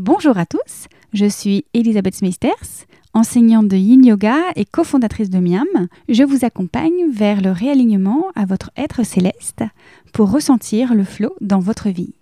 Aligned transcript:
Bonjour 0.00 0.38
à 0.38 0.46
tous, 0.46 0.86
je 1.12 1.26
suis 1.26 1.64
Elisabeth 1.74 2.14
Smeisters, 2.14 2.86
enseignante 3.14 3.66
de 3.66 3.76
Yin 3.76 4.06
Yoga 4.06 4.36
et 4.54 4.64
cofondatrice 4.64 5.28
de 5.28 5.40
Miam. 5.40 5.88
Je 6.08 6.22
vous 6.22 6.44
accompagne 6.44 7.10
vers 7.10 7.40
le 7.40 7.50
réalignement 7.50 8.26
à 8.36 8.46
votre 8.46 8.70
être 8.76 9.04
céleste 9.04 9.64
pour 10.12 10.30
ressentir 10.30 10.94
le 10.94 11.02
flow 11.02 11.34
dans 11.40 11.58
votre 11.58 11.88
vie. 11.88 12.14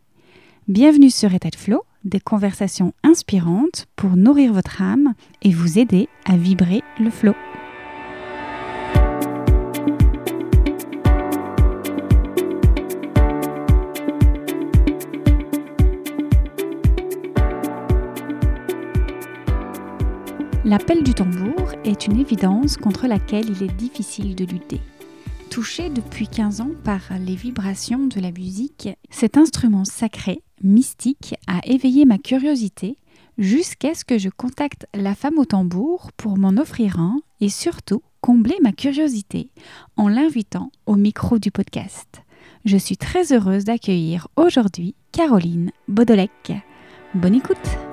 Bienvenue 0.69 1.11
sur 1.11 1.35
État 1.35 1.51
de 1.51 1.57
Flow, 1.57 1.83
des 2.07 2.19
conversations 2.19 2.95
inspirantes 3.03 3.89
pour 3.95 4.17
nourrir 4.17 4.55
votre 4.55 4.81
âme 4.81 5.13
et 5.43 5.53
vous 5.53 5.79
aider 5.79 6.09
à 6.25 6.39
vibrer 6.39 6.83
le 6.99 7.11
flow. 7.11 7.35
L'appel 20.67 21.05
du 21.05 21.15
tambour 21.15 21.71
est 21.85 22.09
une 22.09 22.19
évidence 22.19 22.77
contre 22.77 23.07
laquelle 23.07 23.49
il 23.49 23.63
est 23.63 23.73
difficile 23.77 24.35
de 24.35 24.45
lutter. 24.45 24.81
Touché 25.49 25.91
depuis 25.91 26.27
15 26.27 26.61
ans 26.61 26.73
par 26.83 27.03
les 27.25 27.37
vibrations 27.37 28.09
de 28.09 28.19
la 28.19 28.33
musique, 28.33 28.89
cet 29.09 29.37
instrument 29.37 29.85
sacré, 29.85 30.43
mystique, 30.65 31.37
a 31.47 31.61
éveillé 31.69 32.05
ma 32.05 32.19
curiosité 32.19 32.97
jusqu'à 33.39 33.95
ce 33.95 34.05
que 34.05 34.19
je 34.19 34.29
contacte 34.29 34.89
la 34.93 35.15
femme 35.15 35.39
au 35.39 35.45
tambour 35.45 36.11
pour 36.17 36.37
m'en 36.37 36.61
offrir 36.61 36.99
un 36.99 37.21
et 37.41 37.49
surtout 37.49 38.03
combler 38.21 38.57
ma 38.61 38.73
curiosité 38.73 39.51
en 39.97 40.09
l'invitant 40.09 40.73
au 40.87 40.97
micro 40.97 41.39
du 41.39 41.53
podcast. 41.53 42.23
Je 42.65 42.77
suis 42.77 42.97
très 42.97 43.33
heureuse 43.33 43.63
d'accueillir 43.63 44.27
aujourd'hui 44.35 44.97
Caroline 45.13 45.71
Bodolek. 45.87 46.55
Bonne 47.15 47.37
écoute! 47.37 47.86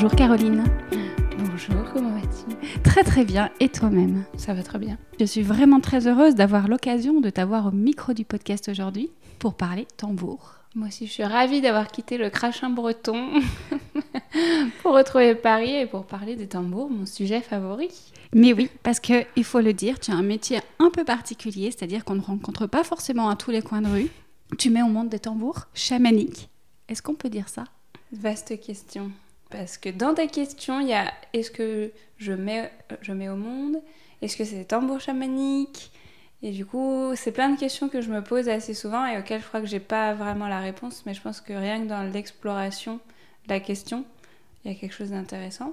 Bonjour 0.00 0.14
Caroline. 0.14 0.62
Bonjour, 1.36 1.92
comment 1.92 2.12
vas-tu? 2.12 2.80
Très 2.84 3.02
très 3.02 3.24
bien, 3.24 3.50
et 3.58 3.68
toi-même? 3.68 4.22
Ça 4.36 4.54
va 4.54 4.62
très 4.62 4.78
bien. 4.78 4.96
Je 5.18 5.24
suis 5.24 5.42
vraiment 5.42 5.80
très 5.80 6.06
heureuse 6.06 6.36
d'avoir 6.36 6.68
l'occasion 6.68 7.20
de 7.20 7.30
t'avoir 7.30 7.66
au 7.66 7.70
micro 7.72 8.12
du 8.12 8.24
podcast 8.24 8.68
aujourd'hui 8.68 9.10
pour 9.40 9.54
parler 9.54 9.88
tambour. 9.96 10.54
Moi 10.76 10.86
aussi, 10.86 11.08
je 11.08 11.12
suis 11.14 11.24
ravie 11.24 11.60
d'avoir 11.60 11.88
quitté 11.88 12.16
le 12.16 12.30
crachin 12.30 12.70
breton 12.70 13.42
pour 14.84 14.94
retrouver 14.94 15.34
Paris 15.34 15.74
et 15.74 15.86
pour 15.86 16.06
parler 16.06 16.36
des 16.36 16.46
tambours, 16.46 16.88
mon 16.88 17.04
sujet 17.04 17.40
favori. 17.40 17.90
Mais 18.32 18.52
oui, 18.52 18.70
parce 18.84 19.00
que 19.00 19.24
il 19.34 19.42
faut 19.42 19.60
le 19.60 19.72
dire, 19.72 19.98
tu 19.98 20.12
as 20.12 20.14
un 20.14 20.22
métier 20.22 20.60
un 20.78 20.90
peu 20.90 21.02
particulier, 21.02 21.72
c'est-à-dire 21.72 22.04
qu'on 22.04 22.14
ne 22.14 22.20
rencontre 22.20 22.68
pas 22.68 22.84
forcément 22.84 23.30
à 23.30 23.34
tous 23.34 23.50
les 23.50 23.62
coins 23.62 23.82
de 23.82 23.88
rue. 23.88 24.10
Tu 24.58 24.70
mets 24.70 24.82
au 24.82 24.90
monde 24.90 25.08
des 25.08 25.18
tambours 25.18 25.66
chamaniques. 25.74 26.50
Est-ce 26.88 27.02
qu'on 27.02 27.16
peut 27.16 27.30
dire 27.30 27.48
ça? 27.48 27.64
Vaste 28.12 28.60
question. 28.60 29.10
Parce 29.50 29.78
que 29.78 29.88
dans 29.88 30.14
ta 30.14 30.26
question, 30.26 30.80
il 30.80 30.88
y 30.88 30.94
a 30.94 31.12
est-ce 31.32 31.50
que 31.50 31.90
je 32.18 32.32
mets, 32.32 32.70
je 33.00 33.12
mets 33.12 33.28
au 33.28 33.36
monde? 33.36 33.80
Est-ce 34.20 34.36
que 34.36 34.44
c'est 34.44 34.56
des 34.56 34.64
tambours 34.64 35.00
chamaniques 35.00 35.90
Et 36.42 36.50
du 36.50 36.66
coup, 36.66 37.12
c'est 37.14 37.32
plein 37.32 37.50
de 37.50 37.58
questions 37.58 37.88
que 37.88 38.00
je 38.00 38.10
me 38.10 38.22
pose 38.22 38.48
assez 38.48 38.74
souvent 38.74 39.06
et 39.06 39.16
auxquelles 39.16 39.40
je 39.40 39.46
crois 39.46 39.60
que 39.60 39.66
j'ai 39.66 39.80
pas 39.80 40.12
vraiment 40.12 40.48
la 40.48 40.60
réponse, 40.60 41.04
mais 41.06 41.14
je 41.14 41.22
pense 41.22 41.40
que 41.40 41.52
rien 41.52 41.80
que 41.80 41.88
dans 41.88 42.02
l'exploration 42.02 43.00
de 43.46 43.54
la 43.54 43.60
question, 43.60 44.04
il 44.64 44.72
y 44.72 44.74
a 44.74 44.78
quelque 44.78 44.94
chose 44.94 45.10
d'intéressant. 45.10 45.72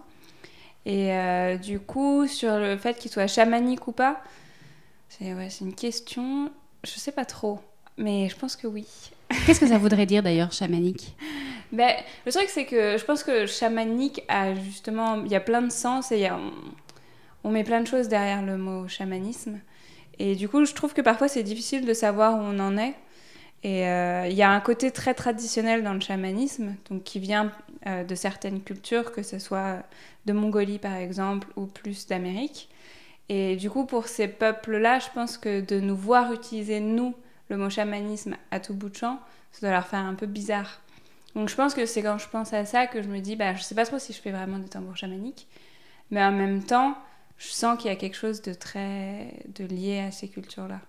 Et 0.86 1.12
euh, 1.12 1.58
du 1.58 1.80
coup, 1.80 2.28
sur 2.28 2.58
le 2.58 2.78
fait 2.78 2.98
qu'il 2.98 3.12
soit 3.12 3.28
chamanique 3.28 3.88
ou 3.88 3.92
pas, 3.92 4.22
c'est 5.10 5.34
ouais, 5.34 5.50
une 5.62 5.74
question, 5.74 6.52
je 6.84 6.92
sais 6.92 7.12
pas 7.12 7.26
trop, 7.26 7.60
mais 7.98 8.30
je 8.30 8.36
pense 8.36 8.56
que 8.56 8.68
oui. 8.68 8.86
Qu'est-ce 9.46 9.60
que 9.60 9.68
ça 9.68 9.80
voudrait 9.80 10.06
dire 10.06 10.22
d'ailleurs 10.24 10.54
chamanique? 10.54 11.16
ben, 11.72 11.94
le 12.26 12.32
truc, 12.32 12.48
c'est 12.50 12.66
que 12.66 12.98
je 12.98 13.06
pense 13.06 13.24
que 13.24 13.46
chamanique 13.46 14.24
a 14.28 14.56
justement. 14.56 15.24
Il 15.24 15.32
y 15.32 15.36
a 15.36 15.40
plein 15.40 15.62
de 15.62 15.72
sens 15.72 16.12
et 16.12 16.30
on, 16.32 16.52
on, 17.44 17.52
met 17.52 17.64
plein 17.64 17.82
de 17.82 17.88
choses 17.88 18.08
derrière 18.08 18.42
le 18.42 18.58
mot 18.58 18.88
chamanisme. 18.88 19.60
Et 20.20 20.36
du 20.36 20.48
coup, 20.48 20.64
je 20.66 20.74
trouve 20.74 20.94
que 20.94 21.02
parfois 21.02 21.28
c'est 21.28 21.44
difficile 21.44 21.86
de 21.86 21.94
savoir 21.94 22.38
où 22.38 22.42
on 22.42 22.60
en 22.60 22.78
est. 22.78 22.96
Et 23.64 23.88
euh, 23.88 24.28
il 24.28 24.36
y 24.36 24.44
a 24.44 24.52
un 24.52 24.60
côté 24.60 24.92
très 24.92 25.16
traditionnel 25.16 25.84
dans 25.84 25.96
le 25.96 26.00
chamanisme, 26.00 26.76
donc 26.90 27.04
qui 27.04 27.20
vient 27.20 27.52
euh, 27.88 28.04
de 28.04 28.14
certaines 28.14 28.62
cultures, 28.62 29.12
que 29.12 29.24
ce 29.24 29.40
soit 29.40 29.82
de 30.28 30.34
Mongolie 30.34 30.78
par 30.78 30.94
exemple, 30.94 31.48
ou 31.56 31.66
plus 31.66 32.06
d'Amérique. 32.06 32.70
Et 33.28 33.56
du 33.56 33.72
coup, 33.72 33.86
pour 33.86 34.08
ces 34.08 34.28
peuples-là, 34.28 35.00
je 35.00 35.08
pense 35.16 35.40
que 35.40 35.62
de 35.62 35.80
nous 35.80 35.96
voir 35.96 36.32
utiliser, 36.32 36.80
nous, 36.80 37.16
le 37.50 37.58
mot 37.58 37.72
chamanisme 37.72 38.36
à 38.52 38.60
tout 38.60 38.76
bout 38.76 38.90
de 38.90 38.96
champ, 38.96 39.20
ça 39.52 39.62
doit 39.62 39.72
leur 39.72 39.88
faire 39.88 40.00
un 40.00 40.14
peu 40.14 40.28
bizarre. 40.28 40.82
Donc 41.36 41.50
je 41.50 41.56
pense 41.56 41.74
que 41.74 41.86
c'est 41.86 42.02
quand 42.02 42.18
je 42.18 42.30
pense 42.30 42.54
à 42.54 42.66
ça 42.66 42.88
que 42.88 43.02
je 43.02 43.10
me 43.10 43.20
dis, 43.20 43.36
bah, 43.36 43.54
je 43.56 43.62
sais 43.62 43.76
pas 43.76 43.86
trop 43.86 44.00
si 44.00 44.14
je 44.14 44.22
fais 44.22 44.32
vraiment 44.32 44.58
des 44.58 44.70
tambours 44.70 44.96
chamaniques, 44.96 45.48
mais 46.10 46.24
en 46.24 46.32
même 46.32 46.64
temps, 46.64 46.96
je 47.38 47.48
sens 47.48 47.78
qu'il 47.78 47.92
y 47.92 47.94
a 47.94 47.98
quelque 47.98 48.16
chose 48.16 48.42
de 48.42 48.54
très 48.54 49.44
de 49.54 49.66
lié 49.66 50.00
à 50.00 50.12
ces 50.12 50.30
cultures-là. 50.30 50.80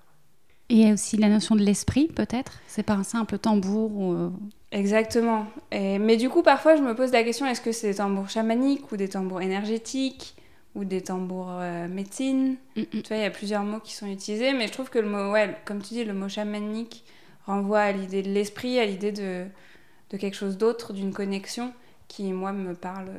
Et 0.69 0.75
il 0.75 0.87
y 0.87 0.91
a 0.91 0.93
aussi 0.93 1.17
la 1.17 1.29
notion 1.29 1.55
de 1.55 1.63
l'esprit, 1.63 2.09
peut-être? 2.09 2.61
C'est 2.67 2.83
pas 2.83 2.95
un 2.95 3.05
simple 3.05 3.39
tambour 3.39 3.93
ou... 3.97 4.13
Euh, 4.15 4.31
Exactement. 4.73 5.47
Et, 5.71 5.99
mais 5.99 6.17
du 6.17 6.29
coup, 6.29 6.43
parfois, 6.43 6.77
je 6.77 6.83
me 6.83 6.95
pose 6.95 7.13
la 7.13 7.23
question 7.23 7.47
est-ce 7.47 7.61
que 7.61 7.71
c'est 7.71 7.91
des 7.91 7.95
tambours 7.97 8.29
chamaniques 8.29 8.91
ou 8.91 8.97
des 8.97 9.09
tambours 9.09 9.41
énergétiques 9.41 10.35
ou 10.75 10.85
des 10.85 11.03
tambours 11.03 11.53
euh, 11.61 11.87
médecine? 11.87 12.57
Mm, 12.75 12.81
mm. 12.81 13.03
Tu 13.03 13.09
vois, 13.09 13.17
il 13.17 13.23
y 13.23 13.27
a 13.27 13.31
plusieurs 13.31 13.63
mots 13.63 13.79
qui 13.79 13.95
sont 13.95 14.09
utilisés, 14.09 14.53
mais 14.53 14.67
je 14.67 14.73
trouve 14.73 14.91
que 14.91 14.99
le 14.99 15.09
mot, 15.09 15.31
ouais, 15.33 15.57
comme 15.65 15.81
tu 15.81 15.95
dis, 15.95 16.05
le 16.05 16.15
mot 16.15 16.29
chamanique 16.29 17.05
renvoie 17.47 17.81
à 17.81 17.93
l'idée 17.93 18.23
de 18.23 18.31
l'esprit, 18.31 18.81
à 18.81 18.87
l'idée 18.87 19.13
de, 19.13 19.47
de 20.11 20.17
quelque 20.17 20.37
chose 20.37 20.57
d'autre, 20.59 20.93
d'une 20.93 21.13
connexion 21.13 21.73
qui, 22.09 22.33
moi, 22.33 22.53
me 22.53 22.75
parle 22.75 23.11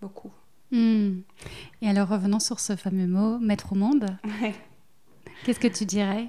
beaucoup. 0.00 0.32
Hmm. 0.72 1.20
Et 1.82 1.88
alors, 1.88 2.08
revenons 2.08 2.40
sur 2.40 2.58
ce 2.58 2.76
fameux 2.76 3.06
mot, 3.06 3.38
mettre 3.38 3.72
au 3.72 3.76
monde. 3.76 4.06
Qu'est-ce 5.44 5.60
que 5.60 5.68
tu 5.68 5.84
dirais? 5.84 6.28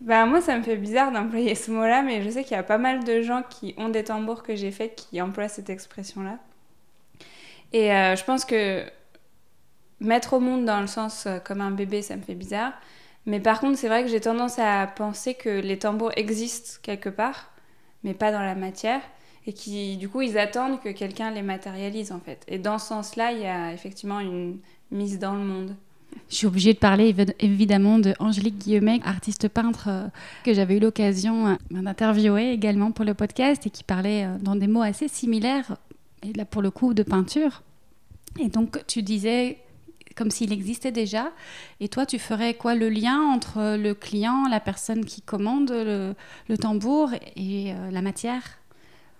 Ben, 0.00 0.24
Moi, 0.26 0.40
ça 0.40 0.56
me 0.56 0.62
fait 0.62 0.76
bizarre 0.76 1.12
d'employer 1.12 1.54
ce 1.54 1.70
mot-là, 1.70 2.02
mais 2.02 2.22
je 2.22 2.30
sais 2.30 2.42
qu'il 2.42 2.52
y 2.52 2.60
a 2.60 2.62
pas 2.62 2.78
mal 2.78 3.04
de 3.04 3.20
gens 3.20 3.42
qui 3.48 3.74
ont 3.76 3.90
des 3.90 4.04
tambours 4.04 4.42
que 4.42 4.56
j'ai 4.56 4.70
faits 4.70 4.96
qui 4.96 5.20
emploient 5.20 5.48
cette 5.48 5.68
expression-là. 5.68 6.38
Et 7.72 7.92
euh, 7.92 8.16
je 8.16 8.24
pense 8.24 8.44
que 8.46 8.84
mettre 10.00 10.32
au 10.32 10.40
monde 10.40 10.64
dans 10.64 10.80
le 10.80 10.86
sens 10.86 11.26
euh, 11.26 11.38
comme 11.38 11.60
un 11.60 11.70
bébé, 11.70 12.00
ça 12.00 12.16
me 12.16 12.22
fait 12.22 12.34
bizarre. 12.34 12.72
Mais 13.26 13.40
par 13.40 13.60
contre, 13.60 13.78
c'est 13.78 13.88
vrai 13.88 14.02
que 14.02 14.08
j'ai 14.08 14.20
tendance 14.20 14.58
à 14.58 14.86
penser 14.86 15.34
que 15.34 15.60
les 15.60 15.78
tambours 15.78 16.12
existent 16.16 16.78
quelque 16.82 17.10
part, 17.10 17.52
mais 18.02 18.14
pas 18.14 18.32
dans 18.32 18.40
la 18.40 18.54
matière 18.54 19.02
et 19.46 19.52
qui, 19.52 19.96
du 19.96 20.08
coup, 20.08 20.22
ils 20.22 20.38
attendent 20.38 20.80
que 20.80 20.90
quelqu'un 20.90 21.30
les 21.30 21.42
matérialise, 21.42 22.12
en 22.12 22.20
fait. 22.20 22.44
Et 22.48 22.58
dans 22.58 22.78
ce 22.78 22.88
sens-là, 22.88 23.32
il 23.32 23.40
y 23.40 23.46
a 23.46 23.72
effectivement 23.72 24.20
une 24.20 24.58
mise 24.90 25.18
dans 25.18 25.34
le 25.34 25.44
monde. 25.44 25.74
Je 26.28 26.36
suis 26.36 26.46
obligée 26.46 26.74
de 26.74 26.78
parler 26.78 27.14
évidemment 27.38 27.98
de 27.98 28.14
Angélique 28.18 28.58
Guillemet, 28.58 29.00
artiste 29.04 29.48
peintre 29.48 29.88
euh, 29.88 30.06
que 30.44 30.54
j'avais 30.54 30.76
eu 30.76 30.80
l'occasion 30.80 31.48
euh, 31.48 31.54
d'interviewer 31.70 32.50
également 32.52 32.92
pour 32.92 33.04
le 33.04 33.14
podcast 33.14 33.66
et 33.66 33.70
qui 33.70 33.84
parlait 33.84 34.24
euh, 34.24 34.36
dans 34.40 34.56
des 34.56 34.66
mots 34.66 34.82
assez 34.82 35.08
similaires, 35.08 35.76
et 36.22 36.32
là 36.32 36.44
pour 36.44 36.62
le 36.62 36.70
coup 36.70 36.94
de 36.94 37.02
peinture. 37.02 37.62
Et 38.38 38.48
donc 38.48 38.84
tu 38.86 39.02
disais 39.02 39.58
comme 40.16 40.30
s'il 40.30 40.52
existait 40.52 40.92
déjà, 40.92 41.30
et 41.80 41.88
toi 41.88 42.06
tu 42.06 42.18
ferais 42.18 42.54
quoi 42.54 42.74
le 42.74 42.88
lien 42.88 43.20
entre 43.20 43.76
le 43.76 43.94
client, 43.94 44.46
la 44.48 44.60
personne 44.60 45.04
qui 45.04 45.22
commande 45.22 45.70
le, 45.70 46.14
le 46.48 46.58
tambour 46.58 47.10
et 47.36 47.72
la 47.90 48.02
matière? 48.02 48.59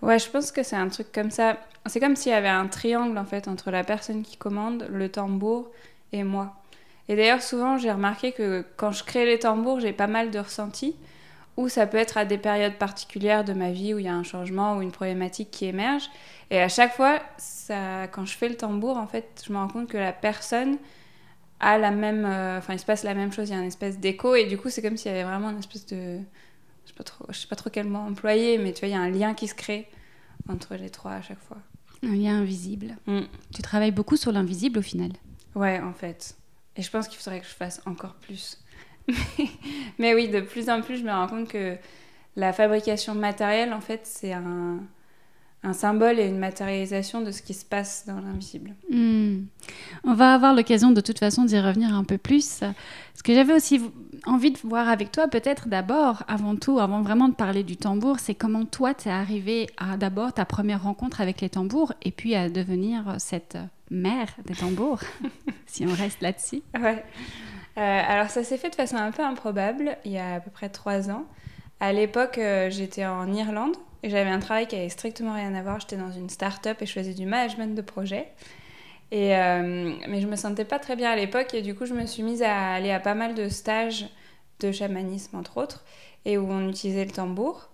Ouais, 0.02 0.18
je 0.18 0.30
pense 0.30 0.50
que 0.50 0.62
c'est 0.62 0.76
un 0.76 0.88
truc 0.88 1.12
comme 1.12 1.30
ça. 1.30 1.58
C'est 1.86 2.00
comme 2.00 2.16
s'il 2.16 2.32
y 2.32 2.34
avait 2.34 2.48
un 2.48 2.66
triangle 2.68 3.16
en 3.18 3.24
fait 3.24 3.48
entre 3.48 3.70
la 3.70 3.84
personne 3.84 4.22
qui 4.22 4.36
commande, 4.36 4.86
le 4.90 5.08
tambour 5.10 5.70
et 6.12 6.24
moi. 6.24 6.54
Et 7.08 7.16
d'ailleurs, 7.16 7.42
souvent, 7.42 7.76
j'ai 7.76 7.90
remarqué 7.90 8.32
que 8.32 8.64
quand 8.76 8.92
je 8.92 9.04
crée 9.04 9.26
les 9.26 9.38
tambours, 9.40 9.80
j'ai 9.80 9.92
pas 9.92 10.06
mal 10.06 10.30
de 10.30 10.38
ressentis. 10.38 10.94
Ou 11.56 11.68
ça 11.68 11.86
peut 11.86 11.98
être 11.98 12.16
à 12.16 12.24
des 12.24 12.38
périodes 12.38 12.76
particulières 12.76 13.44
de 13.44 13.52
ma 13.52 13.70
vie 13.72 13.92
où 13.92 13.98
il 13.98 14.06
y 14.06 14.08
a 14.08 14.14
un 14.14 14.22
changement 14.22 14.76
ou 14.76 14.82
une 14.82 14.92
problématique 14.92 15.50
qui 15.50 15.66
émerge. 15.66 16.08
Et 16.50 16.60
à 16.60 16.68
chaque 16.68 16.94
fois, 16.94 17.20
ça, 17.36 18.06
quand 18.12 18.24
je 18.24 18.36
fais 18.36 18.48
le 18.48 18.56
tambour, 18.56 18.96
en 18.96 19.06
fait, 19.06 19.42
je 19.46 19.52
me 19.52 19.58
rends 19.58 19.68
compte 19.68 19.88
que 19.88 19.98
la 19.98 20.12
personne 20.12 20.78
a 21.60 21.78
la 21.78 21.90
même. 21.90 22.24
Euh, 22.24 22.58
enfin, 22.58 22.74
il 22.74 22.78
se 22.78 22.86
passe 22.86 23.02
la 23.02 23.14
même 23.14 23.32
chose, 23.32 23.50
il 23.50 23.52
y 23.52 23.56
a 23.56 23.60
une 23.60 23.66
espèce 23.66 23.98
d'écho. 23.98 24.34
Et 24.34 24.46
du 24.46 24.56
coup, 24.56 24.70
c'est 24.70 24.80
comme 24.80 24.96
s'il 24.96 25.10
y 25.10 25.14
avait 25.14 25.24
vraiment 25.24 25.50
une 25.50 25.58
espèce 25.58 25.86
de 25.86 26.18
je 26.86 26.92
je 27.28 27.38
sais 27.38 27.46
pas 27.46 27.56
trop 27.56 27.70
quel 27.70 27.86
mot 27.86 27.98
employer, 27.98 28.58
mais 28.58 28.72
tu 28.72 28.80
vois, 28.80 28.88
il 28.88 28.92
y 28.92 28.94
a 28.94 29.00
un 29.00 29.10
lien 29.10 29.34
qui 29.34 29.48
se 29.48 29.54
crée 29.54 29.88
entre 30.48 30.74
les 30.74 30.90
trois 30.90 31.12
à 31.12 31.22
chaque 31.22 31.40
fois. 31.40 31.58
Un 32.02 32.14
lien 32.14 32.38
invisible. 32.38 32.96
Mm. 33.06 33.20
Tu 33.54 33.62
travailles 33.62 33.90
beaucoup 33.90 34.16
sur 34.16 34.32
l'invisible 34.32 34.78
au 34.78 34.82
final. 34.82 35.12
Ouais, 35.54 35.80
en 35.80 35.92
fait. 35.92 36.36
Et 36.76 36.82
je 36.82 36.90
pense 36.90 37.08
qu'il 37.08 37.18
faudrait 37.18 37.40
que 37.40 37.46
je 37.46 37.54
fasse 37.54 37.82
encore 37.86 38.14
plus. 38.14 38.58
mais 39.98 40.14
oui, 40.14 40.28
de 40.28 40.40
plus 40.40 40.70
en 40.70 40.80
plus, 40.82 40.98
je 40.98 41.04
me 41.04 41.10
rends 41.10 41.26
compte 41.26 41.48
que 41.48 41.76
la 42.36 42.52
fabrication 42.52 43.14
matérielle, 43.14 43.72
en 43.72 43.80
fait, 43.80 44.02
c'est 44.04 44.32
un, 44.32 44.80
un 45.62 45.74
symbole 45.74 46.18
et 46.18 46.26
une 46.26 46.38
matérialisation 46.38 47.20
de 47.20 47.30
ce 47.30 47.42
qui 47.42 47.52
se 47.52 47.66
passe 47.66 48.04
dans 48.06 48.18
l'invisible. 48.20 48.74
Hmm. 48.90 49.44
On 50.04 50.14
va 50.14 50.32
avoir 50.32 50.54
l'occasion 50.54 50.90
de 50.90 51.02
toute 51.02 51.18
façon 51.18 51.44
d'y 51.44 51.60
revenir 51.60 51.94
un 51.94 52.04
peu 52.04 52.16
plus. 52.16 52.62
Ce 53.14 53.22
que 53.22 53.34
j'avais 53.34 53.52
aussi 53.52 53.80
envie 54.24 54.52
de 54.52 54.58
voir 54.64 54.88
avec 54.88 55.12
toi, 55.12 55.28
peut-être 55.28 55.68
d'abord, 55.68 56.22
avant 56.28 56.56
tout, 56.56 56.78
avant 56.78 57.02
vraiment 57.02 57.28
de 57.28 57.34
parler 57.34 57.62
du 57.62 57.76
tambour, 57.76 58.18
c'est 58.20 58.34
comment 58.34 58.64
toi, 58.64 58.94
tu 58.94 59.08
es 59.08 59.12
arrivé 59.12 59.68
à 59.76 59.98
d'abord 59.98 60.32
ta 60.32 60.46
première 60.46 60.82
rencontre 60.82 61.20
avec 61.20 61.42
les 61.42 61.50
tambours 61.50 61.92
et 62.02 62.10
puis 62.10 62.34
à 62.34 62.48
devenir 62.48 63.16
cette 63.18 63.58
mère 63.90 64.28
des 64.46 64.54
tambours, 64.54 65.00
si 65.66 65.84
on 65.86 65.92
reste 65.92 66.22
là-dessus. 66.22 66.62
Ouais. 66.80 67.04
Euh, 67.76 68.02
alors 68.08 68.30
ça 68.30 68.44
s'est 68.44 68.56
fait 68.56 68.70
de 68.70 68.74
façon 68.74 68.96
un 68.96 69.10
peu 69.10 69.22
improbable, 69.22 69.96
il 70.04 70.12
y 70.12 70.18
a 70.18 70.36
à 70.36 70.40
peu 70.40 70.50
près 70.50 70.70
trois 70.70 71.10
ans. 71.10 71.24
À 71.80 71.92
l'époque, 71.92 72.38
euh, 72.38 72.70
j'étais 72.70 73.06
en 73.06 73.32
Irlande 73.32 73.76
j'avais 74.08 74.30
un 74.30 74.38
travail 74.38 74.66
qui 74.66 74.76
avait 74.76 74.88
strictement 74.88 75.34
rien 75.34 75.54
à 75.54 75.62
voir. 75.62 75.80
J'étais 75.80 75.96
dans 75.96 76.10
une 76.10 76.30
start-up 76.30 76.80
et 76.80 76.86
je 76.86 76.92
faisais 76.92 77.14
du 77.14 77.26
management 77.26 77.74
de 77.74 77.82
projet. 77.82 78.28
Et, 79.12 79.36
euh, 79.36 79.92
mais 80.08 80.20
je 80.20 80.26
me 80.26 80.36
sentais 80.36 80.64
pas 80.64 80.78
très 80.78 80.96
bien 80.96 81.10
à 81.10 81.16
l'époque. 81.16 81.52
Et 81.54 81.62
du 81.62 81.74
coup 81.74 81.86
je 81.86 81.94
me 81.94 82.06
suis 82.06 82.22
mise 82.22 82.42
à 82.42 82.72
aller 82.72 82.90
à 82.90 83.00
pas 83.00 83.14
mal 83.14 83.34
de 83.34 83.48
stages 83.48 84.06
de 84.60 84.72
chamanisme 84.72 85.36
entre 85.36 85.56
autres 85.58 85.84
et 86.24 86.38
où 86.38 86.50
on 86.50 86.68
utilisait 86.68 87.04
le 87.04 87.10
tambour. 87.10 87.68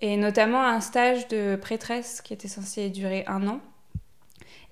Et 0.00 0.16
notamment 0.16 0.62
un 0.62 0.80
stage 0.80 1.28
de 1.28 1.56
prêtresse 1.56 2.20
qui 2.20 2.34
était 2.34 2.48
censé 2.48 2.90
durer 2.90 3.24
un 3.26 3.48
an. 3.48 3.60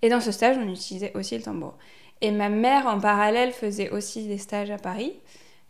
Et 0.02 0.08
dans 0.08 0.20
ce 0.20 0.32
stage 0.32 0.56
on 0.58 0.68
utilisait 0.68 1.12
aussi 1.16 1.36
le 1.36 1.42
tambour. 1.42 1.76
Et 2.20 2.30
ma 2.30 2.48
mère 2.48 2.86
en 2.86 3.00
parallèle 3.00 3.52
faisait 3.52 3.90
aussi 3.90 4.28
des 4.28 4.38
stages 4.38 4.70
à 4.70 4.78
Paris 4.78 5.14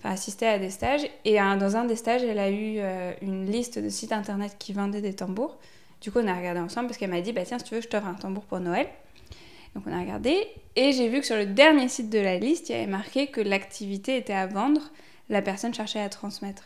enfin, 0.03 0.15
assisté 0.15 0.47
à 0.47 0.59
des 0.59 0.71
stages. 0.71 1.03
Et 1.25 1.37
dans 1.37 1.77
un 1.77 1.85
des 1.85 1.97
stages, 1.97 2.23
elle 2.23 2.39
a 2.39 2.51
eu 2.51 2.77
euh, 2.79 3.13
une 3.23 3.47
liste 3.47 3.79
de 3.79 3.89
sites 3.89 4.13
internet 4.13 4.57
qui 4.59 4.73
vendaient 4.73 5.01
des 5.01 5.15
tambours. 5.15 5.59
Du 6.01 6.11
coup, 6.11 6.19
on 6.19 6.27
a 6.27 6.35
regardé 6.35 6.61
ensemble 6.61 6.89
parce 6.89 6.99
qu'elle 6.99 7.11
m'a 7.11 7.21
dit 7.21 7.33
bah, 7.33 7.43
Tiens, 7.45 7.59
si 7.59 7.65
tu 7.65 7.75
veux, 7.75 7.81
je 7.81 7.89
t'offre 7.89 8.07
un 8.07 8.15
tambour 8.15 8.45
pour 8.45 8.61
Noël. 8.61 8.89
Donc, 9.75 9.85
on 9.87 9.93
a 9.93 10.01
regardé. 10.01 10.37
Et 10.77 10.93
j'ai 10.93 11.09
vu 11.09 11.21
que 11.21 11.27
sur 11.27 11.37
le 11.37 11.47
dernier 11.47 11.89
site 11.89 12.11
de 12.11 12.19
la 12.19 12.39
liste, 12.39 12.69
il 12.69 12.73
y 12.73 12.75
avait 12.75 12.87
marqué 12.87 13.29
que 13.29 13.41
l'activité 13.41 14.17
était 14.17 14.33
à 14.33 14.47
vendre. 14.47 14.81
La 15.31 15.41
personne 15.41 15.73
cherchait 15.73 16.01
à 16.01 16.09
transmettre. 16.09 16.65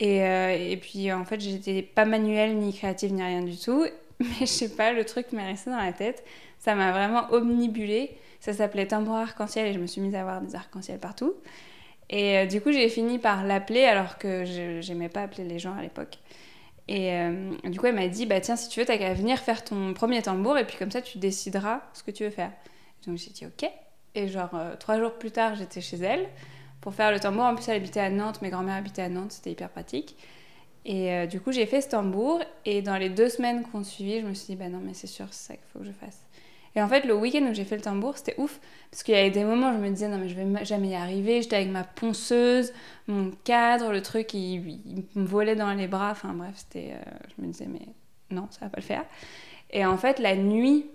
Et, 0.00 0.24
euh, 0.24 0.56
et 0.58 0.76
puis, 0.76 1.12
en 1.12 1.24
fait, 1.24 1.40
j'étais 1.40 1.82
pas 1.82 2.04
manuelle, 2.04 2.56
ni 2.56 2.72
créative, 2.72 3.12
ni 3.12 3.22
rien 3.22 3.42
du 3.42 3.56
tout. 3.56 3.86
Mais 4.20 4.26
je 4.40 4.46
sais 4.46 4.74
pas, 4.74 4.92
le 4.92 5.04
truc 5.04 5.32
m'est 5.32 5.46
resté 5.46 5.70
dans 5.70 5.76
la 5.76 5.92
tête. 5.92 6.24
Ça 6.58 6.74
m'a 6.74 6.92
vraiment 6.92 7.26
omnibulée. 7.30 8.16
Ça 8.40 8.52
s'appelait 8.52 8.86
tambour 8.86 9.14
arc-en-ciel 9.16 9.66
et 9.66 9.72
je 9.72 9.78
me 9.78 9.86
suis 9.86 10.00
mise 10.00 10.14
à 10.14 10.20
avoir 10.20 10.40
des 10.40 10.54
arc-en-ciel 10.54 10.98
partout. 10.98 11.34
Et 12.10 12.38
euh, 12.38 12.46
du 12.46 12.60
coup, 12.60 12.72
j'ai 12.72 12.88
fini 12.88 13.18
par 13.18 13.44
l'appeler 13.44 13.84
alors 13.84 14.18
que 14.18 14.44
je 14.44 14.86
n'aimais 14.88 15.08
pas 15.08 15.22
appeler 15.22 15.44
les 15.44 15.58
gens 15.58 15.74
à 15.76 15.82
l'époque. 15.82 16.18
Et 16.86 17.12
euh, 17.12 17.50
du 17.64 17.80
coup, 17.80 17.86
elle 17.86 17.94
m'a 17.94 18.08
dit 18.08 18.26
bah 18.26 18.40
tiens, 18.40 18.56
si 18.56 18.68
tu 18.68 18.80
veux, 18.80 18.86
t'as 18.86 18.98
qu'à 18.98 19.14
venir 19.14 19.38
faire 19.38 19.64
ton 19.64 19.94
premier 19.94 20.20
tambour 20.22 20.58
et 20.58 20.66
puis 20.66 20.76
comme 20.76 20.90
ça, 20.90 21.00
tu 21.02 21.18
décideras 21.18 21.82
ce 21.94 22.02
que 22.02 22.10
tu 22.10 22.24
veux 22.24 22.30
faire. 22.30 22.52
Donc 23.06 23.18
j'ai 23.18 23.30
dit 23.30 23.46
ok. 23.46 23.70
Et 24.14 24.28
genre 24.28 24.50
euh, 24.54 24.76
trois 24.76 24.98
jours 24.98 25.14
plus 25.14 25.30
tard, 25.30 25.56
j'étais 25.56 25.80
chez 25.80 25.96
elle 25.96 26.28
pour 26.80 26.94
faire 26.94 27.10
le 27.10 27.20
tambour. 27.20 27.44
En 27.44 27.54
plus, 27.54 27.68
elle 27.68 27.76
habitait 27.76 28.00
à 28.00 28.10
Nantes, 28.10 28.42
mes 28.42 28.50
grands-mères 28.50 28.76
habitaient 28.76 29.02
à 29.02 29.08
Nantes, 29.08 29.32
c'était 29.32 29.52
hyper 29.52 29.70
pratique. 29.70 30.16
Et 30.86 31.26
du 31.28 31.40
coup, 31.40 31.50
j'ai 31.50 31.64
fait 31.64 31.80
ce 31.80 31.88
tambour. 31.88 32.40
Et 32.66 32.82
dans 32.82 32.98
les 32.98 33.08
deux 33.08 33.30
semaines 33.30 33.62
qu'on 33.62 33.82
suivit, 33.84 34.20
je 34.20 34.26
me 34.26 34.34
suis 34.34 34.48
dit 34.48 34.56
bah 34.56 34.68
non, 34.68 34.80
mais 34.84 34.92
c'est 34.92 35.06
sûr, 35.06 35.26
c'est 35.30 35.52
ça 35.52 35.56
qu'il 35.56 35.64
faut 35.72 35.78
que 35.78 35.86
je 35.86 35.92
fasse. 35.92 36.23
Et 36.76 36.82
en 36.82 36.88
fait, 36.88 37.04
le 37.04 37.14
week-end 37.14 37.46
où 37.48 37.54
j'ai 37.54 37.64
fait 37.64 37.76
le 37.76 37.82
tambour, 37.82 38.18
c'était 38.18 38.34
ouf. 38.38 38.60
Parce 38.90 39.02
qu'il 39.02 39.14
y 39.14 39.18
avait 39.18 39.30
des 39.30 39.44
moments 39.44 39.70
où 39.70 39.74
je 39.74 39.78
me 39.78 39.90
disais, 39.90 40.08
non, 40.08 40.18
mais 40.18 40.28
je 40.28 40.34
vais 40.34 40.64
jamais 40.64 40.88
y 40.88 40.94
arriver. 40.94 41.40
J'étais 41.40 41.56
avec 41.56 41.70
ma 41.70 41.84
ponceuse, 41.84 42.72
mon 43.06 43.30
cadre, 43.44 43.92
le 43.92 44.02
truc, 44.02 44.34
il, 44.34 44.80
me 45.14 45.24
volait 45.24 45.56
dans 45.56 45.72
les 45.72 45.86
bras. 45.86 46.10
Enfin 46.10 46.32
bref, 46.32 46.54
c'était. 46.56 46.92
Euh, 46.94 47.10
je 47.36 47.42
me 47.42 47.52
disais, 47.52 47.66
mais 47.66 47.86
non, 48.30 48.48
ça 48.50 48.60
va 48.62 48.70
pas 48.70 48.80
le 48.80 48.86
faire. 48.86 49.04
Et 49.70 49.86
en 49.86 49.96
fait, 49.96 50.18
la 50.18 50.36
nuit, 50.36 50.86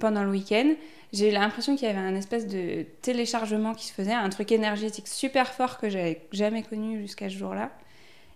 pendant 0.00 0.24
le 0.24 0.30
week-end, 0.30 0.74
j'ai 1.12 1.30
l'impression 1.30 1.76
qu'il 1.76 1.88
y 1.88 1.90
avait 1.90 1.98
un 1.98 2.14
espèce 2.14 2.46
de 2.46 2.84
téléchargement 3.02 3.74
qui 3.74 3.86
se 3.86 3.92
faisait, 3.92 4.12
un 4.12 4.28
truc 4.30 4.52
énergétique 4.52 5.08
super 5.08 5.52
fort 5.52 5.78
que 5.78 5.88
j'avais 5.88 6.26
jamais 6.32 6.62
connu 6.62 7.00
jusqu'à 7.00 7.28
ce 7.28 7.36
jour-là. 7.36 7.70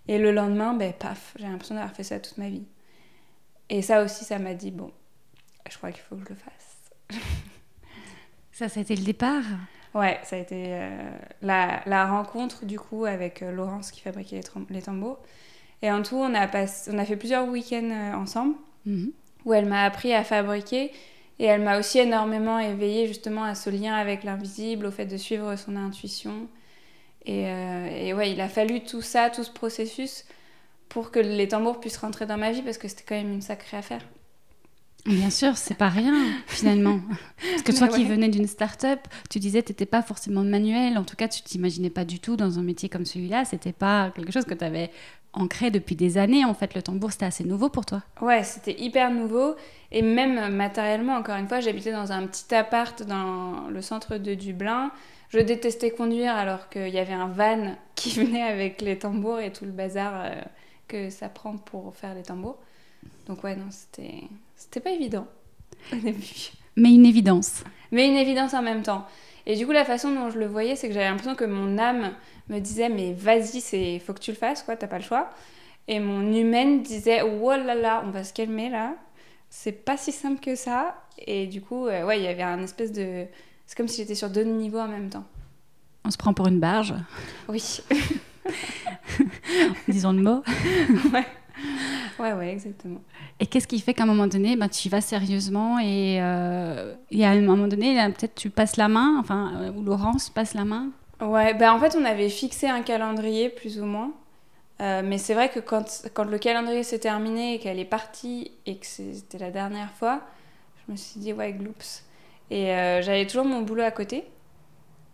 Et 0.07 0.17
le 0.17 0.31
lendemain, 0.31 0.73
ben 0.73 0.93
paf, 0.93 1.33
j'ai 1.39 1.47
l'impression 1.47 1.75
d'avoir 1.75 1.93
fait 1.93 2.03
ça 2.03 2.19
toute 2.19 2.37
ma 2.37 2.49
vie. 2.49 2.65
Et 3.69 3.81
ça 3.81 4.03
aussi, 4.03 4.25
ça 4.25 4.39
m'a 4.39 4.53
dit, 4.53 4.71
bon, 4.71 4.91
je 5.69 5.77
crois 5.77 5.91
qu'il 5.91 6.01
faut 6.01 6.15
que 6.15 6.23
je 6.23 6.29
le 6.29 6.35
fasse. 6.35 6.64
ça, 8.51 8.69
ça 8.69 8.79
a 8.79 8.83
été 8.83 8.95
le 8.95 9.03
départ 9.03 9.43
Ouais, 9.95 10.19
ça 10.23 10.35
a 10.35 10.39
été 10.39 10.65
euh, 10.73 10.89
la, 11.41 11.81
la, 11.85 12.05
rencontre 12.05 12.65
du 12.65 12.77
coup 12.77 13.05
avec 13.05 13.41
euh, 13.41 13.51
Laurence 13.53 13.91
qui 13.91 14.01
fabriquait 14.01 14.41
les, 14.41 14.75
les, 14.75 14.81
tambours. 14.81 15.19
Et 15.81 15.89
en 15.89 16.03
tout, 16.03 16.17
on 16.17 16.35
a, 16.35 16.47
on 16.91 16.97
a 16.97 17.05
fait 17.05 17.15
plusieurs 17.15 17.47
week-ends 17.47 17.89
euh, 17.89 18.13
ensemble 18.13 18.55
mhm. 18.85 19.13
où 19.45 19.53
elle 19.53 19.67
m'a 19.67 19.85
appris 19.85 20.13
à 20.13 20.25
fabriquer 20.25 20.91
et 21.39 21.45
elle 21.45 21.61
m'a 21.61 21.79
aussi 21.79 21.99
énormément 21.99 22.59
éveillée 22.59 23.07
justement 23.07 23.45
à 23.45 23.55
ce 23.55 23.69
lien 23.69 23.95
avec 23.95 24.25
l'invisible, 24.25 24.85
au 24.85 24.91
fait 24.91 25.05
de 25.05 25.15
suivre 25.15 25.55
son 25.55 25.77
intuition. 25.77 26.49
Et, 27.25 27.43
et, 27.43 28.13
ouais, 28.13 28.31
il 28.31 28.39
a 28.39 28.47
fallu 28.47 28.81
tout 28.83 29.01
ça, 29.01 29.31
tout 29.31 29.43
ce 29.43 29.51
processus 29.51 30.25
pour 30.89 31.09
que 31.09 31.19
les 31.19 31.47
tambours 31.47 31.79
puissent 31.79 31.97
rentrer 31.97 32.25
dans 32.25 32.37
ma 32.37 32.51
vie 32.51 32.61
parce 32.61 32.77
que 32.77 32.87
c'était 32.87 33.03
quand 33.03 33.15
même 33.15 33.33
une 33.33 33.41
sacrée 33.41 33.77
affaire. 33.77 34.05
Bien 35.05 35.29
sûr, 35.29 35.55
c'est 35.55 35.75
pas 35.75 35.89
rien 35.89 36.15
finalement. 36.47 36.99
Parce 37.51 37.61
que 37.61 37.71
toi 37.77 37.87
qui 37.87 38.05
venais 38.05 38.29
d'une 38.29 38.47
start-up, 38.47 38.99
tu 39.29 39.37
disais 39.37 39.61
que 39.61 39.67
tu 39.67 39.71
n'étais 39.71 39.85
pas 39.85 40.01
forcément 40.01 40.43
manuel. 40.43 40.97
En 40.97 41.03
tout 41.03 41.15
cas, 41.15 41.27
tu 41.27 41.43
t'imaginais 41.43 41.91
pas 41.91 42.05
du 42.05 42.19
tout 42.19 42.35
dans 42.35 42.57
un 42.57 42.63
métier 42.63 42.89
comme 42.89 43.05
celui-là. 43.05 43.45
C'était 43.45 43.71
pas 43.71 44.11
quelque 44.15 44.31
chose 44.31 44.45
que 44.45 44.55
tu 44.55 44.65
avais 44.65 44.89
ancré 45.33 45.69
depuis 45.69 45.95
des 45.95 46.17
années. 46.17 46.43
En 46.43 46.55
fait, 46.55 46.73
le 46.73 46.81
tambour, 46.81 47.11
c'était 47.11 47.25
assez 47.25 47.43
nouveau 47.43 47.69
pour 47.69 47.85
toi. 47.85 48.01
Ouais, 48.19 48.43
c'était 48.43 48.79
hyper 48.81 49.11
nouveau. 49.11 49.55
Et 49.91 50.01
même 50.01 50.55
matériellement, 50.55 51.15
encore 51.15 51.35
une 51.35 51.47
fois, 51.47 51.59
j'habitais 51.59 51.91
dans 51.91 52.11
un 52.11 52.25
petit 52.25 52.55
appart 52.55 53.03
dans 53.03 53.67
le 53.69 53.81
centre 53.83 54.17
de 54.17 54.33
Dublin. 54.33 54.91
Je 55.29 55.39
détestais 55.39 55.91
conduire 55.91 56.33
alors 56.35 56.69
qu'il 56.69 56.89
y 56.89 56.99
avait 56.99 57.13
un 57.13 57.27
van 57.27 57.75
qui 57.95 58.09
venait 58.11 58.41
avec 58.41 58.81
les 58.81 58.97
tambours 58.97 59.39
et 59.39 59.51
tout 59.51 59.65
le 59.65 59.71
bazar 59.71 60.13
euh, 60.15 60.41
que 60.87 61.11
ça 61.11 61.29
prend 61.29 61.57
pour 61.57 61.95
faire 61.95 62.15
les 62.15 62.23
tambours. 62.23 62.57
Donc 63.27 63.43
ouais, 63.43 63.55
non, 63.55 63.67
c'était 63.69 64.23
c'était 64.65 64.79
pas 64.79 64.91
évident 64.91 65.27
au 65.93 65.95
début. 65.97 66.51
Mais 66.75 66.93
une 66.93 67.05
évidence. 67.05 67.63
Mais 67.91 68.07
une 68.07 68.17
évidence 68.17 68.53
en 68.53 68.61
même 68.61 68.81
temps. 68.81 69.05
Et 69.45 69.55
du 69.55 69.65
coup, 69.65 69.71
la 69.71 69.85
façon 69.85 70.11
dont 70.11 70.31
je 70.31 70.39
le 70.39 70.47
voyais, 70.47 70.75
c'est 70.75 70.87
que 70.87 70.93
j'avais 70.93 71.05
l'impression 71.05 71.35
que 71.35 71.45
mon 71.45 71.77
âme 71.77 72.13
me 72.49 72.59
disait 72.59 72.89
mais 72.89 73.13
vas-y, 73.13 73.61
c'est 73.61 73.99
faut 73.99 74.13
que 74.13 74.19
tu 74.19 74.31
le 74.31 74.37
fasses 74.37 74.63
quoi, 74.63 74.75
t'as 74.75 74.87
pas 74.87 74.97
le 74.97 75.03
choix. 75.03 75.29
Et 75.87 75.99
mon 75.99 76.33
humaine 76.33 76.81
disait 76.81 77.21
oh 77.21 77.49
là 77.51 77.75
là, 77.75 78.03
on 78.05 78.09
va 78.09 78.23
se 78.23 78.33
calmer 78.33 78.69
là. 78.69 78.95
C'est 79.49 79.85
pas 79.85 79.97
si 79.97 80.11
simple 80.11 80.41
que 80.41 80.55
ça. 80.55 80.95
Et 81.19 81.45
du 81.45 81.61
coup, 81.61 81.87
euh, 81.87 82.05
ouais, 82.05 82.19
il 82.19 82.23
y 82.23 82.27
avait 82.27 82.43
un 82.43 82.61
espèce 82.63 82.91
de 82.91 83.25
c'est 83.67 83.77
comme 83.77 83.87
si 83.87 84.01
j'étais 84.01 84.15
sur 84.15 84.29
deux 84.29 84.43
niveaux 84.43 84.79
en 84.79 84.87
même 84.87 85.09
temps. 85.09 85.25
On 86.03 86.11
se 86.11 86.17
prend 86.17 86.33
pour 86.33 86.47
une 86.47 86.59
barge. 86.59 86.95
Oui. 87.47 87.81
Disons 89.87 90.11
le 90.11 90.21
mot. 90.21 90.43
ouais. 91.13 91.25
Ouais, 92.19 92.33
ouais, 92.33 92.51
exactement. 92.51 93.01
Et 93.39 93.45
qu'est-ce 93.45 93.67
qui 93.67 93.79
fait 93.79 93.93
qu'à 93.93 94.03
un 94.03 94.07
moment 94.07 94.27
donné, 94.27 94.55
ben, 94.55 94.69
tu 94.69 94.87
y 94.87 94.89
vas 94.89 95.01
sérieusement 95.01 95.79
et, 95.79 96.17
euh, 96.21 96.93
à 97.13 97.29
un 97.29 97.41
moment 97.41 97.67
donné, 97.67 97.95
peut-être 98.17 98.35
tu 98.35 98.49
passes 98.49 98.77
la 98.77 98.87
main, 98.87 99.17
enfin, 99.19 99.53
euh, 99.57 99.71
ou 99.71 99.83
Laurence 99.83 100.29
passe 100.29 100.53
la 100.53 100.65
main? 100.65 100.89
Ouais, 101.21 101.53
ben 101.53 101.71
en 101.71 101.79
fait, 101.79 101.95
on 101.99 102.05
avait 102.05 102.29
fixé 102.29 102.67
un 102.67 102.81
calendrier 102.81 103.49
plus 103.49 103.79
ou 103.79 103.85
moins. 103.85 104.11
Euh, 104.81 105.01
mais 105.03 105.17
c'est 105.17 105.33
vrai 105.33 105.49
que 105.49 105.59
quand, 105.59 105.85
quand 106.13 106.25
le 106.25 106.37
calendrier 106.37 106.83
s'est 106.83 106.99
terminé 106.99 107.55
et 107.55 107.59
qu'elle 107.59 107.79
est 107.79 107.85
partie 107.85 108.51
et 108.65 108.75
que 108.75 108.85
c'était 108.85 109.37
la 109.37 109.51
dernière 109.51 109.91
fois, 109.91 110.21
je 110.85 110.91
me 110.91 110.97
suis 110.97 111.19
dit, 111.19 111.33
ouais, 111.33 111.53
gloops. 111.53 112.03
Et 112.51 112.71
euh, 112.71 113.01
j'avais 113.01 113.25
toujours 113.25 113.45
mon 113.45 113.61
boulot 113.61 113.83
à 113.83 113.91
côté. 113.91 114.25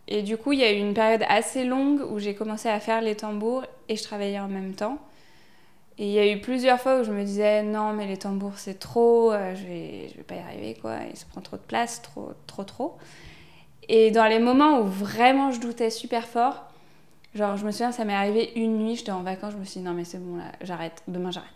Et 0.08 0.24
du 0.24 0.36
coup, 0.38 0.52
il 0.52 0.60
y 0.60 0.64
a 0.64 0.72
eu 0.72 0.78
une 0.78 0.94
période 0.94 1.24
assez 1.30 1.64
longue 1.64 2.02
où 2.12 2.20
j'ai 2.20 2.34
commencé 2.34 2.70
à 2.70 2.80
faire 2.80 3.02
les 3.02 3.16
tambours 3.16 3.64
et 3.88 3.96
je 3.96 4.04
travaillais 4.04 4.40
en 4.40 4.48
même 4.48 4.74
temps. 4.74 4.98
Et 6.02 6.06
il 6.06 6.12
y 6.14 6.18
a 6.18 6.26
eu 6.26 6.42
plusieurs 6.42 6.82
fois 6.82 7.00
où 7.00 7.04
je 7.04 7.12
me 7.12 7.24
disais 7.24 7.62
non 7.62 7.94
mais 7.94 8.08
les 8.08 8.18
tambours 8.18 8.58
c'est 8.58 8.80
trop, 8.80 9.32
euh, 9.32 9.54
je 9.54 9.64
vais 9.68 10.10
je 10.10 10.18
vais 10.18 10.24
pas 10.24 10.34
y 10.34 10.40
arriver 10.40 10.74
quoi, 10.82 10.96
il 11.08 11.16
se 11.16 11.28
prend 11.28 11.42
trop 11.42 11.58
de 11.58 11.62
place, 11.62 12.02
trop 12.02 12.32
trop 12.48 12.64
trop. 12.64 12.98
Et 13.88 14.10
dans 14.10 14.26
les 14.26 14.40
moments 14.40 14.80
où 14.80 14.86
vraiment 14.86 15.52
je 15.52 15.60
doutais 15.60 15.92
super 15.92 16.28
fort, 16.28 16.64
genre 17.36 17.56
je 17.56 17.64
me 17.68 17.70
souviens 17.70 17.92
ça 17.92 18.04
m'est 18.04 18.16
arrivé 18.16 18.52
une 18.56 18.80
nuit, 18.80 18.96
j'étais 18.96 19.12
en 19.12 19.22
vacances, 19.22 19.54
je 19.54 19.58
me 19.58 19.64
suis 19.64 19.80
dit 19.80 19.86
non 19.86 19.94
mais 19.94 20.04
c'est 20.04 20.18
bon 20.18 20.38
là, 20.38 20.46
j'arrête, 20.62 21.04
demain 21.08 21.30
j'arrête. 21.30 21.52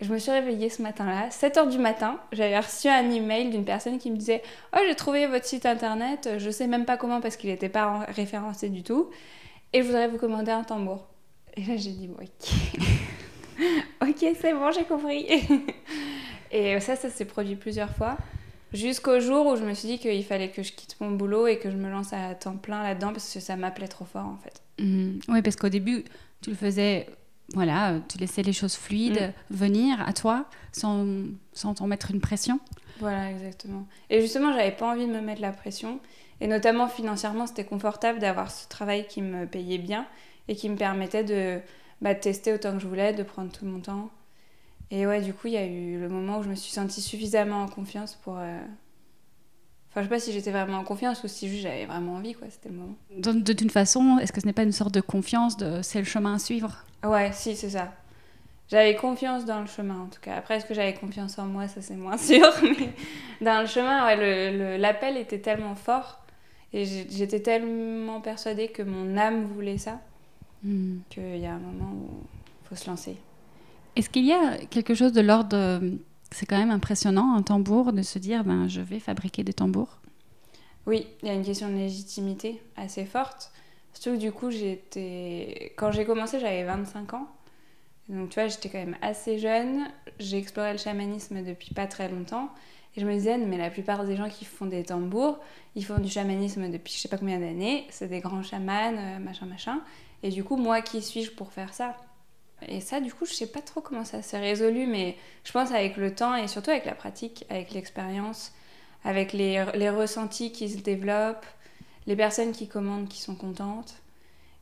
Je 0.00 0.12
me 0.12 0.18
suis 0.18 0.32
réveillée 0.32 0.68
ce 0.68 0.82
matin-là, 0.82 1.28
7h 1.28 1.70
du 1.70 1.78
matin, 1.78 2.18
j'avais 2.32 2.58
reçu 2.58 2.88
un 2.88 3.08
email 3.08 3.50
d'une 3.50 3.64
personne 3.64 3.98
qui 3.98 4.10
me 4.10 4.16
disait 4.16 4.42
"Oh, 4.76 4.80
j'ai 4.88 4.96
trouvé 4.96 5.28
votre 5.28 5.44
site 5.46 5.64
internet, 5.64 6.28
je 6.38 6.50
sais 6.50 6.66
même 6.66 6.86
pas 6.86 6.96
comment 6.96 7.20
parce 7.20 7.36
qu'il 7.36 7.50
n'était 7.50 7.68
pas 7.68 8.00
référencé 8.08 8.68
du 8.68 8.82
tout 8.82 9.10
et 9.72 9.82
je 9.82 9.86
voudrais 9.86 10.08
vous 10.08 10.18
commander 10.18 10.50
un 10.50 10.64
tambour." 10.64 11.06
Et 11.56 11.60
là 11.60 11.76
j'ai 11.76 11.92
dit 11.92 12.10
"OK." 12.20 12.50
Ok, 14.08 14.36
c'est 14.40 14.52
bon, 14.52 14.70
j'ai 14.72 14.84
compris. 14.84 15.26
et 16.50 16.80
ça, 16.80 16.96
ça 16.96 17.10
s'est 17.10 17.24
produit 17.24 17.56
plusieurs 17.56 17.94
fois. 17.94 18.16
Jusqu'au 18.72 19.20
jour 19.20 19.46
où 19.46 19.56
je 19.56 19.62
me 19.62 19.72
suis 19.74 19.86
dit 19.88 19.98
qu'il 19.98 20.24
fallait 20.24 20.50
que 20.50 20.62
je 20.62 20.72
quitte 20.72 20.96
mon 21.00 21.12
boulot 21.12 21.46
et 21.46 21.58
que 21.58 21.70
je 21.70 21.76
me 21.76 21.88
lance 21.90 22.12
à 22.12 22.34
temps 22.34 22.56
plein 22.56 22.82
là-dedans 22.82 23.12
parce 23.12 23.32
que 23.32 23.38
ça 23.40 23.54
m'appelait 23.56 23.86
trop 23.88 24.04
fort 24.04 24.26
en 24.26 24.36
fait. 24.38 24.62
Mhm. 24.82 25.20
Oui, 25.28 25.42
parce 25.42 25.54
qu'au 25.56 25.68
début, 25.68 26.04
tu 26.42 26.50
le 26.50 26.56
faisais 26.56 27.06
voilà, 27.52 27.96
tu 28.08 28.16
laissais 28.18 28.42
les 28.42 28.54
choses 28.54 28.74
fluides 28.74 29.20
Mm. 29.50 29.54
venir 29.54 30.00
à 30.08 30.14
toi 30.14 30.46
sans, 30.72 31.06
sans 31.52 31.74
t'en 31.74 31.86
mettre 31.86 32.10
une 32.10 32.20
pression. 32.20 32.58
Voilà, 33.00 33.30
exactement. 33.30 33.86
Et 34.08 34.20
justement, 34.22 34.50
j'avais 34.52 34.72
pas 34.72 34.90
envie 34.90 35.06
de 35.06 35.12
me 35.12 35.20
mettre 35.20 35.42
la 35.42 35.52
pression. 35.52 36.00
Et 36.40 36.46
notamment 36.46 36.88
financièrement, 36.88 37.46
c'était 37.46 37.64
confortable 37.64 38.18
d'avoir 38.18 38.50
ce 38.50 38.66
travail 38.68 39.06
qui 39.06 39.20
me 39.20 39.46
payait 39.46 39.78
bien 39.78 40.06
et 40.48 40.56
qui 40.56 40.68
me 40.70 40.76
permettait 40.76 41.22
de, 41.22 41.60
bah, 42.04 42.14
de 42.14 42.20
tester 42.20 42.54
autant 42.54 42.74
que 42.74 42.80
je 42.80 42.88
voulais, 42.88 43.14
de 43.14 43.24
prendre 43.24 43.52
tout 43.52 43.66
mon 43.66 43.80
temps. 43.80 44.10
Et 44.90 45.06
ouais, 45.06 45.22
du 45.22 45.34
coup, 45.34 45.48
il 45.48 45.54
y 45.54 45.58
a 45.58 45.66
eu 45.66 46.00
le 46.00 46.08
moment 46.10 46.38
où 46.40 46.44
je 46.44 46.50
me 46.50 46.56
suis 46.56 46.72
sentie 46.72 47.02
suffisamment 47.02 47.62
en 47.64 47.68
confiance 47.68 48.16
pour. 48.16 48.38
euh, 48.38 48.60
Enfin, 49.90 50.00
je 50.02 50.06
sais 50.06 50.10
pas 50.10 50.18
si 50.20 50.32
j'étais 50.32 50.50
vraiment 50.50 50.78
en 50.78 50.84
confiance 50.84 51.22
ou 51.22 51.28
si 51.28 51.48
juste 51.48 51.62
j'avais 51.62 51.86
vraiment 51.86 52.14
envie, 52.14 52.34
quoi. 52.34 52.48
C'était 52.50 52.68
le 52.68 52.74
moment. 52.74 52.96
Donc, 53.16 53.44
de- 53.44 53.52
D'une 53.52 53.70
façon, 53.70 54.18
est-ce 54.18 54.32
que 54.32 54.40
ce 54.40 54.46
n'est 54.46 54.52
pas 54.52 54.64
une 54.64 54.72
sorte 54.72 54.92
de 54.92 55.00
confiance 55.00 55.56
de 55.56 55.82
c'est 55.82 56.00
le 56.00 56.04
chemin 56.04 56.34
à 56.34 56.38
suivre? 56.38 56.84
Ouais, 57.04 57.30
si, 57.32 57.54
c'est 57.54 57.70
ça. 57.70 57.92
J'avais 58.68 58.96
confiance 58.96 59.44
dans 59.44 59.60
le 59.60 59.66
chemin, 59.66 60.00
en 60.02 60.06
tout 60.08 60.20
cas. 60.20 60.36
Après, 60.36 60.56
est-ce 60.56 60.66
que 60.66 60.74
j'avais 60.74 60.94
confiance 60.94 61.38
en 61.38 61.46
moi? 61.46 61.68
Ça, 61.68 61.82
c'est 61.82 61.96
moins 61.96 62.18
sûr. 62.18 62.46
Mais 62.62 62.90
dans 63.40 63.60
le 63.62 63.66
chemin, 63.68 64.06
ouais, 64.06 64.78
l'appel 64.78 65.16
était 65.16 65.40
tellement 65.40 65.74
fort. 65.76 66.20
Et 66.72 66.84
j'étais 66.86 67.40
tellement 67.40 68.20
persuadée 68.20 68.68
que 68.68 68.82
mon 68.82 69.16
âme 69.16 69.44
voulait 69.44 69.78
ça. 69.78 70.00
Hmm. 70.64 70.98
Qu'il 71.10 71.38
y 71.38 71.46
a 71.46 71.54
un 71.54 71.58
moment 71.58 71.92
où 71.92 72.08
il 72.62 72.68
faut 72.68 72.76
se 72.76 72.88
lancer. 72.88 73.16
Est-ce 73.96 74.10
qu'il 74.10 74.24
y 74.24 74.32
a 74.32 74.58
quelque 74.58 74.94
chose 74.94 75.12
de 75.12 75.20
l'ordre 75.20 75.80
C'est 76.30 76.46
quand 76.46 76.58
même 76.58 76.70
impressionnant, 76.70 77.34
un 77.36 77.42
tambour, 77.42 77.92
de 77.92 78.02
se 78.02 78.18
dire 78.18 78.44
ben, 78.44 78.66
je 78.66 78.80
vais 78.80 78.98
fabriquer 78.98 79.44
des 79.44 79.52
tambours? 79.52 80.00
Oui, 80.86 81.06
il 81.22 81.28
y 81.28 81.30
a 81.30 81.34
une 81.34 81.44
question 81.44 81.68
de 81.68 81.74
légitimité 81.74 82.60
assez 82.76 83.04
forte. 83.04 83.52
Surtout 83.94 84.18
que 84.18 84.20
du 84.20 84.32
coup, 84.32 84.50
j'étais... 84.50 85.72
Quand 85.76 85.92
j'ai 85.92 86.04
commencé, 86.04 86.40
j'avais 86.40 86.64
25 86.64 87.14
ans. 87.14 87.28
Donc 88.08 88.30
tu 88.30 88.34
vois, 88.34 88.48
j'étais 88.48 88.68
quand 88.68 88.78
même 88.78 88.96
assez 89.00 89.38
jeune. 89.38 89.86
J'ai 90.18 90.38
exploré 90.38 90.72
le 90.72 90.78
chamanisme 90.78 91.42
depuis 91.42 91.72
pas 91.72 91.86
très 91.86 92.08
longtemps. 92.08 92.50
Et 92.96 93.00
je 93.00 93.06
me 93.06 93.12
disais, 93.12 93.38
mais 93.38 93.56
la 93.56 93.70
plupart 93.70 94.04
des 94.04 94.16
gens 94.16 94.28
qui 94.28 94.44
font 94.44 94.66
des 94.66 94.84
tambours, 94.84 95.38
ils 95.74 95.84
font 95.84 95.98
du 95.98 96.10
chamanisme 96.10 96.70
depuis 96.70 96.92
je 96.92 96.98
sais 96.98 97.08
pas 97.08 97.18
combien 97.18 97.40
d'années. 97.40 97.86
C'est 97.90 98.08
des 98.08 98.20
grands 98.20 98.42
chamans, 98.42 98.94
euh, 98.96 99.18
machin, 99.18 99.46
machin. 99.46 99.80
Et 100.24 100.30
du 100.30 100.42
coup, 100.42 100.56
moi, 100.56 100.80
qui 100.80 101.02
suis-je 101.02 101.30
pour 101.30 101.52
faire 101.52 101.74
ça? 101.74 101.94
Et 102.66 102.80
ça, 102.80 103.00
du 103.00 103.12
coup, 103.12 103.26
je 103.26 103.34
sais 103.34 103.46
pas 103.46 103.60
trop 103.60 103.82
comment 103.82 104.06
ça 104.06 104.22
s'est 104.22 104.38
résolu, 104.38 104.86
mais 104.86 105.16
je 105.44 105.52
pense 105.52 105.70
avec 105.70 105.98
le 105.98 106.14
temps 106.14 106.34
et 106.34 106.48
surtout 106.48 106.70
avec 106.70 106.86
la 106.86 106.94
pratique, 106.94 107.44
avec 107.50 107.72
l'expérience, 107.72 108.52
avec 109.04 109.34
les, 109.34 109.62
les 109.74 109.90
ressentis 109.90 110.50
qui 110.50 110.70
se 110.70 110.78
développent, 110.78 111.44
les 112.06 112.16
personnes 112.16 112.52
qui 112.52 112.68
commandent 112.68 113.06
qui 113.06 113.20
sont 113.20 113.34
contentes. 113.36 113.96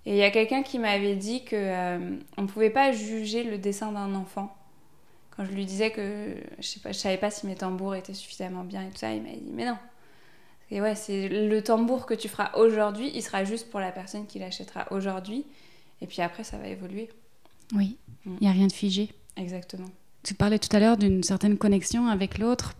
Et 0.04 0.12
il 0.12 0.16
y 0.16 0.25
a 0.25 0.33
quelqu'un 0.33 0.64
qui 0.64 0.81
m'avait 0.81 1.14
dit 1.14 1.45
que 1.45 1.54
euh, 1.54 2.16
on 2.37 2.47
pouvait 2.49 2.71
pas 2.71 2.90
juger 2.90 3.45
le 3.45 3.57
dessin 3.57 3.92
d'un 3.92 4.16
enfant. 4.16 4.57
Quand 5.37 5.45
je 5.45 5.52
lui 5.52 5.64
disais 5.64 5.92
que 5.92 6.35
je 6.59 6.78
je 6.85 6.92
savais 6.92 7.19
pas 7.19 7.31
si 7.31 7.47
mes 7.47 7.54
tambours 7.54 7.95
étaient 7.95 8.14
suffisamment 8.14 8.64
bien 8.64 8.83
et 8.83 8.90
tout 8.90 8.99
ça, 8.99 9.14
il 9.14 9.23
m'a 9.23 9.31
dit 9.31 9.52
mais 9.52 9.66
non. 9.66 9.78
Et 10.73 10.81
ouais, 10.81 10.95
c'est 10.95 11.29
le 11.29 11.62
tambour 11.62 12.07
que 12.07 12.14
tu 12.14 12.29
feras 12.29 12.50
aujourd'hui, 12.57 13.12
il 13.14 13.23
sera 13.23 13.45
juste 13.45 13.71
pour 13.71 13.79
la 13.79 13.93
personne 13.93 14.26
qui 14.26 14.38
l'achètera 14.38 14.87
aujourd'hui. 14.91 15.45
Et 16.00 16.07
puis 16.07 16.23
après, 16.23 16.43
ça 16.43 16.57
va 16.57 16.67
évoluer. 16.67 17.11
Oui, 17.75 17.99
il 18.26 18.33
n'y 18.41 18.49
a 18.49 18.52
rien 18.52 18.67
de 18.67 18.73
figé. 18.73 19.11
Exactement. 19.37 19.88
Tu 20.25 20.35
parlais 20.35 20.59
tout 20.59 20.75
à 20.75 20.81
l'heure 20.81 20.97
d'une 20.97 21.23
certaine 21.23 21.59
connexion 21.59 22.09
avec 22.09 22.38
l'autre. 22.38 22.73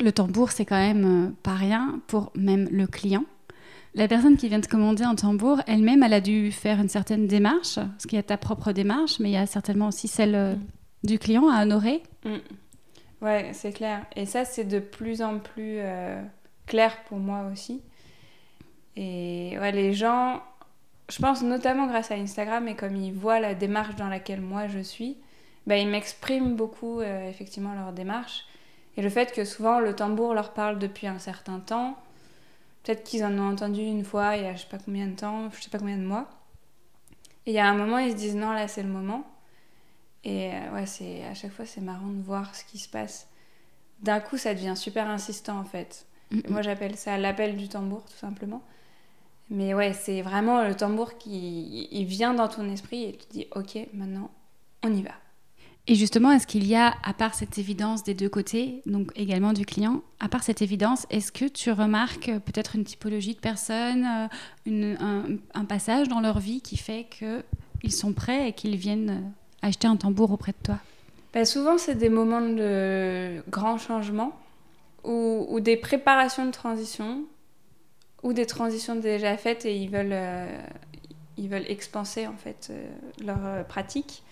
Le 0.00 0.12
tambour, 0.12 0.50
c'est 0.50 0.66
quand 0.66 0.76
même 0.76 1.28
euh, 1.28 1.30
pas 1.42 1.54
rien 1.54 2.00
pour 2.08 2.32
même 2.34 2.68
le 2.70 2.86
client. 2.86 3.24
La 3.94 4.08
personne 4.08 4.36
qui 4.36 4.48
vient 4.48 4.60
te 4.60 4.68
commander 4.68 5.04
un 5.04 5.14
tambour, 5.14 5.60
elle-même, 5.66 6.02
elle 6.02 6.12
a 6.12 6.20
dû 6.20 6.52
faire 6.52 6.80
une 6.80 6.90
certaine 6.90 7.26
démarche, 7.26 7.76
parce 7.76 8.04
qu'il 8.06 8.16
y 8.16 8.20
a 8.20 8.22
ta 8.22 8.36
propre 8.36 8.72
démarche, 8.72 9.20
mais 9.20 9.30
il 9.30 9.32
y 9.32 9.38
a 9.38 9.46
certainement 9.46 9.88
aussi 9.88 10.08
celle 10.08 10.34
euh, 10.34 10.54
Mm. 11.02 11.06
du 11.06 11.18
client 11.18 11.48
à 11.48 11.62
honorer. 11.62 12.02
Mm. 12.24 12.36
Ouais, 13.22 13.50
c'est 13.54 13.72
clair. 13.72 14.04
Et 14.14 14.26
ça, 14.26 14.44
c'est 14.44 14.64
de 14.64 14.78
plus 14.78 15.22
en 15.22 15.38
plus 15.38 15.78
euh, 15.78 16.22
clair 16.66 17.02
pour 17.04 17.18
moi 17.18 17.48
aussi. 17.52 17.82
Et 18.96 19.56
ouais, 19.58 19.72
les 19.72 19.92
gens, 19.92 20.42
je 21.08 21.18
pense 21.18 21.42
notamment 21.42 21.86
grâce 21.86 22.10
à 22.10 22.14
Instagram 22.14 22.66
et 22.68 22.76
comme 22.76 22.96
ils 22.96 23.12
voient 23.12 23.40
la 23.40 23.54
démarche 23.54 23.94
dans 23.96 24.08
laquelle 24.08 24.40
moi 24.40 24.68
je 24.68 24.78
suis, 24.78 25.18
bah, 25.66 25.76
ils 25.76 25.88
m'expriment 25.88 26.54
beaucoup 26.54 27.00
euh, 27.00 27.28
effectivement 27.28 27.74
leur 27.74 27.92
démarche. 27.92 28.46
Et 28.96 29.02
le 29.02 29.10
fait 29.10 29.32
que 29.32 29.44
souvent 29.44 29.80
le 29.80 29.94
tambour 29.94 30.32
leur 30.34 30.52
parle 30.52 30.78
depuis 30.78 31.06
un 31.06 31.18
certain 31.18 31.60
temps, 31.60 31.96
peut-être 32.82 33.04
qu'ils 33.04 33.24
en 33.24 33.38
ont 33.38 33.50
entendu 33.52 33.82
une 33.82 34.04
fois 34.04 34.36
il 34.36 34.44
y 34.44 34.46
a 34.46 34.54
je 34.54 34.62
sais 34.62 34.68
pas 34.68 34.78
combien 34.78 35.06
de 35.06 35.16
temps, 35.16 35.50
je 35.50 35.62
sais 35.62 35.70
pas 35.70 35.78
combien 35.78 35.98
de 35.98 36.06
mois. 36.06 36.28
Et 37.44 37.50
il 37.50 37.54
y 37.54 37.58
a 37.58 37.68
un 37.68 37.74
moment, 37.74 37.98
ils 37.98 38.12
se 38.12 38.16
disent 38.16 38.36
non, 38.36 38.52
là 38.52 38.68
c'est 38.68 38.82
le 38.82 38.88
moment. 38.88 39.24
Et 40.24 40.50
euh, 40.52 40.72
ouais, 40.74 40.86
c'est 40.86 41.24
à 41.24 41.34
chaque 41.34 41.52
fois 41.52 41.66
c'est 41.66 41.80
marrant 41.80 42.08
de 42.08 42.22
voir 42.22 42.54
ce 42.54 42.64
qui 42.64 42.78
se 42.78 42.88
passe. 42.88 43.28
D'un 44.00 44.20
coup, 44.20 44.36
ça 44.36 44.54
devient 44.54 44.76
super 44.76 45.08
insistant 45.08 45.58
en 45.58 45.64
fait. 45.64 46.06
Moi, 46.48 46.62
j'appelle 46.62 46.96
ça 46.96 47.16
l'appel 47.18 47.56
du 47.56 47.68
tambour, 47.68 48.04
tout 48.04 48.16
simplement. 48.16 48.62
Mais 49.48 49.74
ouais, 49.74 49.92
c'est 49.92 50.22
vraiment 50.22 50.64
le 50.64 50.74
tambour 50.74 51.18
qui 51.18 51.88
il 51.92 52.04
vient 52.04 52.34
dans 52.34 52.48
ton 52.48 52.68
esprit 52.68 53.04
et 53.04 53.12
tu 53.12 53.26
dis 53.30 53.46
ok, 53.54 53.78
maintenant 53.94 54.30
on 54.82 54.92
y 54.92 55.02
va. 55.02 55.12
Et 55.88 55.94
justement, 55.94 56.32
est-ce 56.32 56.48
qu'il 56.48 56.66
y 56.66 56.74
a, 56.74 56.94
à 57.04 57.14
part 57.14 57.34
cette 57.36 57.58
évidence 57.58 58.02
des 58.02 58.14
deux 58.14 58.28
côtés, 58.28 58.82
donc 58.86 59.12
également 59.14 59.52
du 59.52 59.64
client, 59.64 60.02
à 60.18 60.28
part 60.28 60.42
cette 60.42 60.62
évidence, 60.62 61.06
est-ce 61.10 61.30
que 61.30 61.44
tu 61.44 61.70
remarques 61.70 62.28
euh, 62.28 62.40
peut-être 62.40 62.74
une 62.74 62.82
typologie 62.82 63.34
de 63.34 63.38
personnes, 63.40 64.04
euh, 64.04 64.26
une- 64.66 64.96
un, 64.98 65.24
un 65.54 65.64
passage 65.64 66.08
dans 66.08 66.18
leur 66.18 66.40
vie 66.40 66.60
qui 66.60 66.76
fait 66.76 67.06
qu'ils 67.08 67.92
sont 67.92 68.12
prêts 68.12 68.48
et 68.48 68.52
qu'ils 68.52 68.74
viennent 68.74 69.10
euh, 69.10 69.66
acheter 69.68 69.86
un 69.86 69.94
tambour 69.94 70.32
auprès 70.32 70.50
de 70.50 70.56
toi? 70.64 70.78
Bah, 71.32 71.44
souvent, 71.44 71.78
c'est 71.78 71.94
des 71.94 72.08
moments 72.08 72.40
de 72.40 73.42
grands 73.48 73.78
changements 73.78 74.32
ou, 75.06 75.46
ou 75.48 75.60
des 75.60 75.76
préparations 75.76 76.44
de 76.44 76.50
transition 76.50 77.24
ou 78.22 78.32
des 78.32 78.46
transitions 78.46 78.96
déjà 78.96 79.36
faites 79.36 79.64
et 79.64 79.76
ils 79.76 79.88
veulent, 79.88 80.10
euh, 80.12 80.46
ils 81.36 81.48
veulent 81.48 81.68
expanser 81.68 82.26
en 82.26 82.36
fait 82.36 82.68
euh, 82.70 82.86
leur 83.24 83.38
euh, 83.44 83.62
pratique. 83.62 84.22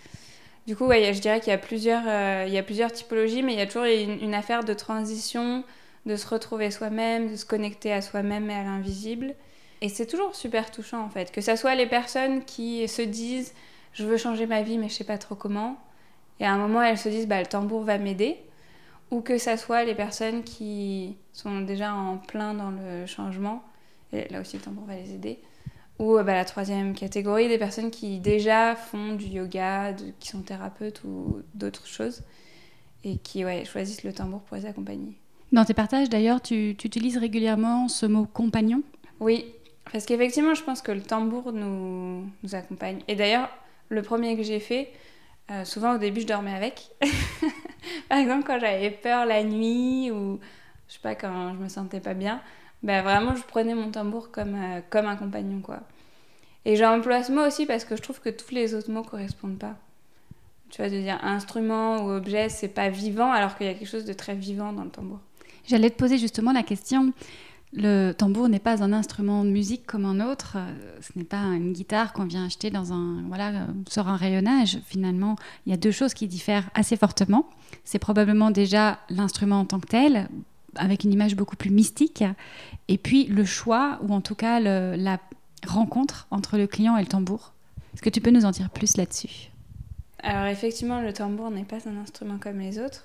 Du 0.66 0.74
coup, 0.76 0.86
ouais, 0.86 1.12
je 1.12 1.20
dirais 1.20 1.40
qu'il 1.40 1.50
y 1.50 1.54
a, 1.54 1.58
plusieurs, 1.58 2.04
il 2.46 2.52
y 2.52 2.56
a 2.56 2.62
plusieurs 2.62 2.90
typologies, 2.90 3.42
mais 3.42 3.52
il 3.52 3.58
y 3.58 3.62
a 3.62 3.66
toujours 3.66 3.84
une, 3.84 4.18
une 4.22 4.32
affaire 4.32 4.64
de 4.64 4.72
transition, 4.72 5.62
de 6.06 6.16
se 6.16 6.26
retrouver 6.26 6.70
soi-même, 6.70 7.32
de 7.32 7.36
se 7.36 7.44
connecter 7.44 7.92
à 7.92 8.00
soi-même 8.00 8.48
et 8.48 8.54
à 8.54 8.62
l'invisible. 8.64 9.34
Et 9.82 9.90
c'est 9.90 10.06
toujours 10.06 10.34
super 10.34 10.70
touchant 10.70 11.04
en 11.04 11.10
fait, 11.10 11.30
que 11.30 11.42
ce 11.42 11.54
soit 11.56 11.74
les 11.74 11.84
personnes 11.84 12.44
qui 12.46 12.88
se 12.88 13.02
disent 13.02 13.52
je 13.92 14.06
veux 14.06 14.16
changer 14.16 14.46
ma 14.46 14.62
vie 14.62 14.78
mais 14.78 14.88
je 14.88 14.94
sais 14.94 15.04
pas 15.04 15.18
trop 15.18 15.34
comment, 15.34 15.76
et 16.40 16.46
à 16.46 16.52
un 16.52 16.56
moment 16.56 16.82
elles 16.82 16.96
se 16.96 17.10
disent 17.10 17.28
bah, 17.28 17.40
le 17.40 17.46
tambour 17.46 17.82
va 17.82 17.98
m'aider, 17.98 18.38
ou 19.14 19.20
que 19.20 19.38
ça 19.38 19.56
soit 19.56 19.84
les 19.84 19.94
personnes 19.94 20.42
qui 20.42 21.16
sont 21.32 21.60
déjà 21.60 21.94
en 21.94 22.18
plein 22.18 22.52
dans 22.54 22.70
le 22.70 23.06
changement, 23.06 23.62
et 24.12 24.28
là 24.32 24.40
aussi 24.40 24.56
le 24.56 24.62
tambour 24.62 24.84
va 24.86 24.96
les 24.96 25.12
aider, 25.12 25.38
ou 26.00 26.16
euh, 26.18 26.24
bah, 26.24 26.34
la 26.34 26.44
troisième 26.44 26.94
catégorie, 26.94 27.46
des 27.48 27.58
personnes 27.58 27.90
qui 27.92 28.18
déjà 28.18 28.74
font 28.74 29.14
du 29.14 29.26
yoga, 29.26 29.92
de- 29.92 30.12
qui 30.18 30.28
sont 30.28 30.42
thérapeutes 30.42 31.04
ou 31.04 31.42
d'autres 31.54 31.86
choses, 31.86 32.22
et 33.04 33.18
qui 33.18 33.44
ouais, 33.44 33.64
choisissent 33.64 34.02
le 34.02 34.12
tambour 34.12 34.40
pour 34.40 34.56
les 34.56 34.66
accompagner. 34.66 35.14
Dans 35.52 35.64
tes 35.64 35.74
partages, 35.74 36.08
d'ailleurs, 36.08 36.42
tu, 36.42 36.74
tu 36.76 36.88
utilises 36.88 37.16
régulièrement 37.16 37.86
ce 37.86 38.06
mot 38.06 38.26
compagnon? 38.26 38.82
Oui, 39.20 39.46
parce 39.92 40.06
qu'effectivement, 40.06 40.54
je 40.54 40.64
pense 40.64 40.82
que 40.82 40.90
le 40.90 41.02
tambour 41.02 41.52
nous, 41.52 42.26
nous 42.42 42.54
accompagne. 42.54 42.98
Et 43.06 43.14
d'ailleurs, 43.14 43.48
le 43.90 44.02
premier 44.02 44.36
que 44.36 44.42
j'ai 44.42 44.58
fait, 44.58 44.90
euh, 45.52 45.64
souvent 45.64 45.94
au 45.94 45.98
début, 45.98 46.22
je 46.22 46.26
dormais 46.26 46.54
avec. 46.54 46.90
Par 48.08 48.18
exemple, 48.18 48.44
quand 48.46 48.58
j'avais 48.58 48.90
peur 48.90 49.26
la 49.26 49.42
nuit 49.42 50.10
ou 50.10 50.38
je 50.88 50.94
sais 50.94 51.00
pas, 51.02 51.14
quand 51.14 51.54
je 51.54 51.58
me 51.58 51.68
sentais 51.68 52.00
pas 52.00 52.14
bien, 52.14 52.40
ben 52.82 53.02
vraiment, 53.02 53.34
je 53.34 53.42
prenais 53.42 53.74
mon 53.74 53.90
tambour 53.90 54.30
comme, 54.30 54.54
euh, 54.54 54.80
comme 54.90 55.06
un 55.06 55.16
compagnon, 55.16 55.60
quoi. 55.60 55.80
Et 56.64 56.76
j'emploie 56.76 57.22
ce 57.22 57.32
mot 57.32 57.42
aussi 57.46 57.66
parce 57.66 57.84
que 57.84 57.96
je 57.96 58.02
trouve 58.02 58.20
que 58.20 58.30
tous 58.30 58.54
les 58.54 58.74
autres 58.74 58.90
mots 58.90 59.02
correspondent 59.02 59.58
pas. 59.58 59.76
Tu 60.70 60.80
vois, 60.80 60.90
de 60.90 60.98
dire 60.98 61.18
instrument 61.22 62.04
ou 62.04 62.10
objet, 62.10 62.48
c'est 62.48 62.68
pas 62.68 62.88
vivant, 62.88 63.30
alors 63.30 63.56
qu'il 63.56 63.66
y 63.66 63.70
a 63.70 63.74
quelque 63.74 63.88
chose 63.88 64.04
de 64.04 64.12
très 64.12 64.34
vivant 64.34 64.72
dans 64.72 64.84
le 64.84 64.90
tambour. 64.90 65.20
J'allais 65.66 65.90
te 65.90 65.96
poser 65.96 66.18
justement 66.18 66.52
la 66.52 66.62
question. 66.62 67.12
Le 67.76 68.12
tambour 68.12 68.48
n'est 68.48 68.60
pas 68.60 68.84
un 68.84 68.92
instrument 68.92 69.44
de 69.44 69.50
musique 69.50 69.84
comme 69.84 70.04
un 70.04 70.20
autre. 70.20 70.52
euh, 70.56 70.98
Ce 71.00 71.18
n'est 71.18 71.24
pas 71.24 71.42
une 71.42 71.72
guitare 71.72 72.12
qu'on 72.12 72.24
vient 72.24 72.44
acheter 72.46 72.70
dans 72.70 72.92
un 72.92 73.22
voilà 73.26 73.48
euh, 73.48 73.66
sur 73.88 74.06
un 74.06 74.16
rayonnage. 74.16 74.78
Finalement, 74.86 75.34
il 75.66 75.70
y 75.70 75.72
a 75.72 75.76
deux 75.76 75.90
choses 75.90 76.14
qui 76.14 76.28
diffèrent 76.28 76.70
assez 76.74 76.96
fortement. 76.96 77.48
C'est 77.84 77.98
probablement 77.98 78.52
déjà 78.52 79.00
l'instrument 79.10 79.58
en 79.60 79.64
tant 79.64 79.80
que 79.80 79.88
tel, 79.88 80.28
avec 80.76 81.02
une 81.02 81.12
image 81.12 81.34
beaucoup 81.34 81.56
plus 81.56 81.70
mystique, 81.70 82.22
et 82.88 82.98
puis 82.98 83.26
le 83.26 83.44
choix 83.44 83.98
ou 84.02 84.12
en 84.12 84.20
tout 84.20 84.36
cas 84.36 84.60
la 84.60 85.18
rencontre 85.66 86.26
entre 86.30 86.56
le 86.58 86.66
client 86.66 86.96
et 86.96 87.00
le 87.00 87.08
tambour. 87.08 87.52
Est-ce 87.92 88.02
que 88.02 88.10
tu 88.10 88.20
peux 88.20 88.30
nous 88.30 88.44
en 88.44 88.50
dire 88.50 88.70
plus 88.70 88.96
là-dessus? 88.96 89.50
Alors 90.22 90.46
effectivement, 90.46 91.00
le 91.00 91.12
tambour 91.12 91.50
n'est 91.50 91.64
pas 91.64 91.78
un 91.88 91.96
instrument 92.00 92.38
comme 92.38 92.58
les 92.58 92.78
autres. 92.78 93.04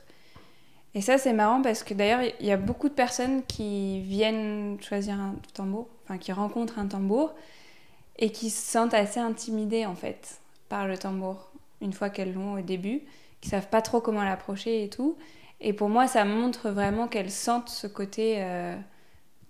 Et 0.96 1.02
ça, 1.02 1.18
c'est 1.18 1.34
marrant 1.34 1.62
parce 1.62 1.84
que 1.84 1.94
d'ailleurs, 1.94 2.22
il 2.40 2.46
y 2.46 2.52
a 2.52 2.58
beaucoup 2.58 2.90
de 2.90 2.94
personnes 2.94 3.44
qui 3.46 4.02
viennent 4.02 4.78
choisir 4.82 5.16
un 5.16 5.36
tambour, 5.54 5.88
enfin 6.04 6.18
qui 6.18 6.32
rencontrent 6.32 6.80
un 6.80 6.88
tambour 6.88 7.36
et 8.18 8.32
qui 8.32 8.50
se 8.50 8.72
sentent 8.72 8.94
assez 8.94 9.20
intimidées 9.20 9.86
en 9.86 9.96
fait 9.96 10.40
par 10.68 10.88
le 10.88 10.98
tambour. 10.98 11.52
une 11.82 11.94
fois 11.94 12.10
qu'elles 12.10 12.34
l'ont 12.34 12.54
au 12.56 12.62
début, 12.62 13.04
qui 13.42 13.50
savent 13.50 13.70
pas 13.70 13.82
trop 13.82 14.02
comment 14.02 14.24
l'approcher 14.24 14.84
et 14.84 14.90
tout. 14.90 15.18
Et 15.62 15.74
pour 15.74 15.90
moi, 15.90 16.08
ça 16.08 16.26
montre 16.26 16.70
vraiment 16.70 17.08
qu'elles 17.08 17.32
sentent 17.32 17.70
ce 17.70 17.88
côté 17.88 18.36
euh, 18.40 18.76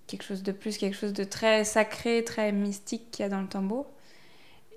quelque 0.08 0.24
chose 0.24 0.44
de 0.44 0.52
plus, 0.52 0.78
quelque 0.78 0.96
chose 0.96 1.14
de 1.14 1.24
très 1.24 1.64
sacré, 1.64 2.24
très 2.24 2.52
mystique 2.52 3.12
qu'il 3.12 3.24
y 3.24 3.26
a 3.26 3.30
dans 3.30 3.42
le 3.42 3.48
tambour. 3.48 3.88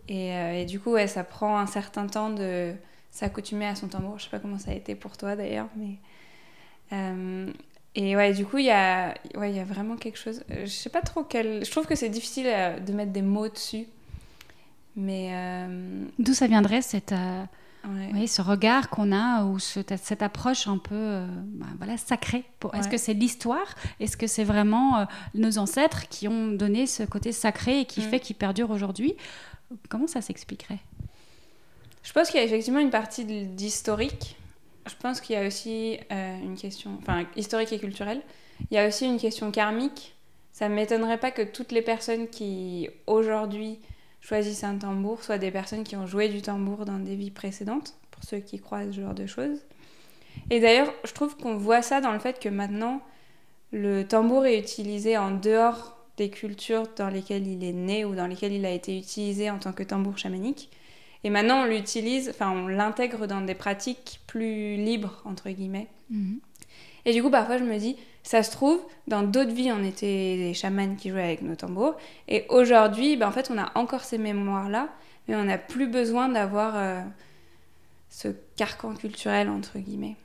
Et, 0.09 0.35
euh, 0.35 0.61
et 0.61 0.65
du 0.65 0.81
coup, 0.81 0.93
ouais, 0.93 1.07
ça 1.07 1.25
prend 1.25 1.59
un 1.59 1.67
certain 1.67 2.07
temps 2.07 2.31
de 2.31 2.73
s'accoutumer 3.11 3.67
à 3.67 3.75
son 3.75 3.89
tambour. 3.89 4.19
Je 4.19 4.25
sais 4.25 4.31
pas 4.31 4.39
comment 4.39 4.59
ça 4.59 4.71
a 4.71 4.75
été 4.75 4.95
pour 4.95 5.17
toi 5.17 5.37
d'ailleurs, 5.37 5.69
mais. 5.77 5.97
Euh, 6.93 7.51
et 7.95 8.17
ouais, 8.17 8.33
du 8.33 8.47
coup, 8.47 8.59
il 8.59 8.67
y 8.67 8.71
a, 8.71 9.15
ouais, 9.35 9.51
il 9.51 9.57
y 9.57 9.61
a 9.61 9.65
vraiment 9.65 9.97
quelque 9.97 10.19
chose. 10.19 10.43
Je 10.49 10.67
sais 10.67 10.91
pas 10.91 11.03
trop 11.03 11.25
quel. 11.25 11.65
Je 11.65 11.71
trouve 11.71 11.87
que 11.87 11.95
c'est 11.95 12.09
difficile 12.09 12.47
de 12.85 12.93
mettre 12.93 13.13
des 13.13 13.23
mots 13.23 13.49
dessus. 13.49 13.87
Mais. 14.97 15.67
D'où 16.19 16.35
ça 16.35 16.47
viendrait 16.47 16.83
cette 16.83 17.15
oui, 18.15 18.29
ce 18.29 18.43
regard 18.43 18.91
qu'on 18.91 19.13
a 19.13 19.45
ou 19.45 19.59
cette 19.59 20.23
approche 20.23 20.69
un 20.69 20.79
peu 20.79 20.95
euh, 20.95 21.27
bah, 21.47 21.67
voilà, 21.79 21.97
sacrée. 21.97 22.45
Est-ce 22.75 22.89
que 22.89 22.97
c'est 22.97 23.15
l'histoire? 23.15 23.75
Est-ce 23.99 24.17
que 24.17 24.29
c'est 24.29 24.45
vraiment 24.45 24.99
euh, 24.99 25.05
nos 25.35 25.59
ancêtres 25.59 26.09
qui 26.09 26.29
ont 26.29 26.49
donné 26.49 26.87
ce 26.87 27.03
côté 27.03 27.33
sacré 27.33 27.81
et 27.81 27.85
qui 27.85 28.01
mm. 28.01 28.05
fait 28.05 28.21
qu'il 28.21 28.37
perdure 28.37 28.71
aujourd'hui? 28.71 29.17
Comment 29.89 30.07
ça 30.07 30.21
s'expliquerait? 30.21 30.79
Je 32.05 32.13
pense 32.13 32.31
qu'il 32.31 32.39
y 32.39 32.43
a 32.43 32.47
effectivement 32.47 32.81
une 32.81 32.91
partie 32.91 33.25
d'historique. 33.25 34.37
Je 34.87 34.95
pense 35.01 35.21
qu'il 35.21 35.37
y 35.37 35.39
a 35.39 35.47
aussi 35.47 35.99
euh, 36.11 36.39
une 36.41 36.57
question, 36.57 36.99
enfin 37.01 37.25
historique 37.37 37.73
et 37.73 37.79
culturelle. 37.79 38.21
Il 38.71 38.75
y 38.75 38.79
a 38.79 38.87
aussi 38.87 39.07
une 39.07 39.19
question 39.19 39.51
karmique. 39.51 40.15
Ça 40.53 40.69
ne 40.69 40.75
m'étonnerait 40.75 41.19
pas 41.19 41.31
que 41.31 41.43
toutes 41.43 41.73
les 41.73 41.83
personnes 41.83 42.29
qui 42.29 42.89
aujourd'hui 43.07 43.79
choisissent 44.21 44.65
un 44.65 44.77
tambour, 44.77 45.23
soit 45.23 45.39
des 45.39 45.51
personnes 45.51 45.85
qui 45.85 45.97
ont 45.97 46.07
joué 46.07 46.29
du 46.29 46.43
tambour 46.43 46.85
dans 46.85 46.99
des 46.99 47.17
vies 47.17 47.31
précédentes, 47.31 47.95
pour 48.11 48.23
ceux 48.25 48.39
qui 48.39 48.61
croient 48.61 48.85
ce 48.87 49.01
genre 49.01 49.15
de 49.15 49.27
choses. 49.27 49.59
Et 50.51 50.61
d'ailleurs, 50.61 50.93
je 51.05 51.13
trouve 51.13 51.37
qu'on 51.37 51.57
voit 51.57 51.83
ça 51.83 52.01
dans 52.01 52.13
le 52.13 52.19
fait 52.19 52.39
que 52.39 52.49
maintenant, 52.49 53.01
le 53.73 54.03
tambour 54.05 54.47
est 54.47 54.59
utilisé 54.59 55.17
en 55.17 55.31
dehors 55.31 55.97
des 56.17 56.31
cultures 56.31 56.85
dans 56.97 57.09
lesquelles 57.09 57.47
il 57.47 57.65
est 57.65 57.73
né 57.73 58.05
ou 58.05 58.15
dans 58.15 58.27
lesquelles 58.27 58.53
il 58.53 58.67
a 58.67 58.71
été 58.71 58.97
utilisé 58.97 59.51
en 59.51 59.59
tant 59.59 59.73
que 59.73 59.83
tambour 59.83 60.19
chamanique. 60.19 60.71
Et 61.25 61.31
maintenant, 61.31 61.63
on 61.63 61.67
l'utilise, 61.67 62.31
enfin, 62.31 62.51
on 62.51 62.67
l'intègre 62.67 63.27
dans 63.27 63.41
des 63.41 63.55
pratiques 63.55 64.21
plus 64.27 64.77
libres, 64.77 65.23
entre 65.25 65.51
guillemets. 65.51 65.89
Mhm. 66.11 66.41
Et 67.05 67.13
du 67.13 67.23
coup, 67.23 67.31
parfois, 67.31 67.59
je 67.59 67.65
me 67.65 67.79
dis, 67.79 67.97
ça 68.23 68.43
se 68.43 68.51
trouve, 68.51 68.81
dans 69.09 69.23
d'autres 69.23 69.53
vies, 69.53 69.73
on 69.73 69.83
était 69.85 70.37
des 70.37 70.55
chamans 70.55 70.95
qui 70.95 71.11
jouaient 71.11 71.23
avec 71.23 71.43
nos 71.43 71.57
tambours. 71.57 71.97
Et 72.29 72.47
aujourd'hui, 72.49 73.17
ben, 73.17 73.29
en 73.29 73.33
fait, 73.33 73.51
on 73.51 73.59
a 73.59 73.73
encore 73.77 74.05
ces 74.05 74.19
mémoires-là, 74.19 74.89
mais 75.27 75.37
on 75.37 75.45
n'a 75.45 75.59
plus 75.59 75.87
besoin 75.87 76.29
d'avoir 76.29 76.77
euh, 76.77 77.01
ce 78.09 78.29
carcan 78.57 78.95
culturel, 78.95 79.49
entre 79.49 79.79
guillemets. 79.79 80.17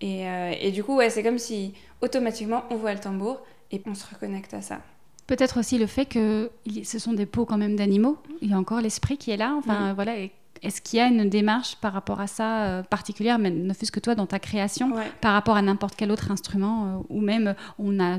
Et, 0.00 0.28
euh, 0.28 0.52
et 0.60 0.72
du 0.72 0.84
coup, 0.84 0.96
ouais, 0.96 1.08
c'est 1.08 1.22
comme 1.22 1.38
si 1.38 1.74
automatiquement, 2.02 2.64
on 2.70 2.76
voit 2.76 2.92
le 2.92 3.00
tambour 3.00 3.40
et 3.70 3.80
on 3.86 3.94
se 3.94 4.06
reconnecte 4.06 4.52
à 4.52 4.60
ça. 4.60 4.80
Peut-être 5.26 5.58
aussi 5.58 5.78
le 5.78 5.86
fait 5.86 6.06
que 6.06 6.50
ce 6.84 6.98
sont 6.98 7.12
des 7.12 7.26
peaux 7.26 7.44
quand 7.44 7.58
même 7.58 7.76
d'animaux. 7.76 8.16
Il 8.42 8.50
y 8.50 8.54
a 8.54 8.58
encore 8.58 8.80
l'esprit 8.80 9.16
qui 9.18 9.30
est 9.32 9.36
là. 9.36 9.54
Enfin, 9.58 9.92
mm. 9.92 9.94
voilà. 9.94 10.14
Est-ce 10.62 10.80
qu'il 10.80 10.98
y 10.98 11.02
a 11.02 11.06
une 11.06 11.28
démarche 11.28 11.76
par 11.76 11.92
rapport 11.92 12.20
à 12.20 12.26
ça 12.26 12.64
euh, 12.64 12.82
particulière, 12.82 13.38
mais 13.38 13.50
ne 13.50 13.72
fût-ce 13.74 13.92
que 13.92 14.00
toi 14.00 14.14
dans 14.14 14.26
ta 14.26 14.38
création, 14.38 14.92
par 15.20 15.32
rapport 15.32 15.56
à 15.56 15.62
n'importe 15.62 15.96
quel 15.96 16.10
autre 16.10 16.30
instrument, 16.30 16.86
euh, 16.86 17.02
ou 17.08 17.20
même 17.20 17.54
on 17.78 18.00
a 18.00 18.18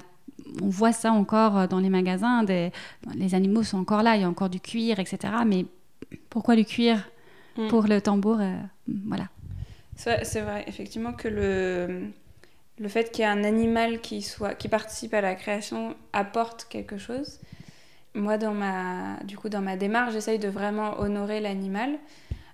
on 0.62 0.70
voit 0.70 0.92
ça 0.92 1.12
encore 1.12 1.58
euh, 1.58 1.68
dans 1.68 1.80
les 1.80 1.90
magasins, 1.90 2.44
des, 2.44 2.72
les 3.16 3.34
animaux 3.36 3.64
sont 3.64 3.80
encore 3.80 4.04
là, 4.04 4.16
il 4.16 4.22
y 4.22 4.24
a 4.24 4.30
encore 4.30 4.50
du 4.50 4.60
cuir, 4.60 5.00
etc. 5.00 5.34
Mais 5.46 5.66
pourquoi 6.30 6.56
du 6.56 6.64
cuir 6.64 7.10
mm. 7.58 7.68
pour 7.70 7.84
le 7.84 8.02
tambour 8.02 8.40
Voilà. 9.08 9.28
C'est 9.96 10.42
vrai, 10.42 10.64
effectivement, 10.68 11.14
que 11.14 11.28
le, 11.28 12.12
le 12.80 12.88
fait 12.88 13.12
qu'il 13.12 13.24
y 13.24 13.28
ait 13.28 13.32
un 13.32 13.44
animal 13.44 14.02
qui, 14.02 14.22
soit, 14.22 14.54
qui 14.54 14.68
participe 14.68 15.14
à 15.14 15.22
la 15.22 15.36
création 15.36 15.96
apporte 16.14 16.68
quelque 16.70 16.98
chose. 16.98 17.40
Moi, 18.14 18.38
dans 18.38 18.54
ma, 18.54 19.18
du 19.24 19.38
coup, 19.38 19.50
dans 19.50 19.62
ma 19.62 19.78
démarche, 19.78 20.14
j'essaye 20.14 20.40
de 20.40 20.48
vraiment 20.48 21.00
honorer 21.00 21.40
l'animal. 21.40 21.98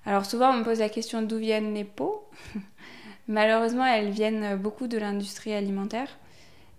Alors 0.06 0.26
souvent, 0.26 0.50
on 0.50 0.58
me 0.58 0.64
pose 0.64 0.80
la 0.80 0.90
question 0.90 1.22
d'où 1.22 1.38
viennent 1.38 1.74
les 1.74 1.84
peaux. 1.84 2.28
Malheureusement, 3.28 3.86
elles 3.86 4.10
viennent 4.10 4.58
beaucoup 4.58 4.88
de 4.88 4.98
l'industrie 4.98 5.54
alimentaire. 5.54 6.10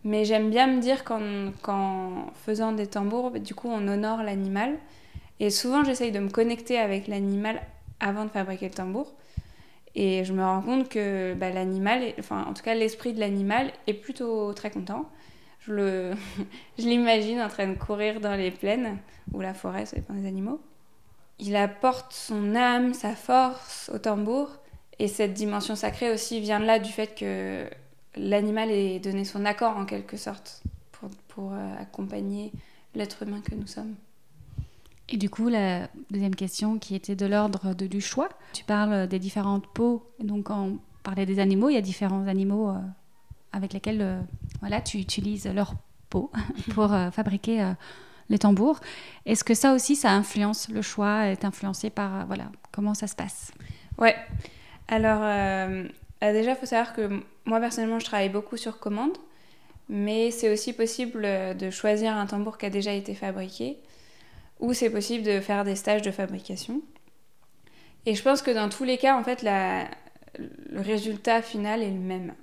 Mais 0.05 0.27
j'aime 0.27 0.51
bien 0.51 0.67
me 0.67 0.81
dire 0.81 1.03
qu'en 1.05 2.33
faisant 2.45 2.73
des 2.73 2.87
tambours, 2.87 3.31
du 3.31 3.55
coup, 3.55 3.69
on 3.71 3.89
honore 3.89 4.23
l'animal. 4.23 4.77
Et 5.41 5.49
souvent, 5.49 5.83
j'essaye 5.83 6.13
de 6.13 6.19
me 6.19 6.29
connecter 6.29 6.79
avec 6.79 7.09
l'animal 7.09 7.63
avant 8.01 8.27
de 8.27 8.31
fabriquer 8.31 8.69
le 8.69 8.75
tambour. 8.75 9.15
Et 9.95 10.25
je 10.25 10.33
me 10.33 10.43
rends 10.43 10.63
compte 10.63 10.89
que 10.89 11.35
bah, 11.35 11.51
l'animal, 11.51 12.03
enfin 12.19 12.45
en 12.45 12.55
tout 12.55 12.63
cas 12.63 12.75
l'esprit 12.75 13.13
de 13.13 13.21
l'animal 13.21 13.73
est 13.87 13.95
plutôt 13.95 14.53
très 14.53 14.71
content. 14.71 15.09
Je, 15.67 16.15
l'imagine 16.77 17.41
en 17.41 17.49
train 17.49 17.67
de 17.67 17.79
courir 17.79 18.21
dans 18.21 18.37
les 18.37 18.51
plaines 18.51 18.99
ou 19.33 19.41
la 19.41 19.55
forêt, 19.55 19.87
ça 19.87 19.97
dépend 19.97 20.13
des 20.13 20.27
animaux 20.27 20.61
il 21.39 21.57
apporte 21.57 22.13
son 22.13 22.55
âme, 22.55 22.95
sa 22.95 23.15
force 23.15 23.91
au 23.93 23.99
tambour. 23.99 24.49
Et 24.99 25.09
cette 25.09 25.35
dimension 25.35 25.75
sacrée 25.75 26.13
aussi 26.13 26.41
vient 26.41 26.61
de 26.61 26.67
là 26.67 26.79
du 26.79 26.93
fait 26.93 27.15
que 27.15 27.69
l'animal 28.17 28.71
ait 28.71 29.01
donné 29.01 29.25
son 29.25 29.45
accord 29.45 29.77
en 29.77 29.87
quelque 29.87 30.17
sorte 30.17 30.63
pour, 30.93 31.11
pour 31.29 31.53
euh, 31.53 31.75
accompagner 31.81 32.53
l'être 32.95 33.25
humain 33.25 33.41
que 33.41 33.57
nous 33.57 33.67
sommes. 33.67 33.97
Et 35.09 35.17
du 35.17 35.29
coup, 35.29 35.49
la 35.49 35.89
deuxième 36.11 36.35
question 36.35 36.79
qui 36.79 36.95
était 36.95 37.17
de 37.17 37.27
l'ordre 37.27 37.75
du 37.75 38.01
choix. 38.01 38.29
Tu 38.53 38.65
parles 38.65 39.07
des 39.07 39.19
différentes 39.19 39.67
peaux. 39.75 40.11
Donc, 40.19 40.45
quand 40.45 40.63
on 40.63 40.79
parlait 41.03 41.27
des 41.27 41.39
animaux, 41.39 41.69
il 41.69 41.75
y 41.75 41.79
a 41.79 41.83
différents 41.83 42.27
animaux 42.27 42.71
euh, 42.71 42.79
avec 43.53 43.73
lesquels 43.75 44.01
euh, 44.01 44.21
voilà, 44.61 44.81
tu 44.81 44.99
utilises 44.99 45.47
leur 45.47 45.75
peau 46.09 46.33
pour 46.75 46.91
fabriquer 47.13 47.75
les 48.29 48.39
tambours. 48.39 48.81
Est-ce 49.27 49.45
que 49.45 49.55
ça 49.55 49.75
aussi, 49.75 49.97
ça 49.97 50.11
influence 50.11 50.69
le 50.69 50.83
choix, 50.83 51.27
est 51.27 51.45
influencé 51.45 51.91
par 51.91 52.21
euh, 52.21 52.25
voilà 52.27 52.51
comment 52.73 52.95
ça 52.95 53.07
se 53.07 53.15
passe? 53.15 53.53
Ouais. 53.99 54.17
Alors 54.89 55.21
euh, 55.23 55.85
euh, 56.23 56.33
déjà, 56.33 56.53
il 56.53 56.57
faut 56.57 56.67
savoir 56.67 56.95
que 56.95 57.21
moi 57.45 57.61
personnellement, 57.61 57.99
je 57.99 58.05
travaille 58.05 58.29
beaucoup 58.29 58.57
sur 58.57 58.79
commande, 58.79 59.17
mais 59.89 60.31
c'est 60.31 60.53
aussi 60.53 60.73
possible 60.73 61.23
de 61.23 61.71
choisir 61.71 62.17
un 62.17 62.27
tambour 62.27 62.59
qui 62.59 62.67
a 62.67 62.71
déjà 62.71 62.93
été 62.93 63.15
fabriqué, 63.15 63.79
ou 64.61 64.73
c'est 64.73 64.91
possible 64.91 65.25
de 65.25 65.41
faire 65.41 65.65
des 65.65 65.77
stages 65.77 66.03
de 66.03 66.11
fabrication. 66.11 66.81
Et 68.07 68.15
je 68.15 68.23
pense 68.23 68.43
que 68.43 68.51
dans 68.51 68.69
tous 68.69 68.85
les 68.85 68.99
cas, 68.99 69.19
en 69.19 69.25
fait, 69.25 69.43
le 69.43 70.81
résultat 70.81 71.43
final 71.43 71.83
est 71.83 71.91
le 71.91 71.99
même. 71.99 72.35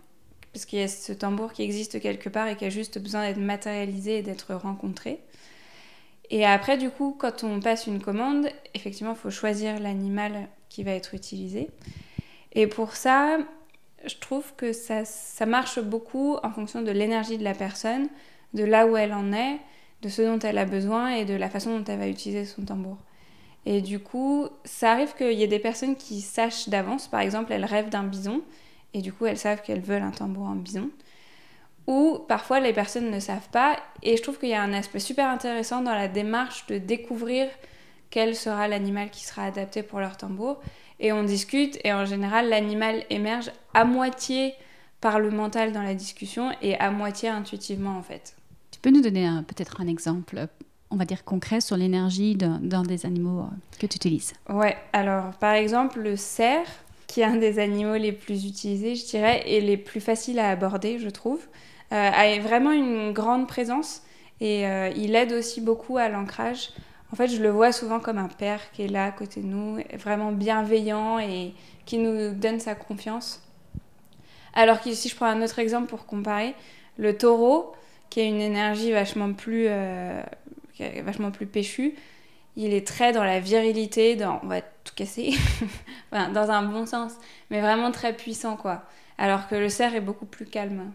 Parce 0.53 0.65
qu'il 0.65 0.79
y 0.79 0.83
a 0.83 0.87
ce 0.87 1.13
tambour 1.13 1.53
qui 1.53 1.63
existe 1.63 2.01
quelque 2.01 2.29
part 2.29 2.47
et 2.47 2.57
qui 2.57 2.65
a 2.65 2.69
juste 2.69 2.99
besoin 2.99 3.25
d'être 3.25 3.39
matérialisé 3.39 4.17
et 4.17 4.21
d'être 4.21 4.53
rencontré. 4.53 5.21
Et 6.29 6.45
après, 6.45 6.77
du 6.77 6.89
coup, 6.89 7.15
quand 7.17 7.43
on 7.43 7.59
passe 7.59 7.87
une 7.87 8.01
commande, 8.01 8.47
effectivement, 8.73 9.13
il 9.13 9.17
faut 9.17 9.29
choisir 9.29 9.79
l'animal 9.79 10.47
qui 10.69 10.83
va 10.83 10.91
être 10.91 11.13
utilisé. 11.13 11.69
Et 12.53 12.67
pour 12.67 12.95
ça, 12.95 13.37
je 14.05 14.15
trouve 14.15 14.53
que 14.55 14.73
ça, 14.73 15.05
ça 15.05 15.45
marche 15.45 15.79
beaucoup 15.79 16.37
en 16.43 16.51
fonction 16.51 16.81
de 16.81 16.91
l'énergie 16.91 17.37
de 17.37 17.43
la 17.43 17.53
personne, 17.53 18.07
de 18.53 18.63
là 18.63 18.87
où 18.87 18.97
elle 18.97 19.13
en 19.13 19.31
est, 19.31 19.59
de 20.01 20.09
ce 20.09 20.21
dont 20.21 20.39
elle 20.39 20.57
a 20.57 20.65
besoin 20.65 21.11
et 21.11 21.25
de 21.25 21.33
la 21.33 21.49
façon 21.49 21.77
dont 21.77 21.85
elle 21.85 21.99
va 21.99 22.07
utiliser 22.07 22.45
son 22.45 22.63
tambour. 22.63 22.97
Et 23.65 23.81
du 23.81 23.99
coup, 23.99 24.47
ça 24.63 24.91
arrive 24.91 25.13
qu'il 25.15 25.33
y 25.33 25.43
ait 25.43 25.47
des 25.47 25.59
personnes 25.59 25.95
qui 25.95 26.21
sachent 26.21 26.69
d'avance, 26.69 27.07
par 27.07 27.19
exemple, 27.19 27.53
elles 27.53 27.65
rêvent 27.65 27.89
d'un 27.89 28.03
bison, 28.03 28.41
et 28.93 29.01
du 29.01 29.13
coup, 29.13 29.25
elles 29.25 29.37
savent 29.37 29.61
qu'elles 29.61 29.81
veulent 29.81 30.01
un 30.01 30.11
tambour 30.11 30.45
en 30.45 30.55
bison 30.55 30.89
ou 31.87 32.19
parfois 32.27 32.59
les 32.59 32.73
personnes 32.73 33.11
ne 33.11 33.19
savent 33.19 33.49
pas. 33.51 33.77
Et 34.03 34.17
je 34.17 34.21
trouve 34.21 34.39
qu'il 34.39 34.49
y 34.49 34.53
a 34.53 34.61
un 34.61 34.73
aspect 34.73 34.99
super 34.99 35.27
intéressant 35.27 35.81
dans 35.81 35.93
la 35.93 36.07
démarche 36.07 36.65
de 36.67 36.77
découvrir 36.77 37.49
quel 38.09 38.35
sera 38.35 38.67
l'animal 38.67 39.09
qui 39.09 39.23
sera 39.23 39.45
adapté 39.45 39.83
pour 39.83 39.99
leur 39.99 40.17
tambour. 40.17 40.61
Et 40.99 41.11
on 41.11 41.23
discute, 41.23 41.79
et 41.83 41.93
en 41.93 42.05
général, 42.05 42.49
l'animal 42.49 43.03
émerge 43.09 43.51
à 43.73 43.85
moitié 43.85 44.53
par 44.99 45.19
le 45.19 45.31
mental 45.31 45.71
dans 45.71 45.81
la 45.81 45.95
discussion 45.95 46.51
et 46.61 46.77
à 46.77 46.91
moitié 46.91 47.29
intuitivement 47.29 47.97
en 47.97 48.03
fait. 48.03 48.35
Tu 48.81 48.89
peux 48.89 48.95
nous 48.95 49.03
donner 49.03 49.29
peut-être 49.45 49.79
un 49.79 49.85
exemple, 49.85 50.47
on 50.89 50.95
va 50.95 51.05
dire 51.05 51.23
concret, 51.23 51.61
sur 51.61 51.77
l'énergie 51.77 52.35
d'un 52.35 52.81
des 52.81 53.05
animaux 53.05 53.41
euh, 53.41 53.77
que 53.79 53.85
tu 53.85 53.97
utilises? 53.97 54.33
Ouais, 54.49 54.75
alors 54.91 55.35
par 55.35 55.53
exemple 55.53 55.99
le 55.99 56.15
cerf, 56.15 56.65
qui 57.05 57.21
est 57.21 57.25
un 57.25 57.35
des 57.35 57.59
animaux 57.59 57.97
les 57.97 58.11
plus 58.11 58.43
utilisés, 58.43 58.95
je 58.95 59.05
dirais, 59.05 59.43
et 59.45 59.61
les 59.61 59.77
plus 59.77 60.01
faciles 60.01 60.39
à 60.39 60.49
aborder, 60.49 60.97
je 60.97 61.09
trouve. 61.09 61.41
Euh, 61.91 62.09
a 62.11 62.39
vraiment 62.39 62.71
une 62.71 63.13
grande 63.13 63.47
présence 63.47 64.01
et 64.39 64.65
euh, 64.65 64.89
il 64.95 65.15
aide 65.15 65.33
aussi 65.33 65.61
beaucoup 65.61 65.99
à 65.99 66.09
l'ancrage. 66.09 66.71
En 67.13 67.15
fait, 67.15 67.27
je 67.27 67.39
le 67.39 67.51
vois 67.51 67.71
souvent 67.71 67.99
comme 67.99 68.17
un 68.17 68.29
père 68.29 68.71
qui 68.71 68.81
est 68.81 68.87
là 68.87 69.05
à 69.05 69.11
côté 69.11 69.41
de 69.41 69.45
nous, 69.45 69.77
vraiment 69.99 70.31
bienveillant 70.31 71.19
et 71.19 71.53
qui 71.85 71.99
nous 71.99 72.33
donne 72.33 72.59
sa 72.59 72.73
confiance. 72.73 73.43
Alors 74.55 74.81
que 74.81 74.91
si 74.91 75.07
je 75.07 75.15
prends 75.15 75.27
un 75.27 75.43
autre 75.43 75.59
exemple 75.59 75.87
pour 75.87 76.07
comparer, 76.07 76.55
le 76.97 77.15
taureau, 77.15 77.75
qui 78.11 78.19
a 78.19 78.25
une 78.25 78.41
énergie 78.41 78.91
vachement 78.91 79.33
plus, 79.33 79.65
euh, 79.67 80.21
vachement 81.03 81.31
plus 81.31 81.47
péchue, 81.47 81.95
il 82.55 82.73
est 82.73 82.85
très 82.85 83.13
dans 83.13 83.23
la 83.23 83.39
virilité, 83.39 84.15
dans 84.15 84.39
on 84.43 84.47
va 84.47 84.61
tout 84.61 84.93
casser, 84.95 85.33
dans 86.11 86.51
un 86.51 86.63
bon 86.63 86.85
sens, 86.85 87.13
mais 87.49 87.61
vraiment 87.61 87.89
très 87.91 88.15
puissant 88.15 88.57
quoi. 88.57 88.83
Alors 89.17 89.47
que 89.47 89.55
le 89.55 89.69
cerf 89.69 89.95
est 89.95 90.01
beaucoup 90.01 90.25
plus 90.25 90.45
calme. 90.45 90.91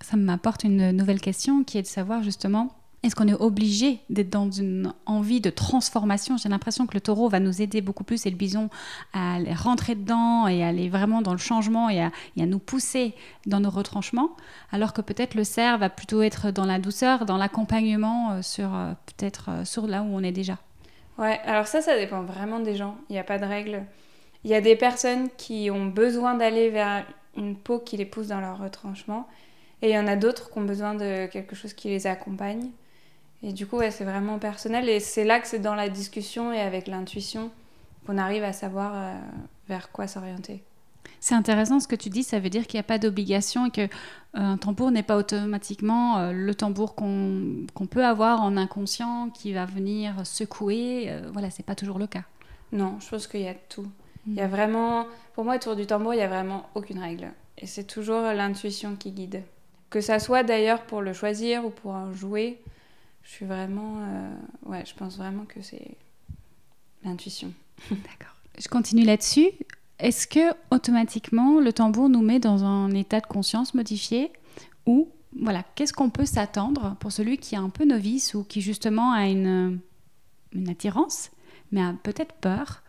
Ça 0.00 0.16
m'apporte 0.16 0.64
une 0.64 0.92
nouvelle 0.92 1.20
question 1.20 1.64
qui 1.64 1.78
est 1.78 1.82
de 1.82 1.86
savoir 1.86 2.22
justement 2.22 2.70
est-ce 3.02 3.16
qu'on 3.16 3.26
est 3.26 3.34
obligé 3.34 3.98
d'être 4.10 4.30
dans 4.30 4.48
une 4.48 4.94
envie 5.06 5.40
de 5.40 5.50
transformation? 5.50 6.36
J'ai 6.36 6.48
l'impression 6.48 6.86
que 6.86 6.94
le 6.94 7.00
taureau 7.00 7.28
va 7.28 7.40
nous 7.40 7.60
aider 7.60 7.80
beaucoup 7.80 8.04
plus 8.04 8.26
et 8.26 8.30
le 8.30 8.36
bison 8.36 8.70
à 9.12 9.38
rentrer 9.56 9.96
dedans 9.96 10.46
et 10.46 10.62
aller 10.62 10.88
vraiment 10.88 11.20
dans 11.20 11.32
le 11.32 11.38
changement 11.38 11.90
et 11.90 12.00
à, 12.00 12.10
nous 12.36 12.60
pousser 12.60 13.14
dans 13.46 13.58
nos 13.58 13.70
retranchements, 13.70 14.36
alors 14.70 14.92
que 14.92 15.00
peut-être 15.00 15.34
le 15.34 15.42
cerf 15.42 15.78
va 15.78 15.90
plutôt 15.90 16.22
être 16.22 16.52
dans 16.52 16.64
la 16.64 16.78
douceur, 16.78 17.24
dans 17.24 17.38
l'accompagnement 17.38 18.32
euh, 18.32 18.42
sur 18.42 18.74
euh, 18.74 18.92
peut-être 19.06 19.46
euh, 19.48 19.64
sur 19.64 19.86
là 19.86 20.02
où 20.02 20.14
on 20.14 20.22
est 20.22 20.32
déjà. 20.32 20.58
Ouais, 21.18 21.40
alors 21.44 21.66
ça, 21.66 21.82
ça 21.82 21.96
dépend 21.96 22.22
vraiment 22.22 22.60
des 22.60 22.76
gens. 22.76 22.96
Il 23.08 23.14
n'y 23.14 23.18
a 23.18 23.24
pas 23.24 23.38
de 23.38 23.44
règle. 23.44 23.84
Il 24.44 24.50
y 24.50 24.54
a 24.54 24.60
des 24.60 24.76
personnes 24.76 25.28
qui 25.36 25.70
ont 25.70 25.86
besoin 25.86 26.34
d'aller 26.34 26.70
vers 26.70 27.04
une 27.36 27.56
peau 27.56 27.80
qui 27.80 27.96
les 27.96 28.06
pousse 28.06 28.28
dans 28.28 28.40
leur 28.40 28.58
retranchement. 28.58 29.26
Et 29.82 29.90
il 29.90 29.94
y 29.94 29.98
en 29.98 30.06
a 30.06 30.16
d'autres 30.16 30.50
qui 30.50 30.58
ont 30.58 30.64
besoin 30.64 30.94
de 30.94 31.26
quelque 31.26 31.56
chose 31.56 31.72
qui 31.74 31.88
les 31.88 32.06
accompagne. 32.06 32.70
Et 33.42 33.52
du 33.52 33.66
coup, 33.66 33.78
ouais, 33.78 33.90
c'est 33.90 34.04
vraiment 34.04 34.38
personnel. 34.38 34.88
Et 34.88 35.00
c'est 35.00 35.24
là 35.24 35.40
que 35.40 35.48
c'est 35.48 35.58
dans 35.58 35.74
la 35.74 35.88
discussion 35.88 36.52
et 36.52 36.60
avec 36.60 36.86
l'intuition 36.86 37.50
qu'on 38.06 38.18
arrive 38.18 38.44
à 38.44 38.52
savoir 38.52 38.92
euh, 38.94 39.14
vers 39.68 39.90
quoi 39.90 40.06
s'orienter. 40.06 40.62
C'est 41.20 41.34
intéressant 41.34 41.78
ce 41.78 41.86
que 41.86 41.94
tu 41.94 42.08
dis, 42.08 42.24
ça 42.24 42.40
veut 42.40 42.50
dire 42.50 42.66
qu'il 42.66 42.78
n'y 42.78 42.80
a 42.80 42.84
pas 42.84 42.98
d'obligation 42.98 43.66
et 43.66 43.70
qu'un 43.70 43.88
euh, 44.36 44.56
tambour 44.56 44.90
n'est 44.90 45.04
pas 45.04 45.16
automatiquement 45.16 46.18
euh, 46.18 46.32
le 46.32 46.54
tambour 46.54 46.96
qu'on 46.96 47.86
peut 47.90 48.04
avoir 48.04 48.42
en 48.42 48.56
inconscient 48.56 49.30
qui 49.30 49.52
va 49.52 49.64
venir 49.64 50.26
secouer. 50.26 51.12
voilà, 51.32 51.50
c'est 51.50 51.64
pas 51.64 51.76
toujours 51.76 51.98
le 51.98 52.06
cas. 52.06 52.24
Non, 52.72 52.96
je 53.00 53.08
pense 53.08 53.26
qu'il 53.26 53.42
y 53.42 53.48
a 53.48 53.54
tout. 53.54 53.86
Il 54.26 54.34
y 54.34 54.40
a 54.40 54.46
mm. 54.46 54.50
vraiment, 54.50 55.06
pour 55.34 55.44
moi, 55.44 55.56
autour 55.56 55.76
du 55.76 55.86
tambour, 55.86 56.14
il 56.14 56.18
n'y 56.18 56.22
a 56.22 56.28
vraiment 56.28 56.66
aucune 56.74 56.98
règle. 56.98 57.32
Et 57.58 57.66
c'est 57.66 57.84
toujours 57.84 58.22
l'intuition 58.22 58.96
qui 58.96 59.12
guide. 59.12 59.42
Que 59.90 60.00
ça 60.00 60.18
soit 60.18 60.42
d'ailleurs 60.42 60.82
pour 60.82 61.02
le 61.02 61.12
choisir 61.12 61.64
ou 61.64 61.70
pour 61.70 61.92
en 61.92 62.12
jouer, 62.12 62.58
je 63.22 63.30
suis 63.30 63.46
vraiment. 63.46 63.98
Euh, 63.98 64.34
ouais, 64.66 64.84
je 64.86 64.94
pense 64.94 65.16
vraiment 65.16 65.44
que 65.44 65.62
c'est 65.62 65.96
l'intuition. 67.04 67.52
D'accord. 67.90 68.36
Je 68.58 68.68
continue 68.68 69.04
là-dessus. 69.04 69.48
Est-ce 69.98 70.26
que 70.26 70.54
automatiquement 70.70 71.60
le 71.60 71.72
tambour 71.72 72.08
nous 72.08 72.22
met 72.22 72.40
dans 72.40 72.64
un 72.64 72.90
état 72.90 73.20
de 73.20 73.26
conscience 73.26 73.74
modifié 73.74 74.32
ou 74.86 75.08
voilà, 75.40 75.64
qu'est-ce 75.74 75.92
qu'on 75.92 76.10
peut 76.10 76.26
s'attendre 76.26 76.96
pour 77.00 77.12
celui 77.12 77.38
qui 77.38 77.54
est 77.54 77.58
un 77.58 77.70
peu 77.70 77.84
novice 77.84 78.34
ou 78.34 78.44
qui 78.44 78.60
justement 78.60 79.12
a 79.12 79.28
une, 79.28 79.80
une 80.52 80.68
attirance, 80.68 81.30
mais 81.70 81.82
a 81.82 81.94
peut-être 82.02 82.34
peur 82.34 82.82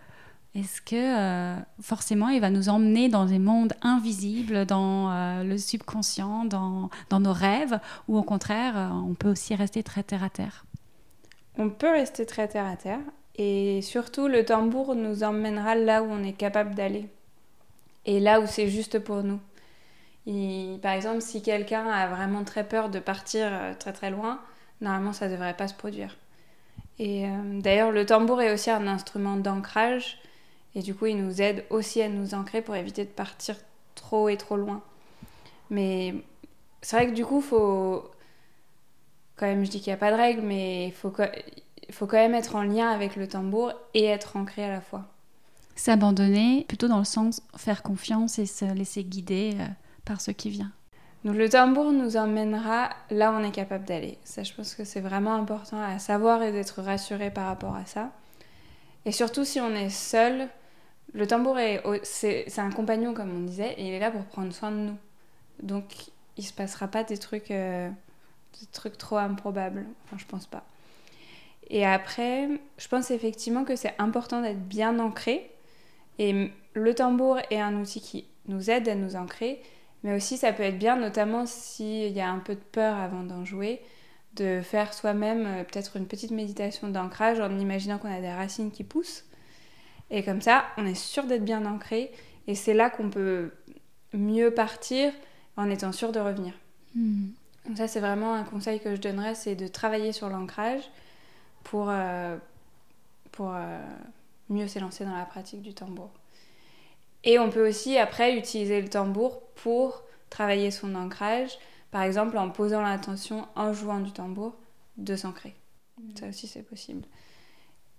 est-ce 0.56 0.82
que 0.82 0.96
euh, 0.96 1.60
forcément 1.82 2.30
il 2.30 2.39
va 2.39 2.52
nous 2.52 2.70
emmener 2.70 3.10
dans 3.10 3.26
des 3.26 3.39
mondes 3.39 3.74
invisibles, 3.82 4.66
dans 4.66 5.12
euh, 5.12 5.44
le 5.44 5.58
subconscient, 5.58 6.46
dans, 6.46 6.92
dans, 7.10 7.20
nos 7.20 7.34
rêves, 7.34 7.80
ou 8.08 8.18
au 8.18 8.24
contraire, 8.24 8.78
euh, 8.78 8.89
on 8.89 9.16
peut 9.16 9.30
aussi 9.30 9.56
rester 9.56 9.82
très 9.82 10.04
terre 10.04 10.24
à 10.24 10.30
terre? 10.30 10.66
On 11.58 11.70
peut 11.70 11.89
rester 11.89 12.28
très 12.28 12.48
terre 12.48 12.68
à 12.68 12.76
terre, 12.76 13.00
et 13.36 13.82
surtout 13.82 14.28
le 14.28 14.46
tambour 14.46 14.94
nous 14.94 15.24
emmènera 15.24 15.74
là 15.74 16.04
où 16.04 16.08
on 16.12 16.24
est 16.24 16.34
capable 16.34 16.76
d'aller, 16.76 17.10
et 18.06 18.20
là 18.20 18.39
où 18.39 18.46
c'est 18.46 18.68
juste 18.68 19.00
pour 19.00 19.24
nous. 19.24 19.39
par 20.84 20.92
exemple, 20.92 21.22
si 21.22 21.42
quelqu'un 21.42 21.88
a 21.88 22.08
vraiment 22.08 22.44
très 22.44 22.63
peur 22.63 22.89
de 22.89 23.00
partir 23.00 23.50
très 23.80 23.92
très 23.94 24.12
loin, 24.12 24.39
normalement 24.82 25.13
ça 25.13 25.28
ne 25.28 25.32
devrait 25.32 25.58
pas 25.58 25.68
se 25.68 25.74
produire. 25.74 26.16
Et 27.00 27.26
d'ailleurs, 27.56 27.92
le 27.92 28.06
tambour 28.06 28.39
est 28.44 28.54
aussi 28.54 28.70
un 28.70 28.86
instrument 28.86 29.36
d'ancrage 29.36 30.20
et 30.76 30.82
du 30.82 30.96
coup, 30.96 31.06
il 31.06 31.18
nous 31.18 31.42
aide 31.42 31.66
aussi 31.70 32.02
à 32.02 32.10
nous 32.10 32.34
ancrer 32.34 32.62
pour 32.62 32.76
éviter 32.76 33.06
de 33.06 33.10
partir 33.10 33.56
trop 33.96 34.30
et 34.30 34.38
trop 34.38 34.58
loin. 34.58 34.82
Mais 35.70 36.16
c'est 36.82 36.96
vrai 36.96 37.08
que 37.08 37.14
du 37.14 37.26
coup, 37.26 37.42
faut 37.42 38.10
quand 39.36 39.46
même, 39.46 39.66
je 39.66 39.70
dis 39.70 39.80
qu'il 39.80 39.92
n'y 39.92 39.96
a 39.96 39.98
pas 39.98 40.12
de 40.12 40.18
règle, 40.18 40.42
mais 40.42 40.88
il 40.88 40.94
faut, 40.94 41.14
faut 41.92 42.08
quand 42.08 42.18
même 42.18 42.36
être 42.36 42.56
en 42.56 42.64
lien 42.64 42.90
avec 42.90 43.16
le 43.16 43.28
tambour 43.28 43.74
et 43.94 44.06
être 44.06 44.36
ancré 44.38 44.64
à 44.64 44.70
la 44.70 44.82
fois. 44.82 45.06
S'abandonner, 45.76 46.66
plutôt 46.68 46.88
dans 46.88 47.00
le 47.00 47.04
sens 47.04 47.42
faire 47.58 47.82
confiance 47.82 48.38
et 48.38 48.46
se 48.46 48.66
laisser 48.66 49.04
guider 49.04 49.56
euh, 49.60 49.66
par 50.06 50.22
ce 50.22 50.32
qui 50.32 50.50
vient. 50.50 50.72
Donc 51.24 51.36
le 51.36 51.50
tambour 51.50 51.92
nous 51.92 52.18
emmènera 52.18 52.90
là 53.10 53.32
où 53.32 53.36
on 53.36 53.44
est 53.44 53.52
capable 53.52 53.86
d'aller. 53.86 54.18
Ça, 54.24 54.44
je 54.44 54.54
pense 54.54 54.76
que 54.76 54.84
c'est 54.84 55.00
vraiment 55.00 55.34
important 55.36 55.82
à 55.82 55.98
savoir 55.98 56.44
et 56.44 56.52
d'être 56.52 56.82
rassuré 56.82 57.32
par 57.32 57.48
rapport 57.48 57.76
à 57.76 57.86
ça. 57.86 58.12
Et 59.06 59.12
surtout 59.12 59.46
si 59.46 59.60
on 59.60 59.72
est 59.72 59.90
seul, 59.90 60.50
le 61.13 61.28
tambour, 61.28 61.58
c'est 62.04 62.60
un 62.60 62.72
compagnon, 62.72 63.13
comme 63.13 63.36
on 63.36 63.42
disait, 63.42 63.74
et 63.74 63.88
il 63.88 63.94
est 63.94 64.00
là 64.00 64.12
pour 64.12 64.24
prendre 64.26 64.52
soin 64.54 64.72
de 64.72 64.78
nous. 64.78 64.98
Donc, 65.62 65.86
il 66.38 66.44
se 66.44 66.54
passera 66.54 66.88
pas 66.88 67.04
des 67.04 67.18
trucs, 67.18 67.52
euh, 67.52 67.89
des 68.60 68.66
trucs 68.72 68.98
trop 68.98 69.18
improbables. 69.18 69.86
Enfin, 70.06 70.18
je 70.18 70.26
pense 70.26 70.48
pas. 70.48 70.63
Et 71.70 71.86
après, 71.86 72.50
je 72.78 72.88
pense 72.88 73.12
effectivement 73.12 73.63
que 73.63 73.76
c'est 73.76 73.94
important 74.00 74.42
d'être 74.42 74.68
bien 74.68 75.00
ancré. 75.00 75.52
Et 76.20 76.52
le 76.74 76.96
tambour 76.96 77.39
est 77.50 77.60
un 77.60 77.76
outil 77.76 78.02
qui 78.02 78.28
nous 78.48 78.70
aide 78.70 78.89
à 78.89 78.96
nous 78.96 79.16
ancrer. 79.16 79.62
Mais 80.04 80.16
aussi, 80.16 80.38
ça 80.38 80.52
peut 80.52 80.63
être 80.63 80.80
bien, 80.80 80.98
notamment 80.98 81.46
s'il 81.46 82.12
y 82.12 82.22
a 82.22 82.30
un 82.30 82.39
peu 82.39 82.56
de 82.56 82.60
peur 82.60 82.98
avant 82.98 83.24
d'en 83.24 83.46
jouer, 83.46 83.82
de 84.36 84.62
faire 84.62 84.94
soi-même 84.94 85.46
euh, 85.46 85.63
peut-être 85.63 85.96
une 85.96 86.08
petite 86.08 86.32
méditation 86.32 86.89
d'ancrage 86.89 87.39
en 87.39 87.58
imaginant 87.60 88.00
qu'on 88.00 88.12
a 88.12 88.20
des 88.20 88.32
racines 88.32 88.72
qui 88.72 88.84
poussent 88.84 89.26
et 90.13 90.21
comme 90.23 90.41
ça, 90.41 90.65
on 90.78 90.86
est 90.86 90.93
sûr 90.93 91.23
d'être 91.23 91.43
bien 91.43 91.65
ancré. 91.65 92.12
Et 92.45 92.54
c'est 92.54 92.76
là 92.76 92.91
qu'on 92.91 93.10
peut 93.10 93.49
mieux 94.13 94.54
partir 94.54 95.12
en 95.58 95.71
étant 95.71 95.91
sûr 95.91 96.12
de 96.12 96.19
revenir. 96.19 96.54
Hmm. 96.93 97.30
Donc 97.65 97.78
ça, 97.78 97.88
c'est 97.88 97.99
vraiment 97.99 98.36
un 98.36 98.43
conseil 98.43 98.80
que 98.80 98.95
je 98.95 99.02
donnerais, 99.02 99.34
c'est 99.34 99.56
de 99.56 99.67
travailler 99.67 100.12
sur 100.12 100.30
l'ancrage 100.30 100.84
pour, 101.63 101.88
euh, 101.89 102.38
pour 103.32 103.54
euh, 103.56 103.80
mieux 104.49 104.67
s'élancer 104.67 105.04
dans 105.04 105.15
la 105.15 105.26
pratique 105.26 105.63
du 105.63 105.73
tambour. 105.73 106.12
Et 107.23 107.39
on 107.39 107.49
peut 107.49 107.67
aussi, 107.67 107.97
après, 107.97 108.38
utiliser 108.38 108.82
le 108.82 108.89
tambour 108.89 109.41
pour 109.56 110.04
travailler 110.30 110.69
son 110.69 110.93
ancrage, 110.93 111.58
par 111.89 112.04
exemple 112.04 112.38
en 112.38 112.52
posant 112.52 112.84
l'intention, 112.84 113.47
en 113.56 113.73
jouant 113.73 113.99
du 113.99 114.12
tambour, 114.12 114.54
de 114.97 115.15
s'ancrer. 115.15 115.56
Hmm. 115.97 116.15
Ça 116.19 116.28
aussi, 116.28 116.45
c'est 116.45 116.62
possible. 116.62 117.04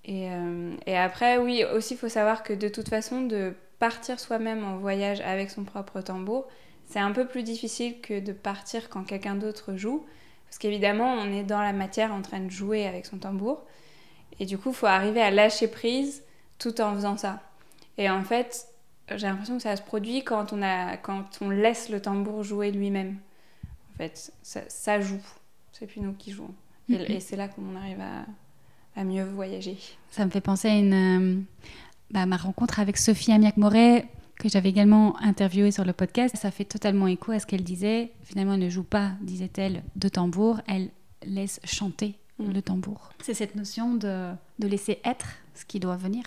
Euh, 0.08 0.76
et, 0.86 0.96
après, 0.96 1.38
oui, 1.38 1.64
aussi, 1.64 1.94
il 1.94 1.96
faut 1.96 2.08
savoir 2.08 2.42
que 2.42 2.52
de 2.52 2.68
toute 2.68 2.88
façon, 2.88 3.22
de 3.22 3.54
partir 3.78 4.20
soi-même 4.20 4.64
en 4.64 4.76
voyage 4.76 5.20
avec 5.20 5.50
son 5.50 5.64
propre 5.64 6.00
tambour, 6.00 6.46
c'est 6.86 6.98
un 6.98 7.12
peu 7.12 7.26
plus 7.26 7.42
difficile 7.42 8.00
que 8.00 8.20
de 8.20 8.32
partir 8.32 8.88
quand 8.88 9.04
quelqu'un 9.04 9.34
d'autre 9.34 9.76
joue. 9.76 10.04
Parce 10.46 10.58
qu'évidemment, 10.58 11.14
on 11.14 11.32
est 11.32 11.42
dans 11.42 11.60
la 11.60 11.72
matière 11.72 12.12
en 12.12 12.22
train 12.22 12.40
de 12.40 12.50
jouer 12.50 12.86
avec 12.86 13.06
son 13.06 13.18
tambour. 13.18 13.64
Et 14.38 14.46
du 14.46 14.58
coup, 14.58 14.70
il 14.70 14.74
faut 14.74 14.86
arriver 14.86 15.22
à 15.22 15.30
lâcher 15.30 15.68
prise 15.68 16.22
tout 16.58 16.80
en 16.80 16.94
faisant 16.94 17.16
ça. 17.16 17.40
Et 17.98 18.10
en 18.10 18.22
fait, 18.22 18.68
j'ai 19.08 19.26
l'impression 19.26 19.56
que 19.56 19.62
ça 19.62 19.76
se 19.76 19.82
produit 19.82 20.22
quand 20.22 20.52
on, 20.52 20.62
a, 20.62 20.96
quand 20.96 21.24
on 21.40 21.50
laisse 21.50 21.88
le 21.88 22.00
tambour 22.00 22.42
jouer 22.42 22.70
lui-même. 22.70 23.18
En 23.94 23.98
fait, 23.98 24.32
ça, 24.42 24.60
ça 24.68 25.00
joue. 25.00 25.22
C'est 25.72 25.86
plus 25.86 26.00
nous 26.00 26.12
qui 26.12 26.30
jouons. 26.30 26.54
Et, 26.88 26.94
mm-hmm. 26.94 27.12
et 27.12 27.20
c'est 27.20 27.36
là 27.36 27.48
qu'on 27.48 27.74
arrive 27.76 28.00
à, 28.00 28.24
à 28.96 29.04
mieux 29.04 29.24
voyager. 29.24 29.76
Ça 30.10 30.24
me 30.24 30.30
fait 30.30 30.40
penser 30.40 30.68
à 30.68 30.76
une, 30.76 30.94
euh, 30.94 31.40
bah, 32.10 32.26
ma 32.26 32.36
rencontre 32.36 32.80
avec 32.80 32.96
Sophie 32.96 33.32
Amiac-Moret, 33.32 34.06
que 34.38 34.48
j'avais 34.48 34.68
également 34.68 35.20
interviewée 35.20 35.70
sur 35.70 35.84
le 35.84 35.92
podcast. 35.92 36.36
Ça 36.36 36.50
fait 36.50 36.64
totalement 36.64 37.06
écho 37.06 37.32
à 37.32 37.38
ce 37.38 37.46
qu'elle 37.46 37.62
disait. 37.62 38.12
Finalement, 38.22 38.54
elle 38.54 38.60
ne 38.60 38.68
joue 38.68 38.84
pas, 38.84 39.12
disait-elle, 39.20 39.82
de 39.96 40.08
tambour, 40.08 40.60
elle 40.66 40.90
laisse 41.24 41.60
chanter 41.64 42.14
mm. 42.38 42.52
le 42.52 42.62
tambour. 42.62 43.10
C'est 43.22 43.34
cette 43.34 43.54
notion 43.54 43.94
de, 43.94 44.32
de 44.58 44.68
laisser 44.68 45.00
être 45.04 45.26
ce 45.54 45.64
qui 45.64 45.80
doit 45.80 45.96
venir. 45.96 46.24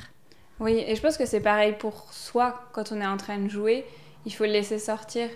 Oui, 0.59 0.83
et 0.87 0.95
je 0.95 1.01
pense 1.01 1.17
que 1.17 1.25
c'est 1.25 1.41
pareil 1.41 1.75
pour 1.77 2.11
soi 2.11 2.69
quand 2.73 2.91
on 2.91 2.99
est 2.99 3.05
en 3.05 3.17
train 3.17 3.37
de 3.37 3.49
jouer. 3.49 3.85
Il 4.25 4.33
faut 4.33 4.45
le 4.45 4.51
laisser 4.51 4.79
sortir. 4.79 5.29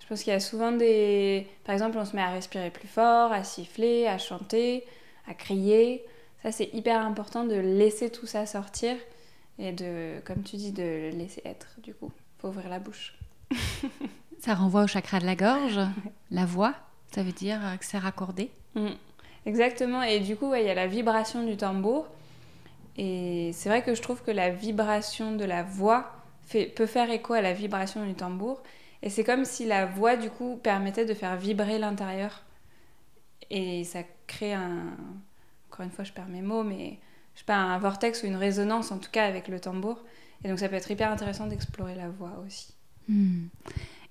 Je 0.00 0.06
pense 0.06 0.22
qu'il 0.22 0.32
y 0.32 0.36
a 0.36 0.40
souvent 0.40 0.72
des... 0.72 1.46
Par 1.64 1.74
exemple, 1.74 1.98
on 1.98 2.04
se 2.04 2.16
met 2.16 2.22
à 2.22 2.30
respirer 2.30 2.70
plus 2.70 2.88
fort, 2.88 3.32
à 3.32 3.44
siffler, 3.44 4.06
à 4.06 4.18
chanter, 4.18 4.84
à 5.26 5.34
crier. 5.34 6.04
Ça, 6.44 6.52
c'est 6.52 6.68
hyper 6.74 7.00
important 7.00 7.44
de 7.44 7.54
laisser 7.54 8.10
tout 8.10 8.26
ça 8.26 8.44
sortir 8.44 8.96
et 9.58 9.72
de, 9.72 10.20
comme 10.26 10.42
tu 10.42 10.56
dis, 10.56 10.72
de 10.72 11.10
laisser 11.16 11.40
être, 11.46 11.68
du 11.82 11.94
coup. 11.94 12.12
faut 12.38 12.48
ouvrir 12.48 12.68
la 12.68 12.78
bouche. 12.78 13.18
ça 14.40 14.54
renvoie 14.54 14.82
au 14.84 14.86
chakra 14.86 15.20
de 15.20 15.24
la 15.24 15.36
gorge, 15.36 15.80
la 16.30 16.44
voix, 16.44 16.74
ça 17.14 17.22
veut 17.22 17.32
dire 17.32 17.60
que 17.80 17.86
c'est 17.86 17.96
raccordé. 17.96 18.50
Mm. 18.74 18.88
Exactement, 19.46 20.02
et 20.02 20.20
du 20.20 20.36
coup, 20.36 20.54
il 20.54 20.64
y 20.64 20.68
a 20.68 20.74
la 20.74 20.86
vibration 20.86 21.44
du 21.44 21.56
tambour. 21.56 22.06
Et 22.98 23.52
c'est 23.54 23.70
vrai 23.70 23.82
que 23.82 23.94
je 23.94 24.02
trouve 24.02 24.22
que 24.22 24.30
la 24.30 24.50
vibration 24.50 25.34
de 25.34 25.44
la 25.46 25.62
voix 25.62 26.12
fait, 26.42 26.66
peut 26.66 26.86
faire 26.86 27.10
écho 27.10 27.32
à 27.32 27.40
la 27.40 27.54
vibration 27.54 28.04
du 28.04 28.14
tambour. 28.14 28.62
Et 29.02 29.08
c'est 29.08 29.24
comme 29.24 29.46
si 29.46 29.64
la 29.64 29.86
voix, 29.86 30.16
du 30.16 30.28
coup, 30.28 30.60
permettait 30.62 31.06
de 31.06 31.14
faire 31.14 31.38
vibrer 31.38 31.78
l'intérieur. 31.78 32.42
Et 33.50 33.84
ça 33.84 34.00
crée 34.26 34.52
un, 34.52 34.96
encore 35.74 35.84
une 35.84 35.90
fois, 35.90 36.04
je 36.04 36.12
perds 36.12 36.28
mes 36.28 36.40
mots, 36.40 36.62
mais 36.62 36.98
je 37.34 37.40
sais 37.40 37.44
pas, 37.44 37.56
un 37.56 37.78
vortex 37.78 38.22
ou 38.22 38.26
une 38.26 38.36
résonance 38.36 38.92
en 38.92 38.98
tout 38.98 39.10
cas 39.10 39.26
avec 39.26 39.48
le 39.48 39.58
tambour. 39.58 39.98
Et 40.44 40.48
donc 40.48 40.60
ça 40.60 40.68
peut 40.68 40.76
être 40.76 40.90
hyper 40.90 41.10
intéressant 41.10 41.48
d'explorer 41.48 41.96
la 41.96 42.08
voix 42.08 42.40
aussi. 42.46 42.72
Hmm. 43.08 43.46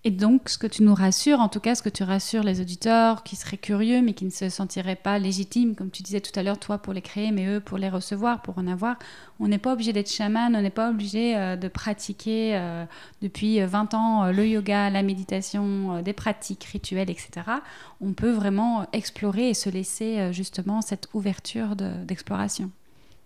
Et 0.06 0.12
donc, 0.12 0.50
ce 0.50 0.58
que 0.58 0.68
tu 0.68 0.84
nous 0.84 0.94
rassures, 0.94 1.40
en 1.40 1.48
tout 1.48 1.62
cas, 1.62 1.76
ce 1.76 1.82
que 1.82 1.88
tu 1.88 2.04
rassures 2.04 2.44
les 2.44 2.60
auditeurs 2.60 3.24
qui 3.24 3.38
seraient 3.38 3.56
curieux, 3.58 4.02
mais 4.02 4.14
qui 4.14 4.26
ne 4.26 4.32
se 4.32 4.50
sentiraient 4.50 4.98
pas 4.98 5.18
légitimes, 5.18 5.76
comme 5.76 5.92
tu 5.92 6.04
disais 6.04 6.20
tout 6.20 6.38
à 6.38 6.44
l'heure, 6.44 6.60
toi 6.60 6.78
pour 6.78 6.92
les 6.92 7.02
créer, 7.02 7.32
mais 7.32 7.46
eux 7.46 7.62
pour 7.62 7.78
les 7.78 7.88
recevoir, 7.88 8.42
pour 8.42 8.58
en 8.58 8.68
avoir, 8.68 8.98
on 9.40 9.48
n'est 9.48 9.60
pas 9.60 9.72
obligé 9.72 9.94
d'être 9.94 10.12
chaman, 10.12 10.54
on 10.58 10.62
n'est 10.62 10.70
pas 10.70 10.90
obligé 10.90 11.38
euh, 11.38 11.56
de 11.56 11.70
pratiquer 11.70 12.58
euh, 12.58 12.84
depuis 13.22 13.62
20 13.62 13.94
ans 13.94 14.26
euh, 14.26 14.32
le 14.34 14.46
yoga, 14.46 14.90
la 14.90 15.04
méditation, 15.04 16.02
des 16.02 16.14
pratiques 16.14 16.66
rituelles, 16.66 17.10
etc. 17.10 17.32
On 18.02 18.12
peut 18.12 18.32
vraiment 18.32 18.86
explorer 18.92 19.50
et 19.50 19.54
se 19.54 19.70
laisser 19.70 20.34
justement 20.34 20.82
cette 20.82 21.08
ouverture 21.14 21.78
d'exploration. 21.78 22.72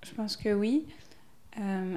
Je 0.03 0.13
pense 0.13 0.37
que 0.37 0.53
oui. 0.53 0.85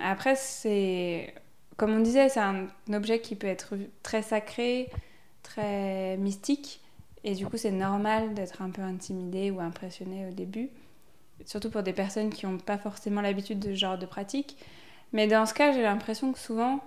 après, 0.03 0.37
c'est 0.37 1.35
comme 1.81 1.95
on 1.95 2.01
disait, 2.01 2.29
c'est 2.29 2.41
un 2.41 2.67
objet 2.93 3.23
qui 3.23 3.35
peut 3.37 3.47
être 3.47 3.73
très 4.03 4.21
sacré, 4.21 4.91
très 5.43 6.19
mystique. 6.19 6.83
Et 7.25 7.33
du 7.33 7.47
coup, 7.47 7.57
c'est 7.57 7.71
normal 7.71 8.35
d'être 8.35 8.61
un 8.61 8.69
peu 8.69 8.83
intimidé 8.83 9.51
ou 9.51 9.61
impressionné 9.61 10.27
au 10.29 10.31
début. 10.31 10.69
Surtout 11.47 11.71
pour 11.71 11.83
des 11.83 11.95
personnes 11.95 12.29
qui 12.29 12.45
n'ont 12.45 12.59
pas 12.59 12.77
forcément 12.77 13.23
l'habitude 13.23 13.61
de 13.61 13.71
ce 13.71 13.77
genre 13.77 13.97
de 13.97 14.05
pratique. 14.05 14.59
Mais 15.15 15.27
dans 15.27 15.47
ce 15.47 15.55
cas, 15.55 15.73
j'ai 15.73 15.81
l'impression 15.81 16.35
que 16.35 16.39
souvent, 16.39 16.81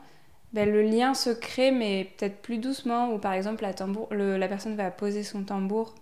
ben, 0.53 0.71
le 0.71 0.84
lien 0.84 1.15
se 1.15 1.32
crée, 1.32 1.71
mais 1.71 2.12
peut-être 2.15 2.43
plus 2.43 2.60
doucement. 2.60 3.12
Ou 3.13 3.17
par 3.17 3.34
exemple, 3.34 3.63
la, 3.63 4.47
personne 4.47 4.75
va 4.75 4.91
poser 4.91 5.23
son 5.23 5.43
tambour 5.43 5.95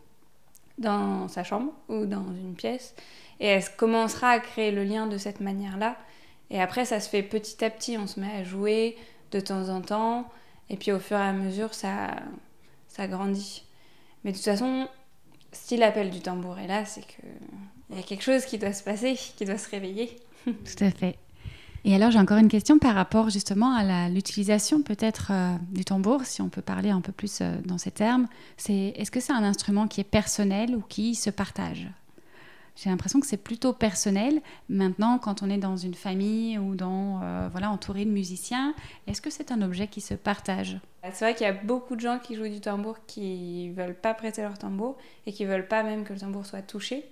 dans 0.80 1.30
sa 1.30 1.46
chambre 1.46 1.72
ou 1.88 2.06
dans 2.06 2.28
une 2.34 2.56
pièce. 2.56 2.94
Et 3.40 3.48
elle 3.48 3.64
commencera 3.78 4.32
à 4.32 4.40
créer 4.42 4.72
le 4.72 4.84
lien 4.84 5.08
de 5.08 5.18
cette 5.18 5.40
manière-là. 5.40 5.96
Et 6.52 6.62
après, 6.62 6.86
ça 6.86 7.00
se 7.00 7.10
fait 7.10 7.24
petit 7.24 7.64
à 7.64 7.70
petit, 7.70 7.98
on 7.98 8.06
se 8.06 8.20
met 8.20 8.32
à 8.32 8.44
jouer 8.44 8.98
de 9.32 9.40
temps 9.40 9.70
en 9.70 9.82
temps, 9.82 10.30
et 10.70 10.76
puis 10.76 10.92
au 10.92 11.00
fur 11.00 11.18
et 11.18 11.22
à 11.22 11.32
mesure, 11.32 11.74
ça, 11.74 12.12
ça 12.90 13.08
grandit. 13.08 13.64
Mais 14.24 14.32
de 14.32 14.36
toute 14.36 14.46
façon, 14.46 14.88
si 15.54 15.78
l'appel 15.78 16.10
du 16.12 16.20
tambour 16.20 16.60
est 16.60 16.68
là, 16.68 16.84
c'est 16.86 17.02
qu'il 17.02 17.98
y 17.98 18.00
a 18.00 18.04
quelque 18.04 18.24
chose 18.24 18.46
qui 18.46 18.58
doit 18.58 18.74
se 18.74 18.84
passer, 18.84 19.18
qui 19.38 19.46
doit 19.46 19.58
se 19.58 19.70
réveiller. 19.70 20.18
Tout 20.46 20.84
à 20.84 20.92
fait. 20.92 21.18
Et 21.84 21.96
alors, 21.96 22.12
j'ai 22.12 22.20
encore 22.20 22.38
une 22.38 22.50
question 22.50 22.78
par 22.78 22.94
rapport 22.94 23.30
justement 23.30 23.74
à 23.74 24.10
l'utilisation 24.10 24.84
peut-être 24.84 25.32
euh, 25.32 25.56
du 25.72 25.84
tambour, 25.84 26.26
si 26.26 26.42
on 26.42 26.50
peut 26.50 26.62
parler 26.62 26.92
un 26.92 27.02
peu 27.02 27.12
plus 27.12 27.40
euh, 27.42 27.56
dans 27.66 27.80
ces 27.80 27.90
termes. 27.90 28.28
Est-ce 28.68 29.10
que 29.10 29.20
c'est 29.20 29.34
un 29.34 29.44
instrument 29.44 29.88
qui 29.88 30.02
est 30.02 30.06
personnel 30.06 30.76
ou 30.76 30.82
qui 30.82 31.16
se 31.16 31.32
partage? 31.32 31.88
J'ai 32.82 32.90
l'impression 32.90 33.20
que 33.20 33.28
c'est 33.28 33.38
plutôt 33.38 33.74
personnel. 33.74 34.42
Maintenant, 34.68 35.20
quand 35.20 35.44
on 35.44 35.52
est 35.52 35.60
dans 35.60 35.78
une 35.78 35.94
famille 35.94 36.58
ou 36.58 36.74
dans, 36.74 37.22
euh, 37.22 37.48
voilà, 37.52 37.70
entouré 37.70 38.06
de 38.06 38.10
musiciens, 38.10 38.74
est-ce 39.06 39.22
que 39.22 39.30
c'est 39.30 39.52
un 39.52 39.62
objet 39.62 39.88
qui 39.88 40.02
se 40.02 40.16
partage? 40.16 40.80
C'est 41.04 41.26
vrai 41.26 41.36
qu'il 41.36 41.46
y 41.46 41.50
a 41.50 41.54
beaucoup 41.54 41.96
de 41.96 42.02
gens 42.02 42.18
qui 42.18 42.34
jouent 42.36 42.48
du 42.48 42.60
tambour 42.60 42.98
qui 43.06 43.70
veulent 43.70 43.94
pas 43.94 44.16
prêter 44.16 44.42
leur 44.42 44.58
tambour 44.58 44.98
et 45.28 45.32
qui 45.32 45.46
veulent 45.46 45.68
pas 45.68 45.84
même 45.84 46.04
que 46.04 46.14
le 46.14 46.20
tambour 46.20 46.48
soit 46.48 46.64
touché. 46.64 47.06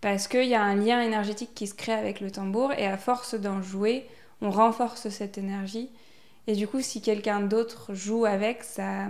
Parce 0.00 0.26
qu'il 0.26 0.48
y 0.48 0.54
a 0.54 0.62
un 0.62 0.74
lien 0.74 1.02
énergétique 1.02 1.54
qui 1.54 1.66
se 1.66 1.74
crée 1.74 1.92
avec 1.92 2.20
le 2.20 2.30
tambour 2.30 2.72
et 2.72 2.86
à 2.86 2.96
force 2.96 3.34
d'en 3.34 3.60
jouer, 3.60 4.06
on 4.40 4.50
renforce 4.50 5.10
cette 5.10 5.36
énergie. 5.36 5.90
Et 6.46 6.54
du 6.54 6.66
coup, 6.66 6.80
si 6.80 7.02
quelqu'un 7.02 7.40
d'autre 7.40 7.92
joue 7.92 8.24
avec, 8.24 8.64
ça, 8.64 9.08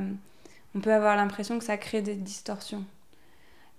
on 0.74 0.80
peut 0.80 0.92
avoir 0.92 1.14
l'impression 1.14 1.56
que 1.60 1.64
ça 1.64 1.76
crée 1.76 2.02
des 2.02 2.16
distorsions. 2.16 2.84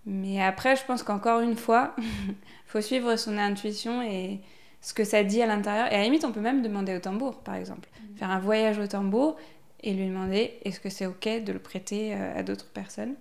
Mais 0.06 0.42
après, 0.42 0.76
je 0.76 0.84
pense 0.86 1.04
qu'encore 1.04 1.39
une 1.39 1.56
fois, 1.56 1.96
il 1.98 2.36
faut 2.66 2.82
suivre 2.82 3.16
son 3.16 3.38
intuition 3.38 4.02
et 4.02 4.42
ce 4.82 4.94
que 4.94 5.04
ça 5.04 5.24
dit 5.24 5.42
à 5.42 5.48
l'intérieur. 5.48 5.88
Et 5.92 5.96
à 5.96 6.00
la 6.00 6.04
limite, 6.04 6.26
on 6.26 6.32
peut 6.32 6.42
même 6.42 6.62
demander 6.62 6.96
au 6.96 7.00
tambour, 7.00 7.39
par 7.39 7.56
exemple. 7.56 7.88
Mm. 7.88 8.18
Faire 8.18 8.30
un 8.30 8.39
voyage 8.39 8.80
au 8.80 8.88
tambour 8.88 9.38
et 9.82 9.94
lui 9.94 10.08
demander 10.08 10.60
est-ce 10.66 10.80
que 10.80 10.89
c'est 10.89 11.06
OK 11.06 11.28
de 11.44 11.54
le 11.54 11.60
prêter 11.60 12.13
euh, 12.13 12.38
à 12.38 12.44
d'autres 12.44 12.70
personnes? 12.70 13.16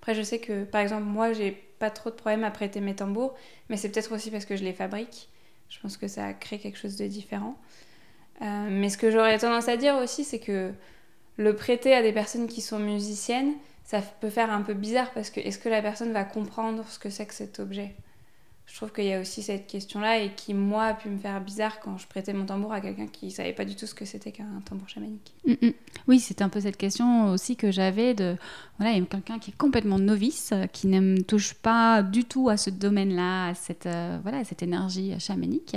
Après, 0.00 0.14
je 0.14 0.22
sais 0.22 0.38
que, 0.38 0.64
par 0.64 0.80
exemple, 0.80 1.04
moi, 1.04 1.32
j'ai 1.32 1.52
pas 1.78 1.90
trop 1.90 2.10
de 2.10 2.14
problème 2.14 2.42
à 2.44 2.50
prêter 2.50 2.80
mes 2.80 2.94
tambours, 2.94 3.34
mais 3.68 3.76
c'est 3.76 3.90
peut-être 3.90 4.12
aussi 4.12 4.30
parce 4.30 4.44
que 4.44 4.56
je 4.56 4.64
les 4.64 4.72
fabrique. 4.72 5.28
Je 5.68 5.78
pense 5.80 5.96
que 5.96 6.08
ça 6.08 6.32
crée 6.32 6.58
quelque 6.58 6.78
chose 6.78 6.96
de 6.96 7.06
différent. 7.06 7.56
Euh, 8.42 8.68
mais 8.70 8.88
ce 8.88 8.98
que 8.98 9.10
j'aurais 9.10 9.38
tendance 9.38 9.68
à 9.68 9.76
dire 9.76 9.96
aussi, 9.96 10.24
c'est 10.24 10.40
que 10.40 10.72
le 11.36 11.54
prêter 11.54 11.94
à 11.94 12.02
des 12.02 12.12
personnes 12.12 12.48
qui 12.48 12.60
sont 12.60 12.78
musiciennes, 12.78 13.52
ça 13.90 14.00
peut 14.20 14.30
faire 14.30 14.52
un 14.52 14.62
peu 14.62 14.74
bizarre 14.74 15.10
parce 15.14 15.30
que 15.30 15.40
est-ce 15.40 15.58
que 15.58 15.68
la 15.68 15.82
personne 15.82 16.12
va 16.12 16.22
comprendre 16.22 16.84
ce 16.88 17.00
que 17.00 17.10
c'est 17.10 17.26
que 17.26 17.34
cet 17.34 17.58
objet? 17.58 17.96
Je 18.64 18.76
trouve 18.76 18.92
qu'il 18.92 19.06
y 19.06 19.12
a 19.12 19.20
aussi 19.20 19.42
cette 19.42 19.66
question-là 19.66 20.20
et 20.20 20.32
qui, 20.36 20.54
moi, 20.54 20.84
a 20.84 20.94
pu 20.94 21.08
me 21.08 21.18
faire 21.18 21.40
bizarre 21.40 21.80
quand 21.80 21.98
je 21.98 22.06
prêtais 22.06 22.32
mon 22.32 22.46
tambour 22.46 22.72
à 22.72 22.80
quelqu'un 22.80 23.08
qui 23.08 23.32
savait 23.32 23.52
pas 23.52 23.64
du 23.64 23.74
tout 23.74 23.86
ce 23.86 23.94
que 23.96 24.04
c'était 24.04 24.30
qu'un 24.30 24.62
tambour 24.64 24.88
chamanique. 24.88 25.34
Mm, 25.44 25.54
mm. 25.60 25.72
Oui, 26.06 26.20
c'est 26.20 26.40
un 26.40 26.48
peu 26.48 26.60
cette 26.60 26.76
question 26.76 27.32
aussi 27.32 27.56
que 27.56 27.72
j'avais 27.72 28.14
de 28.14 28.36
voilà, 28.78 28.92
il 28.92 29.00
y 29.00 29.02
a 29.02 29.06
quelqu'un 29.06 29.40
qui 29.40 29.50
est 29.50 29.56
complètement 29.56 29.98
novice, 29.98 30.54
qui 30.72 30.86
ne 30.86 31.20
touche 31.22 31.54
pas 31.54 32.04
du 32.04 32.24
tout 32.24 32.48
à 32.48 32.56
ce 32.56 32.70
domaine-là, 32.70 33.48
à 33.48 33.54
cette 33.54 33.86
euh, 33.86 34.20
voilà, 34.22 34.44
cette 34.44 34.62
énergie 34.62 35.18
chamanique, 35.18 35.76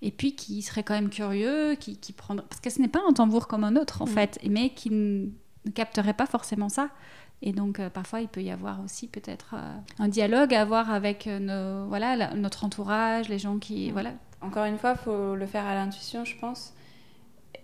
et 0.00 0.10
puis 0.10 0.34
qui 0.34 0.62
serait 0.62 0.82
quand 0.82 0.94
même 0.94 1.10
curieux, 1.10 1.74
qui, 1.74 1.98
qui 1.98 2.14
prendrait 2.14 2.46
parce 2.48 2.62
que 2.62 2.70
ce 2.70 2.80
n'est 2.80 2.88
pas 2.88 3.02
un 3.06 3.12
tambour 3.12 3.48
comme 3.48 3.64
un 3.64 3.76
autre 3.76 4.00
en 4.00 4.06
mm. 4.06 4.08
fait, 4.08 4.38
mais 4.48 4.70
qui 4.70 4.88
ne 4.88 5.28
capterait 5.74 6.14
pas 6.14 6.26
forcément 6.26 6.70
ça. 6.70 6.88
Et 7.42 7.52
donc, 7.52 7.80
euh, 7.80 7.88
parfois, 7.88 8.20
il 8.20 8.28
peut 8.28 8.42
y 8.42 8.50
avoir 8.50 8.82
aussi 8.84 9.06
peut-être 9.06 9.54
euh, 9.54 9.76
un 9.98 10.08
dialogue 10.08 10.52
à 10.54 10.60
avoir 10.60 10.90
avec 10.90 11.26
euh, 11.26 11.38
nos, 11.38 11.88
voilà, 11.88 12.34
notre 12.34 12.64
entourage, 12.64 13.28
les 13.28 13.38
gens 13.38 13.58
qui. 13.58 13.90
Voilà. 13.90 14.12
Encore 14.42 14.64
une 14.64 14.78
fois, 14.78 14.92
il 14.92 15.02
faut 15.02 15.34
le 15.34 15.46
faire 15.46 15.66
à 15.66 15.74
l'intuition, 15.74 16.24
je 16.24 16.36
pense. 16.38 16.74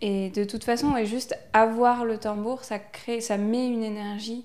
Et 0.00 0.30
de 0.30 0.44
toute 0.44 0.64
façon, 0.64 0.96
et 0.96 1.06
juste 1.06 1.38
avoir 1.52 2.04
le 2.04 2.18
tambour, 2.18 2.64
ça, 2.64 2.78
crée, 2.78 3.20
ça 3.20 3.38
met 3.38 3.66
une 3.66 3.82
énergie 3.82 4.44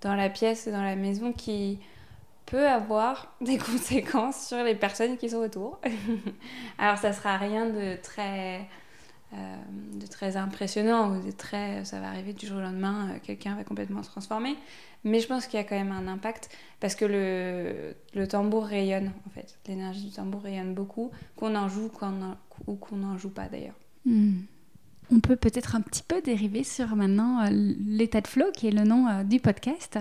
dans 0.00 0.14
la 0.14 0.28
pièce 0.28 0.66
dans 0.68 0.82
la 0.82 0.96
maison 0.96 1.32
qui 1.32 1.78
peut 2.46 2.68
avoir 2.68 3.34
des 3.40 3.58
conséquences 3.58 4.46
sur 4.46 4.62
les 4.62 4.74
personnes 4.76 5.16
qui 5.16 5.30
sont 5.30 5.38
autour. 5.38 5.80
Alors, 6.78 6.98
ça 6.98 7.12
sera 7.12 7.36
rien 7.36 7.66
de 7.66 7.96
très 8.00 8.68
de 9.32 10.06
très 10.06 10.36
impressionnant 10.36 11.10
ou 11.10 11.24
de 11.24 11.30
très 11.30 11.84
ça 11.84 12.00
va 12.00 12.08
arriver 12.08 12.32
du 12.32 12.46
jour 12.46 12.58
au 12.58 12.60
lendemain 12.60 13.08
euh, 13.10 13.18
quelqu'un 13.22 13.54
va 13.54 13.64
complètement 13.64 14.02
se 14.02 14.10
transformer 14.10 14.56
mais 15.04 15.20
je 15.20 15.26
pense 15.26 15.46
qu'il 15.46 15.58
y 15.58 15.62
a 15.62 15.64
quand 15.64 15.76
même 15.76 15.92
un 15.92 16.06
impact 16.06 16.50
parce 16.80 16.94
que 16.94 17.04
le, 17.04 17.94
le 18.14 18.28
tambour 18.28 18.66
rayonne 18.66 19.10
en 19.26 19.30
fait 19.30 19.58
l'énergie 19.66 20.04
du 20.04 20.10
tambour 20.10 20.42
rayonne 20.42 20.74
beaucoup 20.74 21.10
qu'on 21.36 21.54
en 21.54 21.68
joue 21.68 21.90
ou 22.66 22.74
qu'on 22.76 22.96
n'en 22.96 23.18
joue 23.18 23.30
pas 23.30 23.48
d'ailleurs 23.48 23.78
hmm. 24.04 24.40
On 25.14 25.20
peut 25.20 25.36
peut-être 25.36 25.76
un 25.76 25.82
petit 25.82 26.02
peu 26.02 26.22
dériver 26.22 26.64
sur 26.64 26.96
maintenant 26.96 27.44
euh, 27.44 27.48
l'état 27.50 28.22
de 28.22 28.26
flow, 28.26 28.46
qui 28.54 28.68
est 28.68 28.70
le 28.70 28.84
nom 28.84 29.22
du 29.24 29.40
podcast. 29.40 29.98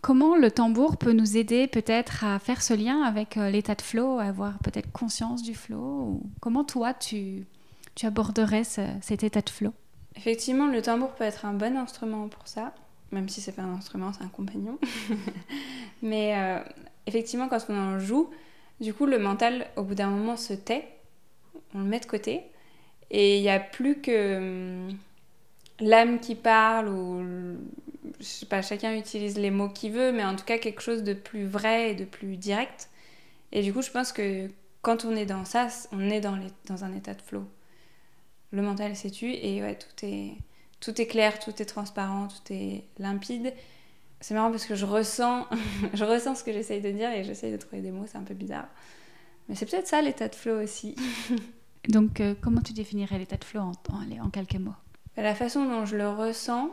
Comment 0.00 0.36
le 0.36 0.50
tambour 0.50 0.96
peut 0.96 1.12
nous 1.12 1.36
aider 1.36 1.66
peut-être 1.66 2.24
à 2.24 2.38
faire 2.38 2.62
ce 2.62 2.72
lien 2.72 3.02
avec 3.02 3.34
l'état 3.34 3.74
de 3.74 3.82
flow, 3.82 4.20
avoir 4.20 4.58
peut-être 4.60 4.90
conscience 4.90 5.42
du 5.42 5.54
flow 5.54 6.22
Comment 6.40 6.64
toi, 6.64 6.94
tu, 6.94 7.44
tu 7.94 8.06
aborderais 8.06 8.64
cet 8.64 9.22
état 9.22 9.40
de 9.40 9.50
flow? 9.50 9.72
Effectivement, 10.16 10.66
le 10.66 10.80
tambour 10.82 11.12
peut 11.14 11.24
être 11.24 11.44
un 11.44 11.54
bon 11.54 11.76
instrument 11.76 12.28
pour 12.28 12.46
ça, 12.46 12.72
même 13.12 13.28
si 13.28 13.40
c'est 13.40 13.52
pas 13.52 13.62
un 13.62 13.74
instrument, 13.74 14.12
c'est 14.12 14.24
un 14.24 14.28
compagnon. 14.28 14.78
Mais 16.02 16.36
euh, 16.36 16.60
effectivement, 17.06 17.48
quand 17.48 17.58
on 17.68 17.76
en 17.76 17.98
joue, 17.98 18.30
du 18.80 18.94
coup, 18.94 19.06
le 19.06 19.18
mental, 19.18 19.66
au 19.76 19.82
bout 19.82 19.94
d'un 19.94 20.10
moment, 20.10 20.36
se 20.36 20.52
tait, 20.52 20.88
on 21.74 21.80
le 21.80 21.84
met 21.84 22.00
de 22.00 22.06
côté, 22.06 22.42
et 23.10 23.38
il 23.38 23.42
n'y 23.42 23.50
a 23.50 23.60
plus 23.60 24.00
que 24.00 24.88
hum, 24.88 24.96
l'âme 25.80 26.20
qui 26.20 26.34
parle, 26.34 26.88
ou 26.88 27.22
je 28.20 28.24
sais 28.24 28.46
pas, 28.46 28.62
chacun 28.62 28.96
utilise 28.96 29.36
les 29.38 29.50
mots 29.50 29.68
qu'il 29.68 29.92
veut, 29.92 30.12
mais 30.12 30.24
en 30.24 30.36
tout 30.36 30.44
cas 30.44 30.58
quelque 30.58 30.80
chose 30.80 31.02
de 31.02 31.14
plus 31.14 31.46
vrai 31.46 31.90
et 31.90 31.94
de 31.94 32.04
plus 32.04 32.36
direct. 32.36 32.88
Et 33.52 33.62
du 33.62 33.72
coup, 33.72 33.82
je 33.82 33.90
pense 33.90 34.12
que 34.12 34.48
quand 34.82 35.04
on 35.04 35.16
est 35.16 35.26
dans 35.26 35.44
ça, 35.44 35.68
on 35.92 36.10
est 36.10 36.20
dans, 36.20 36.38
dans 36.66 36.84
un 36.84 36.94
état 36.94 37.14
de 37.14 37.22
flow 37.22 37.44
le 38.54 38.62
mental 38.62 38.94
s'est 38.96 39.10
tu 39.10 39.32
et 39.32 39.62
ouais, 39.62 39.76
tout 39.76 40.06
est, 40.06 40.32
tout 40.80 41.00
est 41.00 41.06
clair, 41.06 41.38
tout 41.38 41.60
est 41.60 41.64
transparent, 41.64 42.28
tout 42.28 42.52
est 42.52 42.84
limpide. 42.98 43.52
C'est 44.20 44.34
marrant 44.34 44.50
parce 44.50 44.64
que 44.64 44.74
je 44.74 44.86
ressens, 44.86 45.46
je 45.94 46.04
ressens 46.04 46.36
ce 46.36 46.44
que 46.44 46.52
j'essaye 46.52 46.80
de 46.80 46.90
dire 46.90 47.10
et 47.10 47.24
j'essaye 47.24 47.52
de 47.52 47.56
trouver 47.56 47.82
des 47.82 47.90
mots, 47.90 48.04
c'est 48.06 48.16
un 48.16 48.22
peu 48.22 48.34
bizarre. 48.34 48.68
Mais 49.48 49.54
c'est 49.56 49.66
peut-être 49.66 49.88
ça 49.88 50.00
l'état 50.00 50.28
de 50.28 50.34
flow 50.34 50.62
aussi. 50.62 50.94
Donc, 51.88 52.20
euh, 52.20 52.34
comment 52.40 52.62
tu 52.62 52.72
définirais 52.72 53.18
l'état 53.18 53.36
de 53.36 53.44
flow 53.44 53.60
en, 53.60 53.72
en, 53.92 54.30
quelques 54.30 54.54
mots? 54.54 54.74
La 55.16 55.34
façon 55.34 55.66
dont 55.66 55.84
je 55.84 55.96
le 55.96 56.08
ressens, 56.08 56.70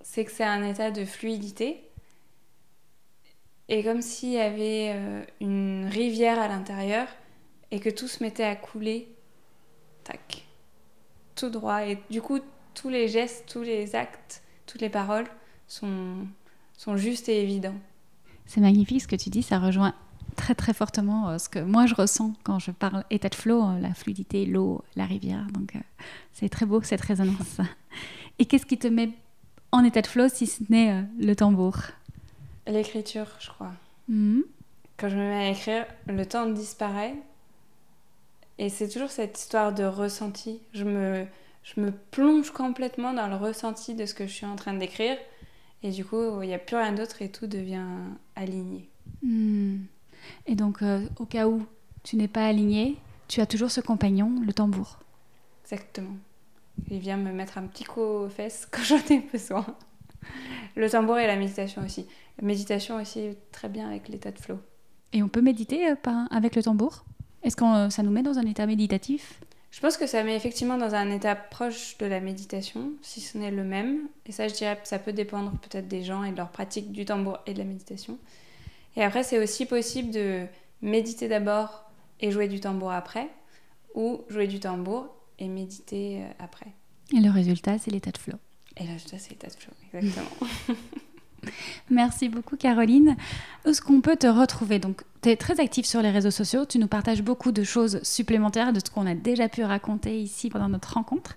c'est 0.00 0.24
que 0.24 0.32
c'est 0.32 0.44
un 0.44 0.64
état 0.64 0.90
de 0.90 1.04
fluidité. 1.04 1.84
Et 3.68 3.84
comme 3.84 4.00
s'il 4.00 4.30
y 4.30 4.40
avait 4.40 4.92
euh, 4.94 5.22
une 5.40 5.86
rivière 5.88 6.40
à 6.40 6.48
l'intérieur 6.48 7.06
et 7.70 7.78
que 7.78 7.90
tout 7.90 8.08
se 8.08 8.22
mettait 8.22 8.44
à 8.44 8.56
couler. 8.56 9.14
Tac 10.04 10.47
tout 11.38 11.50
droit. 11.50 11.86
Et 11.86 11.98
du 12.10 12.20
coup, 12.20 12.40
tous 12.74 12.88
les 12.88 13.08
gestes, 13.08 13.44
tous 13.50 13.62
les 13.62 13.94
actes, 13.94 14.42
toutes 14.66 14.80
les 14.80 14.90
paroles 14.90 15.26
sont, 15.66 16.26
sont 16.76 16.96
justes 16.96 17.28
et 17.28 17.42
évidents. 17.42 17.76
C'est 18.46 18.60
magnifique 18.60 19.02
ce 19.02 19.08
que 19.08 19.16
tu 19.16 19.30
dis, 19.30 19.42
ça 19.42 19.58
rejoint 19.58 19.94
très 20.36 20.54
très 20.54 20.72
fortement 20.72 21.28
euh, 21.28 21.38
ce 21.38 21.48
que 21.48 21.58
moi 21.58 21.86
je 21.86 21.94
ressens 21.94 22.32
quand 22.44 22.58
je 22.58 22.70
parle 22.70 23.04
état 23.10 23.28
de 23.28 23.34
flow, 23.34 23.62
euh, 23.62 23.80
la 23.80 23.92
fluidité, 23.92 24.46
l'eau, 24.46 24.84
la 24.96 25.04
rivière. 25.04 25.46
Donc 25.52 25.74
euh, 25.76 25.80
c'est 26.32 26.48
très 26.48 26.64
beau 26.64 26.80
cette 26.82 27.00
résonance. 27.00 27.60
Et 28.38 28.46
qu'est-ce 28.46 28.66
qui 28.66 28.78
te 28.78 28.86
met 28.86 29.10
en 29.72 29.84
état 29.84 30.00
de 30.00 30.06
flow 30.06 30.28
si 30.28 30.46
ce 30.46 30.62
n'est 30.68 31.04
le 31.18 31.34
tambour? 31.34 31.76
L'écriture, 32.66 33.26
je 33.40 33.48
crois. 33.50 33.72
Mhm. 34.08 34.44
Quand 34.96 35.08
je 35.08 35.16
me 35.16 35.22
mets 35.22 35.46
à 35.46 35.50
écrire, 35.50 35.86
le 36.06 36.24
temps 36.24 36.46
disparaît. 36.46 37.14
Et 38.58 38.68
c'est 38.68 38.88
toujours 38.88 39.10
cette 39.10 39.38
histoire 39.38 39.72
de 39.72 39.84
ressenti. 39.84 40.60
Je 40.72 40.84
me, 40.84 41.26
je 41.62 41.80
me 41.80 41.92
plonge 41.92 42.50
complètement 42.50 43.12
dans 43.12 43.28
le 43.28 43.36
ressenti 43.36 43.94
de 43.94 44.04
ce 44.04 44.14
que 44.14 44.26
je 44.26 44.32
suis 44.32 44.46
en 44.46 44.56
train 44.56 44.74
d'écrire. 44.74 45.16
Et 45.82 45.90
du 45.90 46.04
coup, 46.04 46.42
il 46.42 46.48
n'y 46.48 46.54
a 46.54 46.58
plus 46.58 46.76
rien 46.76 46.92
d'autre 46.92 47.22
et 47.22 47.30
tout 47.30 47.46
devient 47.46 47.86
aligné. 48.34 48.88
Hmm. 49.22 49.78
Et 50.46 50.56
donc, 50.56 50.82
euh, 50.82 51.06
au 51.18 51.24
cas 51.24 51.46
où 51.46 51.64
tu 52.02 52.16
n'es 52.16 52.26
pas 52.28 52.46
aligné, 52.46 52.96
tu 53.28 53.40
as 53.40 53.46
toujours 53.46 53.70
ce 53.70 53.80
compagnon, 53.80 54.34
le 54.44 54.52
tambour. 54.52 54.98
Exactement. 55.62 56.16
Il 56.90 56.98
vient 56.98 57.16
me 57.16 57.32
mettre 57.32 57.58
un 57.58 57.66
petit 57.66 57.84
coup 57.84 58.00
aux 58.00 58.28
fesses 58.28 58.66
quand 58.70 58.82
j'en 58.82 58.98
ai 59.10 59.20
besoin. 59.20 59.64
Le 60.74 60.90
tambour 60.90 61.18
et 61.18 61.26
la 61.26 61.36
méditation 61.36 61.84
aussi. 61.84 62.06
La 62.40 62.46
méditation 62.46 62.96
aussi 62.96 63.36
très 63.52 63.68
bien 63.68 63.88
avec 63.88 64.08
l'état 64.08 64.32
de 64.32 64.38
flow. 64.38 64.58
Et 65.12 65.22
on 65.22 65.28
peut 65.28 65.42
méditer 65.42 65.88
euh, 65.88 65.94
avec 66.30 66.56
le 66.56 66.62
tambour? 66.62 67.04
Est-ce 67.42 67.56
que 67.56 67.64
euh, 67.64 67.90
ça 67.90 68.02
nous 68.02 68.10
met 68.10 68.22
dans 68.22 68.38
un 68.38 68.46
état 68.46 68.66
méditatif? 68.66 69.40
Je 69.70 69.80
pense 69.80 69.96
que 69.96 70.06
ça 70.06 70.22
met 70.24 70.34
effectivement 70.34 70.78
dans 70.78 70.94
un 70.94 71.10
état 71.10 71.36
proche 71.36 71.98
de 71.98 72.06
la 72.06 72.20
méditation, 72.20 72.92
si 73.02 73.20
ce 73.20 73.36
n'est 73.36 73.50
le 73.50 73.64
même. 73.64 74.08
Et 74.26 74.32
ça, 74.32 74.48
je 74.48 74.54
dirais 74.54 74.78
ça 74.84 74.98
peut 74.98 75.12
dépendre 75.12 75.52
peut-être 75.60 75.88
des 75.88 76.02
gens 76.02 76.24
et 76.24 76.32
de 76.32 76.36
leur 76.36 76.50
pratique 76.50 76.90
du 76.90 77.04
tambour 77.04 77.38
et 77.46 77.52
de 77.52 77.58
la 77.58 77.64
méditation. 77.64 78.18
Et 78.96 79.02
après, 79.02 79.22
c'est 79.22 79.38
aussi 79.38 79.66
possible 79.66 80.10
de 80.10 80.46
méditer 80.82 81.28
d'abord 81.28 81.84
et 82.20 82.30
jouer 82.30 82.48
du 82.48 82.60
tambour 82.60 82.92
après, 82.92 83.28
ou 83.94 84.22
jouer 84.28 84.46
du 84.46 84.58
tambour 84.58 85.14
et 85.38 85.48
méditer 85.48 86.22
euh, 86.22 86.28
après. 86.38 86.72
Et 87.14 87.20
le 87.20 87.30
résultat, 87.30 87.78
c'est 87.78 87.90
l'état 87.90 88.10
de 88.10 88.18
flow. 88.18 88.36
Et 88.76 88.84
là, 88.84 88.92
ça, 88.98 89.18
c'est 89.18 89.30
l'état 89.30 89.48
de 89.48 89.54
flow, 89.54 89.72
exactement. 89.92 90.30
Merci 91.90 92.28
beaucoup 92.28 92.56
Caroline. 92.56 93.16
Où 93.64 93.70
est-ce 93.70 93.80
qu'on 93.82 94.00
peut 94.00 94.16
te 94.16 94.26
retrouver? 94.26 94.78
Donc, 94.78 95.02
tu 95.22 95.30
es 95.30 95.36
très 95.36 95.60
active 95.60 95.84
sur 95.84 96.02
les 96.02 96.10
réseaux 96.10 96.30
sociaux, 96.30 96.64
tu 96.64 96.78
nous 96.78 96.88
partages 96.88 97.22
beaucoup 97.22 97.52
de 97.52 97.62
choses 97.64 98.02
supplémentaires 98.02 98.72
de 98.72 98.80
ce 98.80 98.90
qu'on 98.90 99.06
a 99.06 99.14
déjà 99.14 99.48
pu 99.48 99.64
raconter 99.64 100.20
ici 100.20 100.50
pendant 100.50 100.68
notre 100.68 100.94
rencontre. 100.94 101.34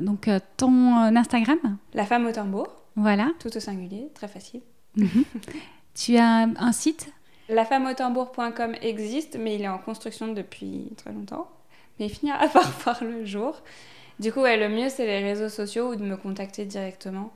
Donc, 0.00 0.28
euh, 0.28 0.40
ton 0.56 0.96
euh, 0.98 1.14
Instagram, 1.14 1.58
La 1.94 2.04
femme 2.04 2.26
au 2.26 2.32
tambour, 2.32 2.66
voilà. 2.96 3.30
tout 3.38 3.56
au 3.56 3.60
singulier, 3.60 4.08
très 4.14 4.28
facile. 4.28 4.60
Mhm. 4.96 5.24
tu 5.94 6.16
as 6.16 6.48
un 6.56 6.72
site? 6.72 7.12
Lafemmeautambour.com 7.48 8.74
existe, 8.80 9.36
mais 9.38 9.56
il 9.56 9.62
est 9.62 9.68
en 9.68 9.78
construction 9.78 10.32
depuis 10.32 10.90
très 10.96 11.12
longtemps. 11.12 11.48
Mais 11.98 12.06
il 12.06 12.10
finira 12.10 12.48
par 12.52 12.70
voir 12.70 13.04
le 13.04 13.24
jour. 13.24 13.62
Du 14.18 14.32
coup, 14.32 14.40
ouais, 14.40 14.56
le 14.56 14.68
mieux, 14.68 14.88
c'est 14.88 15.06
les 15.06 15.22
réseaux 15.22 15.48
sociaux 15.48 15.92
ou 15.92 15.96
de 15.96 16.02
me 16.04 16.16
contacter 16.16 16.64
directement. 16.64 17.32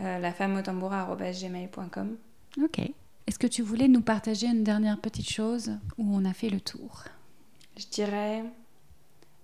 Euh, 0.00 0.18
lafemmeautambour.gmail.com 0.18 2.16
Ok. 2.62 2.80
Est-ce 3.26 3.38
que 3.38 3.46
tu 3.46 3.62
voulais 3.62 3.88
nous 3.88 4.00
partager 4.00 4.46
une 4.46 4.64
dernière 4.64 4.98
petite 4.98 5.30
chose 5.30 5.72
où 5.96 6.04
on 6.14 6.24
a 6.24 6.32
fait 6.32 6.50
le 6.50 6.60
tour? 6.60 7.04
Je 7.76 7.86
dirais, 7.86 8.44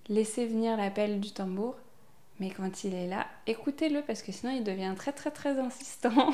laissez 0.08 0.46
venir 0.46 0.76
l'appel 0.76 1.20
du 1.20 1.30
tambour. 1.32 1.76
Mais 2.40 2.50
quand 2.50 2.84
il 2.84 2.94
est 2.94 3.08
là, 3.08 3.26
écoutez-le 3.46 4.02
parce 4.02 4.22
que 4.22 4.30
sinon 4.30 4.52
il 4.52 4.62
devient 4.62 4.94
très 4.96 5.12
très 5.12 5.30
très 5.30 5.58
insistant. 5.58 6.32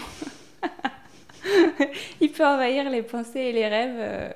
il 2.21 2.31
peut 2.31 2.47
envahir 2.47 2.91
les 2.91 3.03
pensées 3.03 3.41
et 3.41 3.53
les 3.53 3.67
rêves 3.67 3.97
euh, 3.97 4.31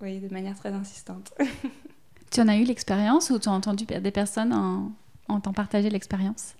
oui, 0.00 0.18
de 0.18 0.32
manière 0.32 0.56
très 0.56 0.72
insistante. 0.72 1.32
Tu 2.30 2.40
en 2.40 2.48
as 2.48 2.56
eu 2.56 2.64
l'expérience 2.64 3.28
ou 3.28 3.38
tu 3.38 3.50
as 3.50 3.52
entendu 3.52 3.84
des 3.84 4.10
personnes 4.10 4.54
en, 4.54 4.90
en 5.28 5.40
t'en 5.40 5.52
partager 5.52 5.90
l'expérience? 5.90 6.54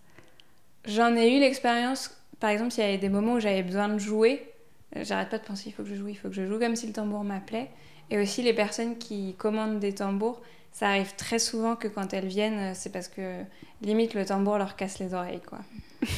J'en 0.85 1.17
ai 1.17 1.35
eu 1.35 1.41
l'expérience, 1.41 2.15
par 2.43 2.51
exemple, 2.51 2.75
il 2.77 2.81
y 2.81 2.83
avait 2.83 2.99
des 2.99 3.09
moments 3.09 3.35
où 3.35 3.41
j'avais 3.41 3.63
besoin 3.63 3.89
de 3.89 3.99
jouer. 3.99 4.53
Euh, 4.97 5.05
J'arrête 5.05 5.31
pas 5.31 5.39
de 5.39 5.45
penser, 5.45 5.69
il 5.69 5.73
faut 5.73 5.85
que 5.85 5.89
je 5.89 5.95
joue, 5.95 6.09
il 6.09 6.17
faut 6.17 6.29
que 6.29 6.35
je 6.35 6.45
joue, 6.45 6.59
comme 6.59 6.75
si 6.75 6.89
le 6.89 6.93
tambour 6.93 7.23
m'appelait. 7.23 7.71
Et 8.11 8.19
aussi, 8.19 8.43
les 8.43 8.53
personnes 8.53 8.99
qui 8.99 9.37
commandent 9.39 9.79
des 9.79 9.95
tambours, 9.95 10.43
ça 10.73 10.89
arrive 10.89 11.15
très 11.15 11.39
souvent 11.39 11.77
que 11.77 11.87
quand 11.87 12.13
elles 12.13 12.27
viennent, 12.27 12.59
euh, 12.59 12.73
c'est 12.75 12.91
parce 12.91 13.07
que 13.07 13.45
limite 13.81 14.15
le 14.15 14.25
tambour 14.27 14.59
leur 14.59 14.75
casse 14.75 14.99
les 14.99 15.15
oreilles, 15.15 15.41
quoi. 15.47 15.61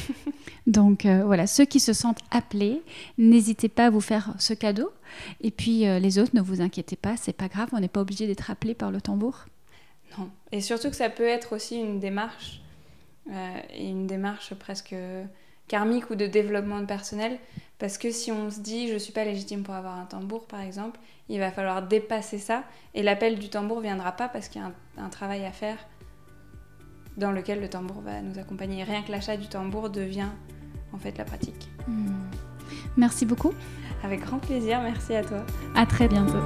Donc 0.67 1.05
euh, 1.05 1.23
voilà, 1.23 1.45
ceux 1.45 1.65
qui 1.65 1.79
se 1.79 1.93
sentent 1.93 2.23
appelés, 2.31 2.81
n'hésitez 3.19 3.69
pas 3.69 3.85
à 3.85 3.89
vous 3.91 4.01
faire 4.01 4.33
ce 4.39 4.55
cadeau. 4.55 4.91
Et 5.41 5.51
puis 5.51 5.87
euh, 5.87 5.99
les 5.99 6.17
autres, 6.17 6.31
ne 6.33 6.41
vous 6.41 6.59
inquiétez 6.59 6.95
pas, 6.95 7.17
c'est 7.17 7.33
pas 7.33 7.49
grave, 7.49 7.69
on 7.71 7.79
n'est 7.79 7.87
pas 7.87 8.01
obligé 8.01 8.25
d'être 8.25 8.49
appelé 8.49 8.73
par 8.73 8.89
le 8.89 8.99
tambour. 8.99 9.45
Non. 10.17 10.31
Et 10.51 10.61
surtout 10.61 10.89
que 10.89 10.95
ça 10.95 11.09
peut 11.09 11.27
être 11.27 11.53
aussi 11.53 11.75
une 11.75 11.99
démarche, 11.99 12.61
euh, 13.31 13.59
et 13.73 13.87
une 13.87 14.07
démarche 14.07 14.53
presque 14.53 14.95
karmique 15.67 16.09
ou 16.09 16.15
de 16.15 16.27
développement 16.27 16.85
personnel, 16.85 17.37
parce 17.79 17.97
que 17.97 18.11
si 18.11 18.31
on 18.31 18.49
se 18.51 18.59
dit 18.59 18.87
je 18.91 18.97
suis 18.97 19.11
pas 19.13 19.23
légitime 19.25 19.63
pour 19.63 19.73
avoir 19.73 19.97
un 19.97 20.05
tambour 20.05 20.45
par 20.45 20.61
exemple, 20.61 20.99
il 21.29 21.39
va 21.39 21.51
falloir 21.51 21.81
dépasser 21.87 22.37
ça, 22.37 22.63
et 22.93 23.01
l'appel 23.03 23.39
du 23.39 23.49
tambour 23.49 23.79
viendra 23.81 24.11
pas 24.11 24.27
parce 24.29 24.47
qu'il 24.47 24.61
y 24.61 24.63
a 24.63 24.67
un, 24.67 25.05
un 25.05 25.09
travail 25.09 25.43
à 25.45 25.51
faire 25.51 25.77
dans 27.17 27.31
lequel 27.31 27.61
le 27.61 27.69
tambour 27.69 28.01
va 28.01 28.21
nous 28.21 28.37
accompagner. 28.39 28.83
Rien 28.83 29.01
que 29.01 29.11
l'achat 29.11 29.37
du 29.37 29.47
tambour 29.47 29.89
devient 29.89 30.27
en 30.93 30.97
fait 30.97 31.17
la 31.17 31.23
pratique. 31.23 31.69
Merci 32.97 33.25
beaucoup, 33.25 33.53
Avec 34.03 34.21
grand 34.21 34.37
plaisir, 34.39 34.81
merci 34.81 35.15
à 35.15 35.23
toi. 35.23 35.45
à 35.75 35.85
très 35.85 36.07
bientôt. 36.07 36.39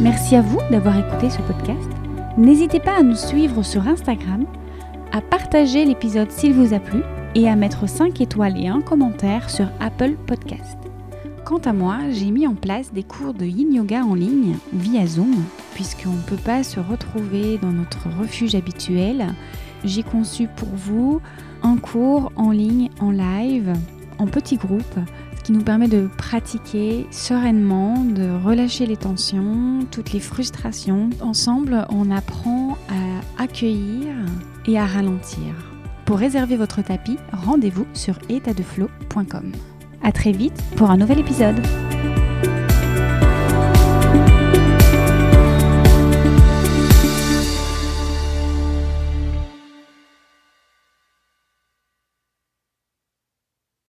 Merci 0.00 0.36
à 0.36 0.42
vous 0.42 0.60
d'avoir 0.70 0.98
écouté 0.98 1.30
ce 1.30 1.38
podcast. 1.42 2.03
N'hésitez 2.36 2.80
pas 2.80 2.98
à 2.98 3.02
nous 3.04 3.14
suivre 3.14 3.62
sur 3.62 3.86
Instagram, 3.86 4.44
à 5.12 5.20
partager 5.20 5.84
l'épisode 5.84 6.32
s'il 6.32 6.52
vous 6.52 6.74
a 6.74 6.80
plu 6.80 7.00
et 7.36 7.48
à 7.48 7.54
mettre 7.54 7.88
5 7.88 8.20
étoiles 8.20 8.60
et 8.60 8.66
un 8.66 8.80
commentaire 8.80 9.48
sur 9.48 9.68
Apple 9.78 10.16
Podcast. 10.26 10.76
Quant 11.44 11.58
à 11.58 11.72
moi, 11.72 11.98
j'ai 12.10 12.32
mis 12.32 12.48
en 12.48 12.54
place 12.56 12.92
des 12.92 13.04
cours 13.04 13.34
de 13.34 13.44
yin 13.44 13.72
yoga 13.72 14.02
en 14.02 14.14
ligne 14.14 14.56
via 14.72 15.06
Zoom, 15.06 15.44
puisqu'on 15.74 16.10
ne 16.10 16.22
peut 16.22 16.42
pas 16.42 16.64
se 16.64 16.80
retrouver 16.80 17.56
dans 17.58 17.70
notre 17.70 18.08
refuge 18.18 18.56
habituel. 18.56 19.26
J'ai 19.84 20.02
conçu 20.02 20.48
pour 20.56 20.70
vous 20.74 21.20
un 21.62 21.76
cours 21.76 22.32
en 22.34 22.50
ligne, 22.50 22.90
en 22.98 23.12
live, 23.12 23.74
en 24.18 24.26
petits 24.26 24.56
groupes, 24.56 24.98
ce 25.23 25.23
qui 25.44 25.52
nous 25.52 25.62
permet 25.62 25.88
de 25.88 26.08
pratiquer 26.16 27.06
sereinement, 27.10 28.02
de 28.02 28.28
relâcher 28.44 28.86
les 28.86 28.96
tensions, 28.96 29.86
toutes 29.90 30.12
les 30.12 30.20
frustrations. 30.20 31.10
Ensemble, 31.20 31.86
on 31.90 32.10
apprend 32.10 32.76
à 32.88 33.42
accueillir 33.42 34.14
et 34.66 34.78
à 34.78 34.86
ralentir. 34.86 35.54
Pour 36.06 36.18
réserver 36.18 36.56
votre 36.56 36.82
tapis, 36.82 37.18
rendez-vous 37.32 37.86
sur 37.92 38.18
étatdeflow.com. 38.28 39.52
À 40.02 40.12
très 40.12 40.32
vite 40.32 40.62
pour 40.76 40.90
un 40.90 40.96
nouvel 40.96 41.20
épisode. 41.20 41.60